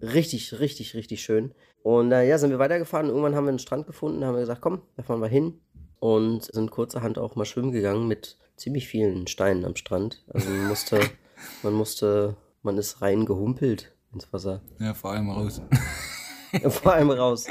richtig, 0.00 0.60
richtig, 0.60 0.94
richtig 0.94 1.22
schön. 1.22 1.52
Und 1.82 2.12
äh, 2.12 2.28
ja, 2.28 2.38
sind 2.38 2.50
wir 2.50 2.58
weitergefahren. 2.58 3.08
Irgendwann 3.08 3.34
haben 3.34 3.44
wir 3.44 3.50
einen 3.50 3.58
Strand 3.58 3.86
gefunden, 3.86 4.24
haben 4.24 4.34
wir 4.34 4.40
gesagt, 4.40 4.60
komm, 4.60 4.82
da 4.96 5.02
fahren 5.02 5.20
wir 5.20 5.28
hin. 5.28 5.60
Und 6.00 6.44
sind 6.44 6.70
kurzerhand 6.70 7.18
auch 7.18 7.34
mal 7.36 7.44
schwimmen 7.44 7.72
gegangen 7.72 8.06
mit 8.06 8.36
ziemlich 8.56 8.86
vielen 8.88 9.26
Steinen 9.26 9.64
am 9.64 9.76
Strand. 9.76 10.22
Also 10.28 10.50
man 10.50 10.68
musste, 10.68 11.00
man 11.62 11.74
musste, 11.74 12.36
man 12.62 12.78
ist 12.78 13.00
rein 13.02 13.24
gehumpelt 13.26 13.92
ins 14.12 14.32
Wasser. 14.32 14.60
Ja, 14.78 14.94
vor 14.94 15.12
allem 15.12 15.30
raus. 15.30 15.60
vor 16.68 16.92
allem 16.92 17.10
raus. 17.10 17.46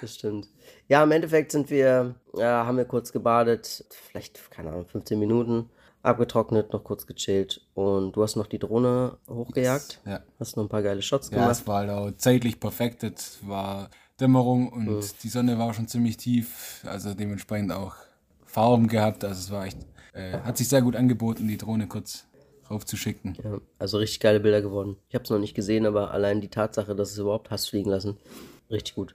Das 0.00 0.14
stimmt. 0.14 0.48
Ja, 0.88 1.02
im 1.04 1.10
Endeffekt 1.12 1.52
sind 1.52 1.70
wir, 1.70 2.14
ja, 2.36 2.64
haben 2.64 2.78
wir 2.78 2.86
kurz 2.86 3.12
gebadet, 3.12 3.84
vielleicht, 3.90 4.50
keine 4.50 4.70
Ahnung, 4.70 4.86
15 4.86 5.18
Minuten, 5.18 5.68
abgetrocknet, 6.02 6.72
noch 6.72 6.82
kurz 6.82 7.06
gechillt 7.06 7.60
und 7.74 8.12
du 8.12 8.22
hast 8.22 8.36
noch 8.36 8.46
die 8.46 8.58
Drohne 8.58 9.18
hochgejagt. 9.28 10.00
Ja. 10.06 10.20
Hast 10.38 10.56
noch 10.56 10.64
ein 10.64 10.68
paar 10.68 10.82
geile 10.82 11.02
Shots 11.02 11.30
Ja, 11.30 11.38
gemacht. 11.38 11.52
es 11.52 11.66
war 11.66 11.90
auch 11.98 12.10
zeitlich 12.16 12.58
perfekt. 12.58 13.02
Es 13.02 13.38
war 13.46 13.90
Dämmerung 14.20 14.68
und 14.72 14.86
Mhm. 14.86 15.00
die 15.22 15.28
Sonne 15.28 15.58
war 15.58 15.72
schon 15.74 15.88
ziemlich 15.88 16.16
tief. 16.16 16.82
Also 16.86 17.14
dementsprechend 17.14 17.72
auch 17.72 17.94
Farben 18.44 18.88
gehabt. 18.88 19.24
Also 19.24 19.38
es 19.40 19.50
war 19.50 19.66
echt, 19.66 19.78
äh, 20.12 20.38
hat 20.40 20.56
sich 20.58 20.68
sehr 20.68 20.82
gut 20.82 20.96
angeboten, 20.96 21.46
die 21.48 21.56
Drohne 21.58 21.86
kurz 21.86 22.24
raufzuschicken. 22.70 23.36
Ja, 23.42 23.58
also 23.78 23.98
richtig 23.98 24.20
geile 24.20 24.40
Bilder 24.40 24.60
geworden. 24.60 24.96
Ich 25.08 25.14
habe 25.14 25.24
es 25.24 25.30
noch 25.30 25.38
nicht 25.38 25.54
gesehen, 25.54 25.86
aber 25.86 26.10
allein 26.10 26.40
die 26.40 26.48
Tatsache, 26.48 26.94
dass 26.94 27.12
es 27.12 27.18
überhaupt 27.18 27.50
hast 27.50 27.70
fliegen 27.70 27.90
lassen, 27.90 28.16
richtig 28.70 28.94
gut. 28.94 29.14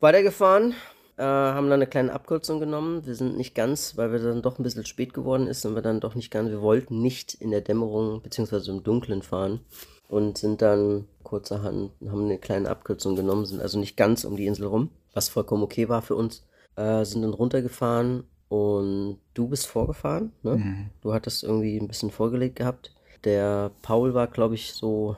Weitergefahren, 0.00 0.74
äh, 1.16 1.22
haben 1.22 1.64
dann 1.70 1.74
eine 1.80 1.86
kleine 1.86 2.12
Abkürzung 2.12 2.60
genommen. 2.60 3.06
Wir 3.06 3.14
sind 3.14 3.36
nicht 3.36 3.54
ganz, 3.54 3.96
weil 3.96 4.12
wir 4.12 4.18
dann 4.18 4.42
doch 4.42 4.58
ein 4.58 4.62
bisschen 4.62 4.84
spät 4.86 5.14
geworden 5.14 5.46
ist, 5.46 5.62
sind 5.62 5.74
wir 5.74 5.82
dann 5.82 6.00
doch 6.00 6.14
nicht 6.14 6.30
ganz. 6.30 6.50
Wir 6.50 6.60
wollten 6.60 7.00
nicht 7.00 7.34
in 7.34 7.50
der 7.50 7.62
Dämmerung 7.62 8.20
bzw. 8.22 8.70
im 8.70 8.82
Dunkeln 8.82 9.22
fahren 9.22 9.60
und 10.08 10.38
sind 10.38 10.62
dann 10.62 11.06
kurzerhand, 11.22 11.92
haben 12.08 12.24
eine 12.24 12.38
kleine 12.38 12.68
Abkürzung 12.68 13.16
genommen, 13.16 13.46
sind 13.46 13.60
also 13.60 13.78
nicht 13.78 13.96
ganz 13.96 14.24
um 14.24 14.36
die 14.36 14.46
Insel 14.46 14.66
rum, 14.66 14.90
was 15.12 15.28
vollkommen 15.28 15.62
okay 15.62 15.88
war 15.88 16.02
für 16.02 16.14
uns. 16.14 16.44
Äh, 16.76 17.04
sind 17.04 17.22
dann 17.22 17.34
runtergefahren 17.34 18.24
und 18.48 19.18
du 19.34 19.48
bist 19.48 19.66
vorgefahren, 19.66 20.32
ne? 20.42 20.90
Du 21.00 21.12
hattest 21.14 21.44
irgendwie 21.44 21.76
ein 21.78 21.88
bisschen 21.88 22.10
vorgelegt 22.10 22.56
gehabt. 22.56 22.94
Der 23.24 23.70
Paul 23.82 24.14
war, 24.14 24.26
glaube 24.26 24.54
ich, 24.54 24.72
so. 24.72 25.16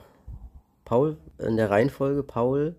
Paul 0.85 1.17
in 1.39 1.57
der 1.57 1.71
Reihenfolge, 1.71 2.23
Paul 2.23 2.77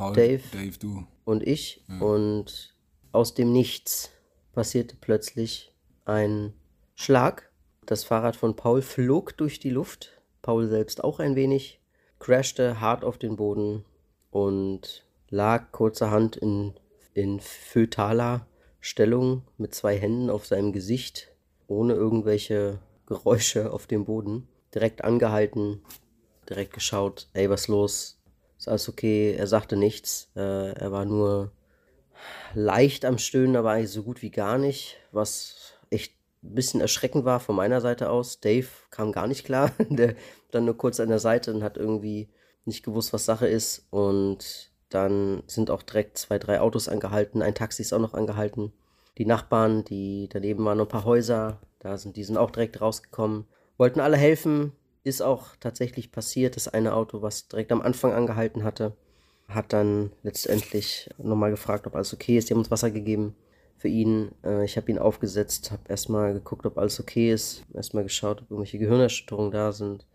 Paul, 0.00 0.14
Dave. 0.14 0.42
Dave, 0.52 0.78
du. 0.78 1.06
und 1.24 1.46
ich. 1.46 1.84
Und 2.00 2.74
aus 3.12 3.34
dem 3.34 3.52
Nichts 3.52 4.10
passierte 4.54 4.96
plötzlich 4.98 5.74
ein 6.06 6.54
Schlag. 6.94 7.50
Das 7.84 8.04
Fahrrad 8.04 8.34
von 8.34 8.56
Paul 8.56 8.80
flog 8.80 9.36
durch 9.36 9.58
die 9.58 9.68
Luft. 9.68 10.19
Paul 10.42 10.68
selbst 10.68 11.04
auch 11.04 11.20
ein 11.20 11.36
wenig. 11.36 11.80
Crashte 12.18 12.80
hart 12.80 13.04
auf 13.04 13.18
den 13.18 13.36
Boden 13.36 13.84
und 14.30 15.04
lag 15.28 15.72
kurzerhand 15.72 16.36
in, 16.36 16.74
in 17.14 17.40
fötaler 17.40 18.46
Stellung 18.80 19.42
mit 19.58 19.74
zwei 19.74 19.96
Händen 19.96 20.30
auf 20.30 20.46
seinem 20.46 20.72
Gesicht, 20.72 21.28
ohne 21.66 21.94
irgendwelche 21.94 22.78
Geräusche 23.06 23.72
auf 23.72 23.86
dem 23.86 24.04
Boden. 24.04 24.48
Direkt 24.74 25.02
angehalten, 25.02 25.82
direkt 26.48 26.72
geschaut, 26.72 27.28
ey, 27.32 27.50
was 27.50 27.68
los? 27.68 28.20
Ist 28.58 28.68
alles 28.68 28.88
okay? 28.88 29.34
Er 29.36 29.46
sagte 29.46 29.76
nichts. 29.76 30.30
Äh, 30.36 30.72
er 30.72 30.92
war 30.92 31.04
nur 31.04 31.52
leicht 32.54 33.04
am 33.04 33.18
Stöhnen, 33.18 33.56
aber 33.56 33.70
eigentlich 33.70 33.90
so 33.90 34.02
gut 34.02 34.22
wie 34.22 34.30
gar 34.30 34.58
nicht, 34.58 34.98
was 35.12 35.74
echt 35.90 36.12
bisschen 36.42 36.80
erschreckend 36.80 37.24
war 37.24 37.40
von 37.40 37.56
meiner 37.56 37.80
Seite 37.80 38.10
aus. 38.10 38.40
Dave 38.40 38.68
kam 38.90 39.12
gar 39.12 39.26
nicht 39.26 39.44
klar, 39.44 39.72
der 39.88 40.14
dann 40.50 40.64
nur 40.64 40.76
kurz 40.76 41.00
an 41.00 41.08
der 41.08 41.18
Seite 41.18 41.52
und 41.52 41.62
hat 41.62 41.76
irgendwie 41.76 42.28
nicht 42.64 42.84
gewusst, 42.84 43.12
was 43.12 43.24
Sache 43.24 43.46
ist. 43.46 43.86
Und 43.90 44.70
dann 44.88 45.42
sind 45.46 45.70
auch 45.70 45.82
direkt 45.82 46.18
zwei, 46.18 46.38
drei 46.38 46.60
Autos 46.60 46.88
angehalten, 46.88 47.42
ein 47.42 47.54
Taxi 47.54 47.82
ist 47.82 47.92
auch 47.92 48.00
noch 48.00 48.14
angehalten. 48.14 48.72
Die 49.18 49.26
Nachbarn, 49.26 49.84
die 49.84 50.28
daneben 50.30 50.64
waren 50.64 50.80
ein 50.80 50.88
paar 50.88 51.04
Häuser, 51.04 51.60
da 51.78 51.96
sind 51.96 52.16
die 52.16 52.24
sind 52.24 52.36
auch 52.36 52.50
direkt 52.50 52.80
rausgekommen, 52.80 53.46
wollten 53.76 54.00
alle 54.00 54.16
helfen. 54.16 54.72
Ist 55.02 55.22
auch 55.22 55.56
tatsächlich 55.60 56.12
passiert. 56.12 56.56
Das 56.56 56.68
eine 56.68 56.92
Auto, 56.92 57.22
was 57.22 57.48
direkt 57.48 57.72
am 57.72 57.80
Anfang 57.80 58.12
angehalten 58.12 58.64
hatte, 58.64 58.94
hat 59.48 59.72
dann 59.72 60.12
letztendlich 60.22 61.08
nochmal 61.16 61.50
gefragt, 61.50 61.86
ob 61.86 61.94
alles 61.94 62.12
okay 62.12 62.36
ist. 62.36 62.48
Die 62.50 62.52
haben 62.52 62.60
uns 62.60 62.70
Wasser 62.70 62.90
gegeben 62.90 63.34
für 63.80 63.88
ihn. 63.88 64.32
Äh, 64.44 64.64
ich 64.64 64.76
habe 64.76 64.90
ihn 64.90 64.98
aufgesetzt, 64.98 65.72
habe 65.72 65.82
erstmal 65.88 66.34
geguckt, 66.34 66.66
ob 66.66 66.78
alles 66.78 67.00
okay 67.00 67.32
ist. 67.32 67.64
Erstmal 67.72 68.04
geschaut, 68.04 68.42
ob 68.42 68.50
irgendwelche 68.50 68.78
Gehirnerschütterungen 68.78 69.50
da 69.50 69.72
sind. 69.72 70.06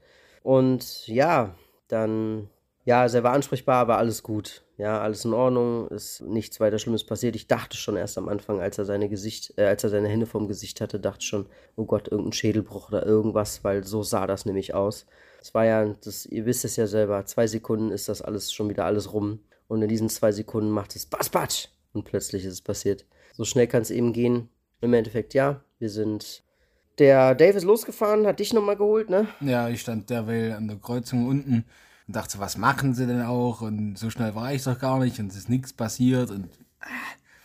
Und 0.43 1.08
ja, 1.08 1.56
dann, 1.88 2.49
ja, 2.84 3.01
also 3.01 3.17
er 3.17 3.23
war 3.23 3.34
ansprechbar, 3.34 3.78
aber 3.78 3.97
alles 3.97 4.21
gut. 4.21 4.63
Ja, 4.78 5.01
alles 5.01 5.25
in 5.25 5.34
Ordnung, 5.34 5.88
ist 5.88 6.21
nichts 6.21 6.60
weiter 6.60 6.78
Schlimmes 6.78 7.06
passiert. 7.06 7.36
Ich 7.36 7.47
dachte 7.47 7.78
schon 7.78 7.95
erst 7.95 8.17
am 8.17 8.30
Anfang, 8.30 8.60
als 8.60 8.78
er 8.78 8.86
seine 8.86 9.10
Gesicht, 9.10 9.54
äh, 9.58 9.65
als 9.65 9.84
er 9.84 9.89
seine 9.89 10.10
Hände 10.10 10.28
vorm 10.28 10.47
Gesicht 10.47 10.82
hatte, 10.82 10.99
dachte 10.99 11.25
schon, 11.25 11.47
oh 11.75 11.86
Gott, 11.86 12.10
irgendein 12.10 12.34
Schädelbruch 12.34 12.89
oder 12.89 13.06
irgendwas, 13.06 13.63
weil 13.63 13.84
so 13.84 14.04
sah 14.04 14.28
das 14.28 14.45
nämlich 14.45 14.75
aus. 14.75 15.08
Es 15.41 15.54
war 15.54 15.65
ja, 15.65 15.86
das, 16.04 16.25
ihr 16.25 16.45
wisst 16.45 16.65
es 16.65 16.75
ja 16.75 16.86
selber, 16.86 17.25
zwei 17.25 17.47
Sekunden 17.47 17.91
ist 17.91 18.10
das 18.10 18.21
alles 18.21 18.54
schon 18.54 18.69
wieder 18.69 18.86
alles 18.86 19.13
rum. 19.13 19.39
Und 19.67 19.82
in 19.82 19.89
diesen 19.89 20.10
zwei 20.10 20.32
Sekunden 20.32 20.69
macht 20.69 20.95
es 20.95 21.08
Batsch, 21.08 21.32
Batsch. 21.32 21.67
Und 21.93 22.04
plötzlich 22.04 22.45
ist 22.45 22.54
es 22.54 22.62
passiert. 22.62 23.06
So 23.35 23.43
schnell 23.43 23.67
kann 23.67 23.81
es 23.81 23.91
eben 23.91 24.13
gehen. 24.13 24.47
Im 24.79 24.93
Endeffekt, 24.93 25.33
ja, 25.33 25.61
wir 25.77 25.89
sind. 25.89 26.43
Der 26.99 27.35
Dave 27.35 27.57
ist 27.57 27.65
losgefahren, 27.65 28.25
hat 28.25 28.39
dich 28.39 28.53
nochmal 28.53 28.77
geholt, 28.77 29.09
ne? 29.09 29.27
Ja, 29.41 29.67
ich 29.67 29.81
stand 29.81 30.09
derweil 30.09 30.53
an 30.53 30.69
der 30.69 30.77
Kreuzung 30.77 31.27
unten 31.27 31.65
und 32.07 32.15
dachte, 32.15 32.39
was 32.39 32.57
machen 32.57 32.93
sie 32.93 33.05
denn 33.05 33.21
auch? 33.23 33.59
Und 33.59 33.97
so 33.97 34.09
schnell 34.09 34.35
war 34.35 34.53
ich 34.53 34.63
doch 34.63 34.79
gar 34.79 34.99
nicht 34.99 35.19
und 35.19 35.31
es 35.31 35.35
ist 35.35 35.49
nichts 35.49 35.73
passiert. 35.73 36.31
Und 36.31 36.47
ah, 36.79 36.85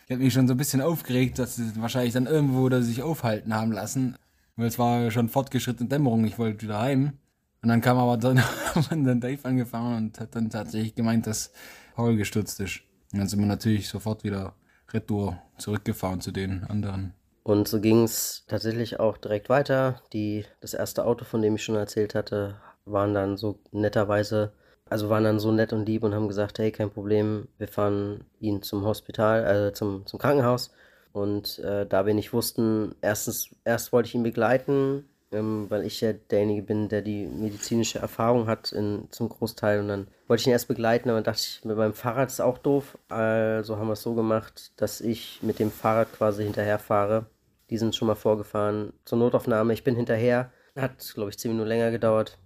ich 0.07 0.13
habe 0.13 0.23
mich 0.23 0.33
schon 0.33 0.47
so 0.47 0.55
ein 0.55 0.59
bisschen 0.59 0.81
aufgeregt, 0.81 1.41
dass 1.41 1.57
sie 1.57 1.73
wahrscheinlich 1.81 2.13
dann 2.13 2.27
irgendwo 2.27 2.69
da 2.69 2.81
sich 2.83 3.03
aufhalten 3.03 3.53
haben 3.53 3.73
lassen. 3.73 4.17
Weil 4.55 4.69
es 4.69 4.79
war 4.79 5.11
schon 5.11 5.29
fortgeschrittene 5.29 5.89
Dämmerung, 5.89 6.25
ich 6.25 6.39
wollte 6.39 6.63
wieder 6.63 6.81
heim. 6.81 7.15
Und 7.63 7.69
dann 7.69 7.81
kam 7.81 7.99
aber 7.99 8.17
dann, 8.17 8.41
dann 8.91 9.21
Dave 9.21 9.45
angefahren 9.45 9.97
und 9.97 10.21
hat 10.21 10.37
dann 10.37 10.51
tatsächlich 10.51 10.95
gemeint, 10.95 11.27
dass 11.27 11.51
Paul 11.97 12.17
gestürzt 12.17 12.61
ist. 12.61 12.83
Und 13.13 13.19
dann 13.19 13.27
sind 13.27 13.41
wir 13.41 13.47
natürlich 13.47 13.89
sofort 13.89 14.23
wieder 14.23 14.55
retour 14.93 15.39
zurückgefahren 15.59 16.21
zu 16.21 16.33
den 16.33 16.65
anderen. 16.65 17.15
Und 17.43 17.69
so 17.69 17.81
ging 17.81 18.05
es 18.05 18.45
tatsächlich 18.49 19.01
auch 19.01 19.17
direkt 19.17 19.49
weiter. 19.49 20.03
Die, 20.13 20.45
das 20.61 20.75
erste 20.75 21.05
Auto, 21.05 21.25
von 21.25 21.43
dem 21.43 21.57
ich 21.57 21.65
schon 21.65 21.75
erzählt 21.77 22.15
hatte, 22.15 22.57
waren 22.85 23.15
dann 23.15 23.37
so 23.37 23.59
netterweise, 23.73 24.53
also 24.89 25.09
waren 25.09 25.25
dann 25.25 25.39
so 25.39 25.51
nett 25.53 25.73
und 25.73 25.87
lieb 25.87 26.05
und 26.05 26.15
haben 26.15 26.29
gesagt, 26.29 26.59
hey, 26.59 26.71
kein 26.71 26.91
Problem, 26.91 27.49
wir 27.59 27.69
fahren 27.69 28.25
ihn 28.41 28.63
zum 28.63 28.85
Hospital, 28.85 29.45
also 29.45 29.71
zum, 29.71 30.07
zum 30.07 30.19
Krankenhaus. 30.19 30.71
Und 31.13 31.59
äh, 31.61 31.87
da 31.87 32.07
wir 32.07 32.15
nicht 32.15 32.33
wussten, 32.33 32.95
erstens, 33.01 33.51
erst 33.65 33.93
wollte 33.93 34.09
ich 34.09 34.15
ihn 34.15 34.23
begleiten, 34.23 35.09
ähm, 35.33 35.67
weil 35.69 35.85
ich 35.85 36.01
ja 36.01 36.13
derjenige 36.13 36.63
bin, 36.63 36.89
der 36.89 37.03
die 37.03 37.27
medizinische 37.27 37.99
Erfahrung 37.99 38.47
hat 38.47 38.73
in, 38.73 39.09
zum 39.11 39.29
Großteil. 39.29 39.81
Und 39.81 39.89
dann 39.89 40.07
wollte 40.27 40.43
ich 40.43 40.47
ihn 40.47 40.53
erst 40.53 40.69
begleiten, 40.69 41.11
aber 41.11 41.21
dachte 41.23 41.41
ich, 41.41 41.65
mit 41.65 41.77
meinem 41.77 41.95
Fahrrad 41.95 42.29
ist 42.29 42.41
auch 42.41 42.59
doof. 42.59 42.99
Also 43.09 43.77
haben 43.77 43.87
wir 43.87 43.95
es 43.95 44.03
so 44.03 44.15
gemacht, 44.15 44.73
dass 44.77 45.01
ich 45.01 45.39
mit 45.43 45.59
dem 45.59 45.71
Fahrrad 45.71 46.13
quasi 46.13 46.45
hinterher 46.45 46.79
fahre. 46.79 47.27
Die 47.71 47.79
sind 47.79 47.95
schon 47.95 48.09
mal 48.09 48.17
vorgefahren 48.17 48.93
zur 49.05 49.19
Notaufnahme. 49.19 49.73
Ich 49.73 49.85
bin 49.85 49.95
hinterher. 49.95 50.51
Hat, 50.77 51.13
glaube 51.15 51.31
ich, 51.31 51.39
zehn 51.39 51.53
Minuten 51.53 51.69
länger 51.69 51.91
gedauert. 51.91 52.39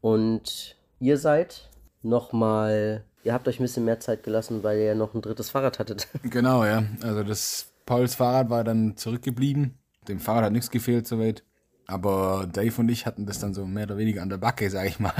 Und 0.00 0.76
ihr 0.98 1.18
seid 1.18 1.70
nochmal, 2.02 3.04
ihr 3.24 3.32
habt 3.32 3.48
euch 3.48 3.58
ein 3.58 3.64
bisschen 3.64 3.84
mehr 3.84 4.00
Zeit 4.00 4.22
gelassen, 4.22 4.62
weil 4.62 4.78
ihr 4.78 4.84
ja 4.84 4.94
noch 4.94 5.14
ein 5.14 5.22
drittes 5.22 5.50
Fahrrad 5.50 5.78
hattet. 5.78 6.08
Genau, 6.22 6.64
ja. 6.64 6.84
Also 7.02 7.22
das 7.22 7.72
Pauls 7.86 8.14
Fahrrad 8.14 8.50
war 8.50 8.64
dann 8.64 8.96
zurückgeblieben. 8.96 9.78
Dem 10.08 10.20
Fahrrad 10.20 10.44
hat 10.44 10.52
nichts 10.52 10.70
gefehlt 10.70 11.06
soweit. 11.06 11.42
Aber 11.90 12.48
Dave 12.50 12.80
und 12.80 12.88
ich 12.88 13.04
hatten 13.04 13.26
das 13.26 13.40
dann 13.40 13.52
so 13.52 13.66
mehr 13.66 13.84
oder 13.84 13.98
weniger 13.98 14.22
an 14.22 14.28
der 14.28 14.38
Backe, 14.38 14.70
sag 14.70 14.86
ich 14.86 15.00
mal. 15.00 15.12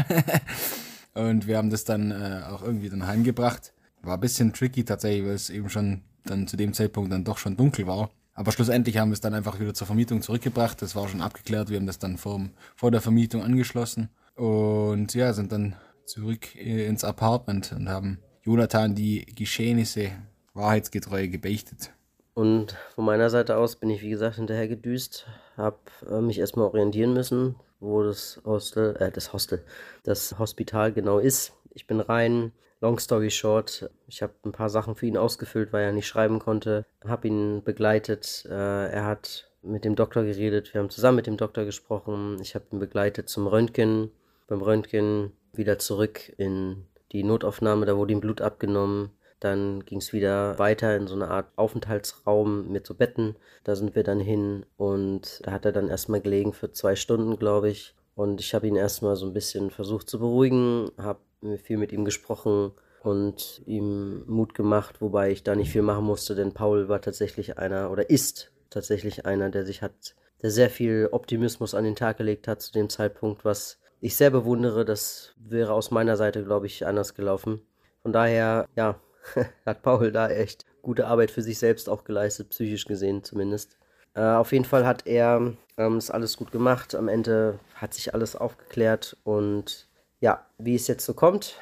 und 1.15 1.49
wir 1.49 1.59
haben 1.59 1.71
das 1.71 1.85
dann 1.85 2.13
äh, 2.13 2.43
auch 2.49 2.63
irgendwie 2.63 2.89
dann 2.89 3.07
heimgebracht. 3.07 3.73
War 4.03 4.15
ein 4.15 4.21
bisschen 4.21 4.53
tricky 4.53 4.85
tatsächlich, 4.85 5.27
weil 5.27 5.35
es 5.35 5.51
eben 5.51 5.69
schon 5.69 6.03
dann 6.25 6.47
zu 6.47 6.57
dem 6.57 6.73
Zeitpunkt 6.73 7.13
dann 7.13 7.25
doch 7.25 7.39
schon 7.39 7.57
dunkel 7.57 7.89
war. 7.89 8.11
Aber 8.35 8.53
schlussendlich 8.53 8.99
haben 8.99 9.11
wir 9.11 9.15
es 9.15 9.21
dann 9.21 9.35
einfach 9.35 9.59
wieder 9.59 9.75
zur 9.75 9.89
Vermietung 9.89 10.23
zurückgebracht. 10.23 10.81
Das 10.81 10.95
war 10.95 11.09
schon 11.09 11.23
abgeklärt. 11.23 11.71
Wir 11.71 11.77
haben 11.77 11.87
das 11.87 11.99
dann 11.99 12.17
vor, 12.17 12.41
vor 12.77 12.93
der 12.93 13.01
Vermietung 13.01 13.43
angeschlossen. 13.43 14.09
Und 14.37 15.13
ja, 15.15 15.33
sind 15.33 15.51
dann 15.51 15.75
zurück 16.07 16.55
äh, 16.55 16.87
ins 16.87 17.03
Apartment 17.03 17.73
und 17.73 17.89
haben 17.89 18.19
Jonathan 18.43 18.95
die 18.95 19.27
Geschehnisse 19.27 20.13
wahrheitsgetreu 20.55 21.29
gebeichtet. 21.29 21.93
Und 22.35 22.77
von 22.95 23.05
meiner 23.05 23.29
Seite 23.29 23.57
aus 23.57 23.77
bin 23.77 23.91
ich, 23.91 24.03
wie 24.03 24.11
gesagt, 24.11 24.37
hinterher 24.37 24.69
gedüst, 24.69 25.27
habe 25.57 25.79
äh, 26.09 26.21
mich 26.21 26.39
erstmal 26.39 26.67
orientieren 26.67 27.13
müssen, 27.13 27.57
wo 27.81 28.03
das 28.03 28.41
Hostel, 28.45 28.97
äh, 28.97 29.11
das 29.11 29.33
Hostel, 29.33 29.65
das 30.05 30.39
Hospital 30.39 30.93
genau 30.93 31.19
ist. 31.19 31.53
Ich 31.73 31.87
bin 31.87 32.01
rein, 32.01 32.53
long 32.81 32.99
story 32.99 33.31
short, 33.31 33.91
ich 34.07 34.23
habe 34.23 34.33
ein 34.45 34.53
paar 34.53 34.71
Sachen 34.71 34.95
für 34.95 35.07
ihn 35.07 35.17
ausgefüllt, 35.17 35.73
weil 35.73 35.85
er 35.85 35.93
nicht 35.93 36.07
schreiben 36.07 36.39
konnte, 36.39 36.87
habe 37.05 37.29
ihn 37.29 37.63
begleitet, 37.63 38.47
äh, 38.49 38.91
er 38.91 39.05
hat 39.07 39.51
mit 39.63 39.85
dem 39.85 39.97
Doktor 39.97 40.23
geredet, 40.23 40.73
wir 40.73 40.81
haben 40.81 40.91
zusammen 40.91 41.17
mit 41.17 41.27
dem 41.27 41.37
Doktor 41.37 41.65
gesprochen, 41.65 42.39
ich 42.41 42.55
habe 42.55 42.65
ihn 42.73 42.79
begleitet 42.79 43.29
zum 43.29 43.47
Röntgen, 43.47 44.11
beim 44.47 44.63
Röntgen 44.63 45.33
wieder 45.53 45.79
zurück 45.79 46.33
in 46.39 46.87
die 47.13 47.25
Notaufnahme, 47.25 47.87
da 47.87 47.97
wurde 47.97 48.13
ihm 48.13 48.21
Blut 48.21 48.41
abgenommen, 48.41 49.11
dann 49.41 49.85
ging 49.85 49.99
es 49.99 50.13
wieder 50.13 50.59
weiter 50.59 50.97
in 50.97 51.07
so 51.07 51.15
eine 51.15 51.29
Art 51.29 51.49
Aufenthaltsraum 51.57 52.71
mit 52.71 52.87
so 52.87 52.95
Betten. 52.95 53.37
Da 53.65 53.75
sind 53.75 53.95
wir 53.95 54.03
dann 54.03 54.21
hin 54.21 54.67
und 54.77 55.41
da 55.45 55.53
hat 55.53 55.65
er 55.65 55.73
dann 55.73 55.89
erstmal 55.89 56.21
gelegen 56.21 56.53
für 56.53 56.73
zwei 56.73 56.95
Stunden, 56.95 57.39
glaube 57.39 57.71
ich. 57.71 57.95
Und 58.15 58.41
ich 58.41 58.55
habe 58.55 58.69
ihn 58.69 58.77
erstmal 58.77 59.17
so 59.17 59.27
ein 59.27 59.33
bisschen 59.33 59.71
versucht 59.71 60.11
zu 60.11 60.19
beruhigen, 60.19 60.91
habe 60.99 61.21
viel 61.63 61.79
mit 61.79 61.91
ihm 61.91 62.05
gesprochen 62.05 62.73
und 63.03 63.63
ihm 63.65 64.25
Mut 64.27 64.55
gemacht, 64.55 65.01
wobei 65.01 65.31
ich 65.31 65.43
da 65.43 65.55
nicht 65.55 65.71
viel 65.71 65.83
machen 65.83 66.05
musste, 66.05 66.35
denn 66.35 66.53
Paul 66.53 66.89
war 66.89 67.01
tatsächlich 67.01 67.57
einer 67.57 67.91
oder 67.91 68.11
ist 68.11 68.53
tatsächlich 68.69 69.25
einer, 69.25 69.49
der 69.49 69.65
sich 69.65 69.81
hat, 69.81 70.15
der 70.43 70.51
sehr 70.51 70.69
viel 70.69 71.09
Optimismus 71.13 71.75
an 71.75 71.85
den 71.85 71.97
Tag 71.97 72.19
gelegt 72.19 72.47
hat 72.47 72.61
zu 72.61 72.73
dem 72.73 72.91
Zeitpunkt, 72.91 73.45
was 73.45 73.81
ich 74.01 74.17
sehr 74.17 74.31
bewundere. 74.31 74.85
Das 74.85 75.35
wäre 75.39 75.73
aus 75.73 75.91
meiner 75.91 76.17
Seite, 76.17 76.45
glaube 76.45 76.67
ich, 76.67 76.87
anders 76.87 77.15
gelaufen. 77.15 77.63
Von 78.03 78.13
daher, 78.13 78.69
ja, 78.77 79.01
hat 79.67 79.83
Paul 79.83 80.13
da 80.13 80.29
echt 80.29 80.65
gute 80.83 81.07
Arbeit 81.07 81.31
für 81.31 81.43
sich 81.43 81.59
selbst 81.59 81.89
auch 81.89 82.05
geleistet, 82.05 82.51
psychisch 82.51 82.87
gesehen 82.87 83.23
zumindest. 83.23 83.77
Äh, 84.15 84.23
auf 84.23 84.53
jeden 84.53 84.65
Fall 84.65 84.87
hat 84.87 85.07
er 85.07 85.55
ähm, 85.77 85.95
das 85.95 86.11
alles 86.11 86.37
gut 86.37 86.53
gemacht. 86.53 86.95
Am 86.95 87.09
Ende 87.09 87.59
hat 87.75 87.95
sich 87.95 88.15
alles 88.15 88.37
aufgeklärt 88.37 89.17
und 89.25 89.89
ja, 90.21 90.47
wie 90.59 90.75
es 90.75 90.87
jetzt 90.87 91.07
so 91.07 91.15
kommt, 91.15 91.57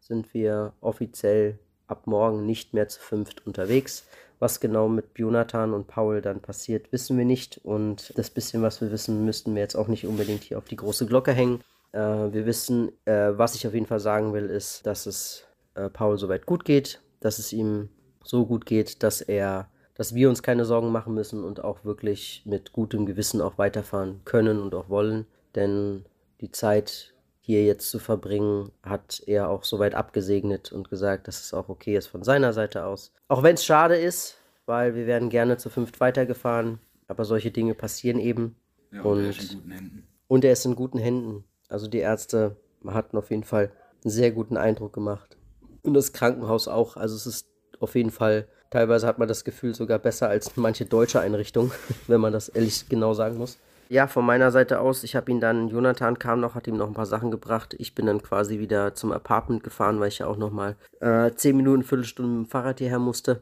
sind 0.00 0.34
wir 0.34 0.72
offiziell 0.80 1.58
ab 1.86 2.06
morgen 2.06 2.46
nicht 2.46 2.74
mehr 2.74 2.88
zu 2.88 3.00
fünft 3.00 3.46
unterwegs. 3.46 4.06
Was 4.38 4.58
genau 4.58 4.88
mit 4.88 5.18
Jonathan 5.18 5.74
und 5.74 5.86
Paul 5.86 6.22
dann 6.22 6.40
passiert, 6.40 6.92
wissen 6.92 7.18
wir 7.18 7.26
nicht. 7.26 7.60
Und 7.62 8.12
das 8.16 8.30
bisschen, 8.30 8.62
was 8.62 8.80
wir 8.80 8.90
wissen, 8.90 9.24
müssten 9.24 9.54
wir 9.54 9.60
jetzt 9.60 9.76
auch 9.76 9.88
nicht 9.88 10.06
unbedingt 10.06 10.42
hier 10.42 10.58
auf 10.58 10.64
die 10.64 10.76
große 10.76 11.06
Glocke 11.06 11.32
hängen. 11.32 11.60
Äh, 11.92 11.98
wir 11.98 12.46
wissen, 12.46 12.90
äh, 13.04 13.32
was 13.36 13.54
ich 13.54 13.66
auf 13.66 13.74
jeden 13.74 13.86
Fall 13.86 14.00
sagen 14.00 14.32
will, 14.32 14.46
ist, 14.46 14.86
dass 14.86 15.06
es 15.06 15.44
äh, 15.74 15.88
Paul 15.88 16.18
soweit 16.18 16.46
gut 16.46 16.64
geht, 16.64 17.00
dass 17.20 17.38
es 17.38 17.52
ihm 17.52 17.88
so 18.24 18.46
gut 18.46 18.66
geht, 18.66 19.02
dass 19.02 19.20
er, 19.20 19.68
dass 19.94 20.14
wir 20.14 20.28
uns 20.28 20.42
keine 20.42 20.64
Sorgen 20.64 20.92
machen 20.92 21.14
müssen 21.14 21.44
und 21.44 21.62
auch 21.64 21.84
wirklich 21.84 22.42
mit 22.44 22.72
gutem 22.72 23.06
Gewissen 23.06 23.40
auch 23.40 23.58
weiterfahren 23.58 24.20
können 24.24 24.60
und 24.60 24.74
auch 24.74 24.88
wollen. 24.88 25.26
Denn 25.54 26.04
die 26.40 26.50
Zeit 26.50 27.14
hier 27.40 27.64
jetzt 27.64 27.90
zu 27.90 27.98
verbringen, 27.98 28.70
hat 28.82 29.22
er 29.26 29.48
auch 29.48 29.64
soweit 29.64 29.94
abgesegnet 29.94 30.72
und 30.72 30.90
gesagt, 30.90 31.26
dass 31.26 31.40
es 31.40 31.54
auch 31.54 31.68
okay 31.68 31.96
ist 31.96 32.06
von 32.06 32.22
seiner 32.22 32.52
Seite 32.52 32.84
aus. 32.84 33.12
Auch 33.28 33.42
wenn 33.42 33.54
es 33.54 33.64
schade 33.64 33.96
ist, 33.96 34.38
weil 34.66 34.94
wir 34.94 35.06
werden 35.06 35.30
gerne 35.30 35.56
zu 35.56 35.68
fünft 35.68 36.00
weitergefahren, 36.00 36.78
aber 37.08 37.24
solche 37.24 37.50
Dinge 37.50 37.74
passieren 37.74 38.20
eben. 38.20 38.56
Ja, 38.92 39.02
und, 39.02 39.18
und 39.18 39.24
er 39.24 39.32
ist 39.32 39.44
in 39.52 39.56
guten 39.56 39.70
Händen. 39.72 40.06
Und 40.28 40.44
er 40.44 40.52
ist 40.52 40.64
in 40.64 40.76
guten 40.76 40.98
Händen. 40.98 41.44
Also 41.68 41.88
die 41.88 41.98
Ärzte 41.98 42.56
hatten 42.86 43.16
auf 43.16 43.30
jeden 43.30 43.44
Fall 43.44 43.72
einen 44.04 44.10
sehr 44.10 44.30
guten 44.30 44.56
Eindruck 44.56 44.92
gemacht. 44.92 45.36
Und 45.82 45.94
das 45.94 46.12
Krankenhaus 46.12 46.68
auch. 46.68 46.96
Also 46.96 47.16
es 47.16 47.26
ist 47.26 47.46
auf 47.80 47.94
jeden 47.94 48.10
Fall, 48.10 48.46
teilweise 48.70 49.06
hat 49.06 49.18
man 49.18 49.28
das 49.28 49.44
Gefühl 49.44 49.74
sogar 49.74 49.98
besser 49.98 50.28
als 50.28 50.56
manche 50.56 50.84
deutsche 50.84 51.20
Einrichtungen, 51.20 51.72
wenn 52.06 52.20
man 52.20 52.32
das 52.32 52.48
ehrlich 52.48 52.88
genau 52.88 53.14
sagen 53.14 53.38
muss. 53.38 53.58
Ja, 53.88 54.06
von 54.06 54.24
meiner 54.24 54.52
Seite 54.52 54.78
aus, 54.78 55.02
ich 55.02 55.16
habe 55.16 55.32
ihn 55.32 55.40
dann, 55.40 55.68
Jonathan 55.68 56.16
kam 56.16 56.38
noch, 56.38 56.54
hat 56.54 56.68
ihm 56.68 56.76
noch 56.76 56.86
ein 56.86 56.94
paar 56.94 57.06
Sachen 57.06 57.32
gebracht. 57.32 57.74
Ich 57.76 57.96
bin 57.96 58.06
dann 58.06 58.22
quasi 58.22 58.60
wieder 58.60 58.94
zum 58.94 59.10
Apartment 59.10 59.64
gefahren, 59.64 59.98
weil 59.98 60.08
ich 60.08 60.20
ja 60.20 60.28
auch 60.28 60.36
noch 60.36 60.52
mal 60.52 60.76
äh, 61.00 61.32
10 61.32 61.56
Minuten, 61.56 61.82
Viertelstunde 61.82 62.30
mit 62.30 62.46
dem 62.46 62.50
Fahrrad 62.50 62.78
hierher 62.78 63.00
musste. 63.00 63.40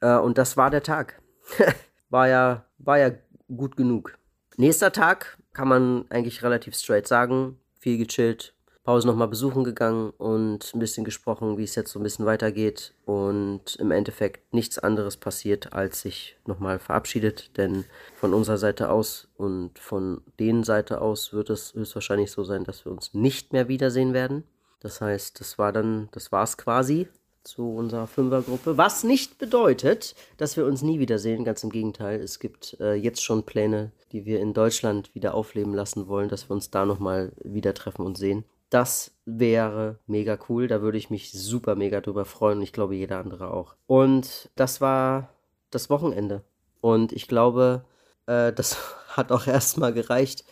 Äh, 0.00 0.16
und 0.16 0.38
das 0.38 0.56
war 0.56 0.70
der 0.70 0.82
Tag. 0.82 1.20
war, 2.08 2.28
ja, 2.28 2.64
war 2.78 2.98
ja 2.98 3.10
gut 3.54 3.76
genug. 3.76 4.16
Nächster 4.56 4.90
Tag 4.90 5.36
kann 5.52 5.68
man 5.68 6.06
eigentlich 6.08 6.42
relativ 6.42 6.74
straight 6.74 7.06
sagen. 7.06 7.58
Viel 7.78 7.98
gechillt, 7.98 8.53
Pause 8.84 9.06
nochmal 9.06 9.28
besuchen 9.28 9.64
gegangen 9.64 10.10
und 10.18 10.72
ein 10.74 10.78
bisschen 10.78 11.06
gesprochen, 11.06 11.56
wie 11.56 11.64
es 11.64 11.74
jetzt 11.74 11.90
so 11.90 11.98
ein 11.98 12.02
bisschen 12.02 12.26
weitergeht. 12.26 12.92
Und 13.06 13.76
im 13.76 13.90
Endeffekt 13.90 14.52
nichts 14.52 14.78
anderes 14.78 15.16
passiert, 15.16 15.72
als 15.72 16.02
sich 16.02 16.36
nochmal 16.46 16.78
verabschiedet. 16.78 17.56
Denn 17.56 17.86
von 18.14 18.34
unserer 18.34 18.58
Seite 18.58 18.90
aus 18.90 19.28
und 19.38 19.78
von 19.78 20.20
denen 20.38 20.64
Seite 20.64 21.00
aus 21.00 21.32
wird 21.32 21.48
es 21.48 21.72
höchstwahrscheinlich 21.72 22.30
so 22.30 22.44
sein, 22.44 22.64
dass 22.64 22.84
wir 22.84 22.92
uns 22.92 23.14
nicht 23.14 23.54
mehr 23.54 23.68
wiedersehen 23.68 24.12
werden. 24.12 24.44
Das 24.80 25.00
heißt, 25.00 25.40
das 25.40 25.58
war 25.58 25.72
dann, 25.72 26.10
das 26.12 26.30
war's 26.30 26.58
quasi 26.58 27.08
zu 27.42 27.74
unserer 27.74 28.06
Fünfergruppe. 28.06 28.76
Was 28.76 29.02
nicht 29.02 29.38
bedeutet, 29.38 30.14
dass 30.36 30.58
wir 30.58 30.66
uns 30.66 30.82
nie 30.82 30.98
wiedersehen. 30.98 31.44
Ganz 31.44 31.64
im 31.64 31.70
Gegenteil. 31.70 32.20
Es 32.20 32.38
gibt 32.38 32.76
äh, 32.80 32.92
jetzt 32.92 33.22
schon 33.22 33.44
Pläne, 33.44 33.92
die 34.12 34.26
wir 34.26 34.40
in 34.40 34.52
Deutschland 34.52 35.14
wieder 35.14 35.32
aufleben 35.32 35.72
lassen 35.72 36.06
wollen, 36.06 36.28
dass 36.28 36.50
wir 36.50 36.54
uns 36.54 36.70
da 36.70 36.84
nochmal 36.84 37.32
wieder 37.42 37.72
treffen 37.72 38.04
und 38.04 38.18
sehen. 38.18 38.44
Das 38.74 39.12
wäre 39.24 40.00
mega 40.08 40.36
cool. 40.48 40.66
Da 40.66 40.82
würde 40.82 40.98
ich 40.98 41.08
mich 41.08 41.30
super 41.30 41.76
mega 41.76 42.00
drüber 42.00 42.24
freuen. 42.24 42.60
Ich 42.60 42.72
glaube, 42.72 42.96
jeder 42.96 43.20
andere 43.20 43.54
auch. 43.54 43.76
Und 43.86 44.50
das 44.56 44.80
war 44.80 45.28
das 45.70 45.90
Wochenende. 45.90 46.42
Und 46.80 47.12
ich 47.12 47.28
glaube, 47.28 47.84
äh, 48.26 48.52
das 48.52 48.76
hat 49.10 49.30
auch 49.30 49.46
erstmal 49.46 49.92
gereicht. 49.92 50.44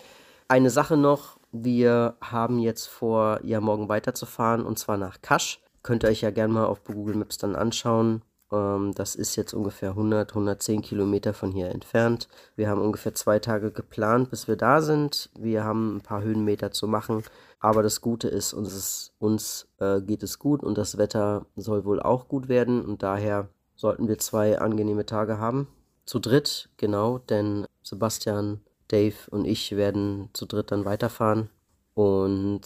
Eine 0.47 0.71
Sache 0.71 0.97
noch. 0.97 1.41
Wir 1.51 2.15
haben 2.21 2.61
jetzt 2.61 2.87
vor, 2.87 3.41
ja, 3.43 3.61
morgen 3.61 3.89
weiterzufahren 3.89 4.65
und 4.65 4.79
zwar 4.79 4.99
nach 4.99 5.21
Kasch. 5.21 5.61
Könnt 5.83 6.05
ihr 6.05 6.11
euch 6.11 6.21
ja 6.21 6.31
gerne 6.31 6.53
mal 6.53 6.67
auf 6.67 6.85
Google 6.85 7.17
Maps 7.17 7.39
dann 7.39 7.57
anschauen. 7.57 8.23
Ähm, 8.53 8.93
das 8.95 9.17
ist 9.17 9.35
jetzt 9.35 9.53
ungefähr 9.53 9.91
100, 9.91 10.31
110 10.31 10.83
Kilometer 10.83 11.35
von 11.35 11.51
hier 11.51 11.71
entfernt. 11.71 12.29
Wir 12.55 12.69
haben 12.69 12.81
ungefähr 12.81 13.15
zwei 13.15 13.41
Tage 13.41 13.73
geplant, 13.73 14.31
bis 14.31 14.47
wir 14.47 14.57
da 14.57 14.81
sind. 14.81 15.31
Wir 15.37 15.65
haben 15.65 15.97
ein 15.97 16.01
paar 16.03 16.23
Höhenmeter 16.23 16.71
zu 16.71 16.87
machen. 16.87 17.25
Aber 17.63 17.83
das 17.83 18.01
Gute 18.01 18.29
ist, 18.29 18.53
uns, 18.53 18.75
ist, 18.75 19.13
uns 19.19 19.69
äh, 19.79 20.01
geht 20.03 20.23
es 20.23 20.39
gut 20.39 20.63
und 20.63 20.77
das 20.77 20.99
Wetter 20.99 21.47
soll 21.57 21.85
wohl 21.85 22.03
auch 22.03 22.29
gut 22.29 22.49
werden. 22.49 22.85
Und 22.85 23.03
daher 23.03 23.49
sollten 23.77 24.09
wir 24.09 24.19
zwei 24.19 24.59
angenehme 24.59 25.07
Tage 25.07 25.39
haben. 25.39 25.69
Zu 26.05 26.19
dritt, 26.19 26.69
genau, 26.77 27.19
denn 27.19 27.67
Sebastian, 27.83 28.61
Dave 28.89 29.15
und 29.31 29.47
ich 29.47 29.77
werden 29.77 30.29
zu 30.33 30.45
dritt 30.45 30.73
dann 30.73 30.85
weiterfahren. 30.85 31.49
Und 31.95 32.63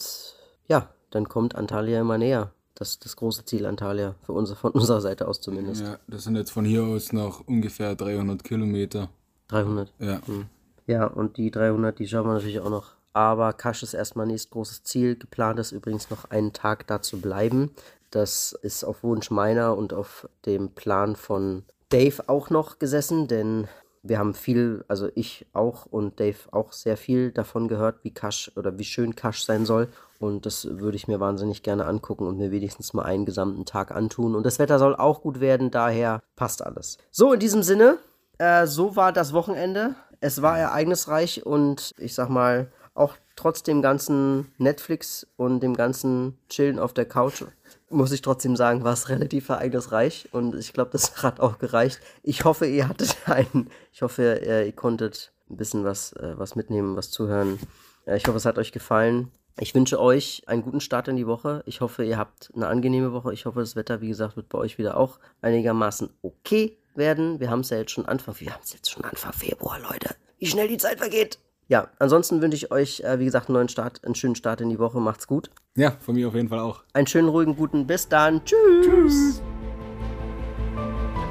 ja, 0.67 0.89
dann 1.11 1.29
kommt 1.29 1.55
Antalya 1.55 2.01
immer 2.01 2.17
näher 2.17 2.51
das, 2.79 2.99
das 2.99 3.15
große 3.15 3.45
Ziel 3.45 3.65
Antalya, 3.65 4.15
für 4.23 4.33
uns, 4.33 4.51
von 4.53 4.71
unserer 4.73 5.01
Seite 5.01 5.27
aus 5.27 5.41
zumindest. 5.41 5.81
Ja, 5.81 5.99
das 6.07 6.23
sind 6.23 6.35
jetzt 6.35 6.51
von 6.51 6.65
hier 6.65 6.83
aus 6.83 7.11
noch 7.13 7.47
ungefähr 7.47 7.95
300 7.95 8.43
Kilometer. 8.43 9.09
300? 9.49 9.93
Ja. 9.99 10.21
Hm. 10.25 10.45
Ja, 10.85 11.05
und 11.05 11.37
die 11.37 11.51
300, 11.51 11.99
die 11.99 12.07
schauen 12.07 12.25
wir 12.25 12.33
natürlich 12.33 12.59
auch 12.59 12.69
noch. 12.69 12.96
Aber 13.17 13.51
Kasch 13.51 13.81
ist 13.81 13.95
erstmal 13.95 14.27
nächstes 14.27 14.51
großes 14.51 14.83
Ziel. 14.83 15.15
Geplant 15.15 15.57
ist 15.57 15.71
übrigens 15.71 16.11
noch 16.11 16.29
einen 16.29 16.53
Tag 16.53 16.85
da 16.85 17.01
zu 17.01 17.19
bleiben. 17.19 17.71
Das 18.11 18.55
ist 18.61 18.83
auf 18.83 19.01
Wunsch 19.01 19.31
meiner 19.31 19.75
und 19.75 19.91
auf 19.91 20.29
dem 20.45 20.69
Plan 20.69 21.15
von 21.15 21.63
Dave 21.89 22.21
auch 22.27 22.51
noch 22.51 22.77
gesessen, 22.77 23.27
denn 23.27 23.67
wir 24.03 24.19
haben 24.19 24.35
viel, 24.35 24.85
also 24.87 25.09
ich 25.15 25.47
auch 25.53 25.87
und 25.87 26.19
Dave 26.19 26.37
auch 26.51 26.73
sehr 26.73 26.95
viel 26.95 27.31
davon 27.31 27.67
gehört, 27.67 28.03
wie 28.03 28.13
Kasch 28.13 28.51
oder 28.55 28.77
wie 28.77 28.83
schön 28.83 29.15
Kasch 29.15 29.43
sein 29.43 29.65
soll. 29.65 29.87
Und 30.19 30.45
das 30.45 30.77
würde 30.77 30.95
ich 30.95 31.07
mir 31.07 31.19
wahnsinnig 31.19 31.63
gerne 31.63 31.85
angucken 31.87 32.27
und 32.27 32.37
mir 32.37 32.51
wenigstens 32.51 32.93
mal 32.93 33.01
einen 33.01 33.25
gesamten 33.25 33.65
Tag 33.65 33.89
antun. 33.89 34.35
Und 34.35 34.45
das 34.45 34.59
Wetter 34.59 34.77
soll 34.77 34.95
auch 34.95 35.23
gut 35.23 35.39
werden, 35.39 35.71
daher 35.71 36.21
passt 36.35 36.63
alles. 36.63 36.99
So, 37.09 37.33
in 37.33 37.39
diesem 37.39 37.63
Sinne, 37.63 37.97
äh, 38.37 38.67
so 38.67 38.95
war 38.95 39.11
das 39.11 39.33
Wochenende. 39.33 39.95
Es 40.19 40.43
war 40.43 40.59
ereignisreich 40.59 41.47
und 41.47 41.95
ich 41.97 42.13
sag 42.13 42.29
mal, 42.29 42.71
auch 42.97 43.15
trotz 43.35 43.63
dem 43.63 43.81
ganzen 43.81 44.51
Netflix 44.57 45.27
und 45.37 45.61
dem 45.61 45.75
ganzen 45.75 46.37
Chillen 46.49 46.79
auf 46.79 46.93
der 46.93 47.05
Couch, 47.05 47.43
muss 47.89 48.11
ich 48.11 48.21
trotzdem 48.21 48.55
sagen, 48.55 48.83
war 48.83 48.93
es 48.93 49.09
relativ 49.09 49.49
ereignisreich 49.49 50.29
und 50.31 50.55
ich 50.55 50.73
glaube, 50.73 50.91
das 50.91 51.23
hat 51.23 51.39
auch 51.39 51.59
gereicht. 51.59 51.99
Ich 52.23 52.43
hoffe, 52.43 52.65
ihr 52.65 52.87
hattet 52.87 53.15
einen, 53.25 53.69
ich 53.93 54.01
hoffe, 54.01 54.41
ihr, 54.43 54.71
konntet 54.73 55.31
ein 55.49 55.57
bisschen 55.57 55.83
was, 55.85 56.13
äh, 56.13 56.37
was 56.37 56.55
mitnehmen, 56.55 56.95
was 56.95 57.11
zuhören. 57.11 57.59
Ich 58.05 58.25
hoffe, 58.25 58.37
es 58.37 58.45
hat 58.45 58.57
euch 58.57 58.71
gefallen. 58.71 59.31
Ich 59.59 59.75
wünsche 59.75 59.99
euch 59.99 60.43
einen 60.45 60.61
guten 60.61 60.79
Start 60.79 61.07
in 61.07 61.17
die 61.17 61.27
Woche. 61.27 61.63
Ich 61.65 61.81
hoffe, 61.81 62.05
ihr 62.05 62.17
habt 62.17 62.51
eine 62.55 62.67
angenehme 62.67 63.11
Woche. 63.11 63.33
Ich 63.33 63.45
hoffe, 63.45 63.59
das 63.59 63.75
Wetter, 63.75 64.01
wie 64.01 64.07
gesagt, 64.07 64.37
wird 64.37 64.49
bei 64.49 64.57
euch 64.57 64.77
wieder 64.77 64.95
auch 64.95 65.19
einigermaßen 65.41 66.09
okay 66.21 66.77
werden. 66.95 67.39
Wir 67.39 67.49
haben 67.49 67.61
es 67.61 67.69
ja 67.69 67.77
jetzt 67.77 67.91
schon 67.91 68.05
Anfang, 68.05 68.39
wir 68.39 68.53
haben 68.53 68.61
es 68.63 68.71
jetzt 68.71 68.89
schon 68.89 69.03
Anfang 69.03 69.33
Februar, 69.33 69.79
Leute. 69.79 70.15
Wie 70.37 70.45
schnell 70.45 70.67
die 70.67 70.77
Zeit 70.77 70.99
vergeht. 70.99 71.39
Ja, 71.67 71.89
ansonsten 71.99 72.41
wünsche 72.41 72.55
ich 72.55 72.71
euch, 72.71 73.01
äh, 73.01 73.19
wie 73.19 73.25
gesagt, 73.25 73.49
einen 73.49 73.55
neuen 73.55 73.69
Start, 73.69 74.03
einen 74.05 74.15
schönen 74.15 74.35
Start 74.35 74.61
in 74.61 74.69
die 74.69 74.79
Woche. 74.79 74.99
Macht's 74.99 75.27
gut. 75.27 75.49
Ja, 75.75 75.91
von 75.99 76.15
mir 76.15 76.27
auf 76.29 76.35
jeden 76.35 76.49
Fall 76.49 76.59
auch. 76.59 76.83
Einen 76.93 77.07
schönen, 77.07 77.27
ruhigen, 77.27 77.55
guten. 77.55 77.85
Bis 77.85 78.07
dann. 78.07 78.43
Tschüss. 78.45 78.85
Tschüss. 78.85 79.41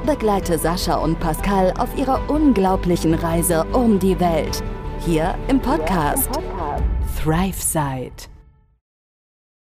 Begleite 0.06 0.58
Sascha 0.58 0.96
und 0.96 1.18
Pascal 1.18 1.72
auf 1.78 1.96
ihrer 1.98 2.30
unglaublichen 2.30 3.14
Reise 3.14 3.64
um 3.72 3.98
die 3.98 4.18
Welt. 4.20 4.62
Hier 5.00 5.34
im 5.48 5.60
Podcast, 5.60 6.28
Thrive 7.20 7.60
Side. 7.60 8.35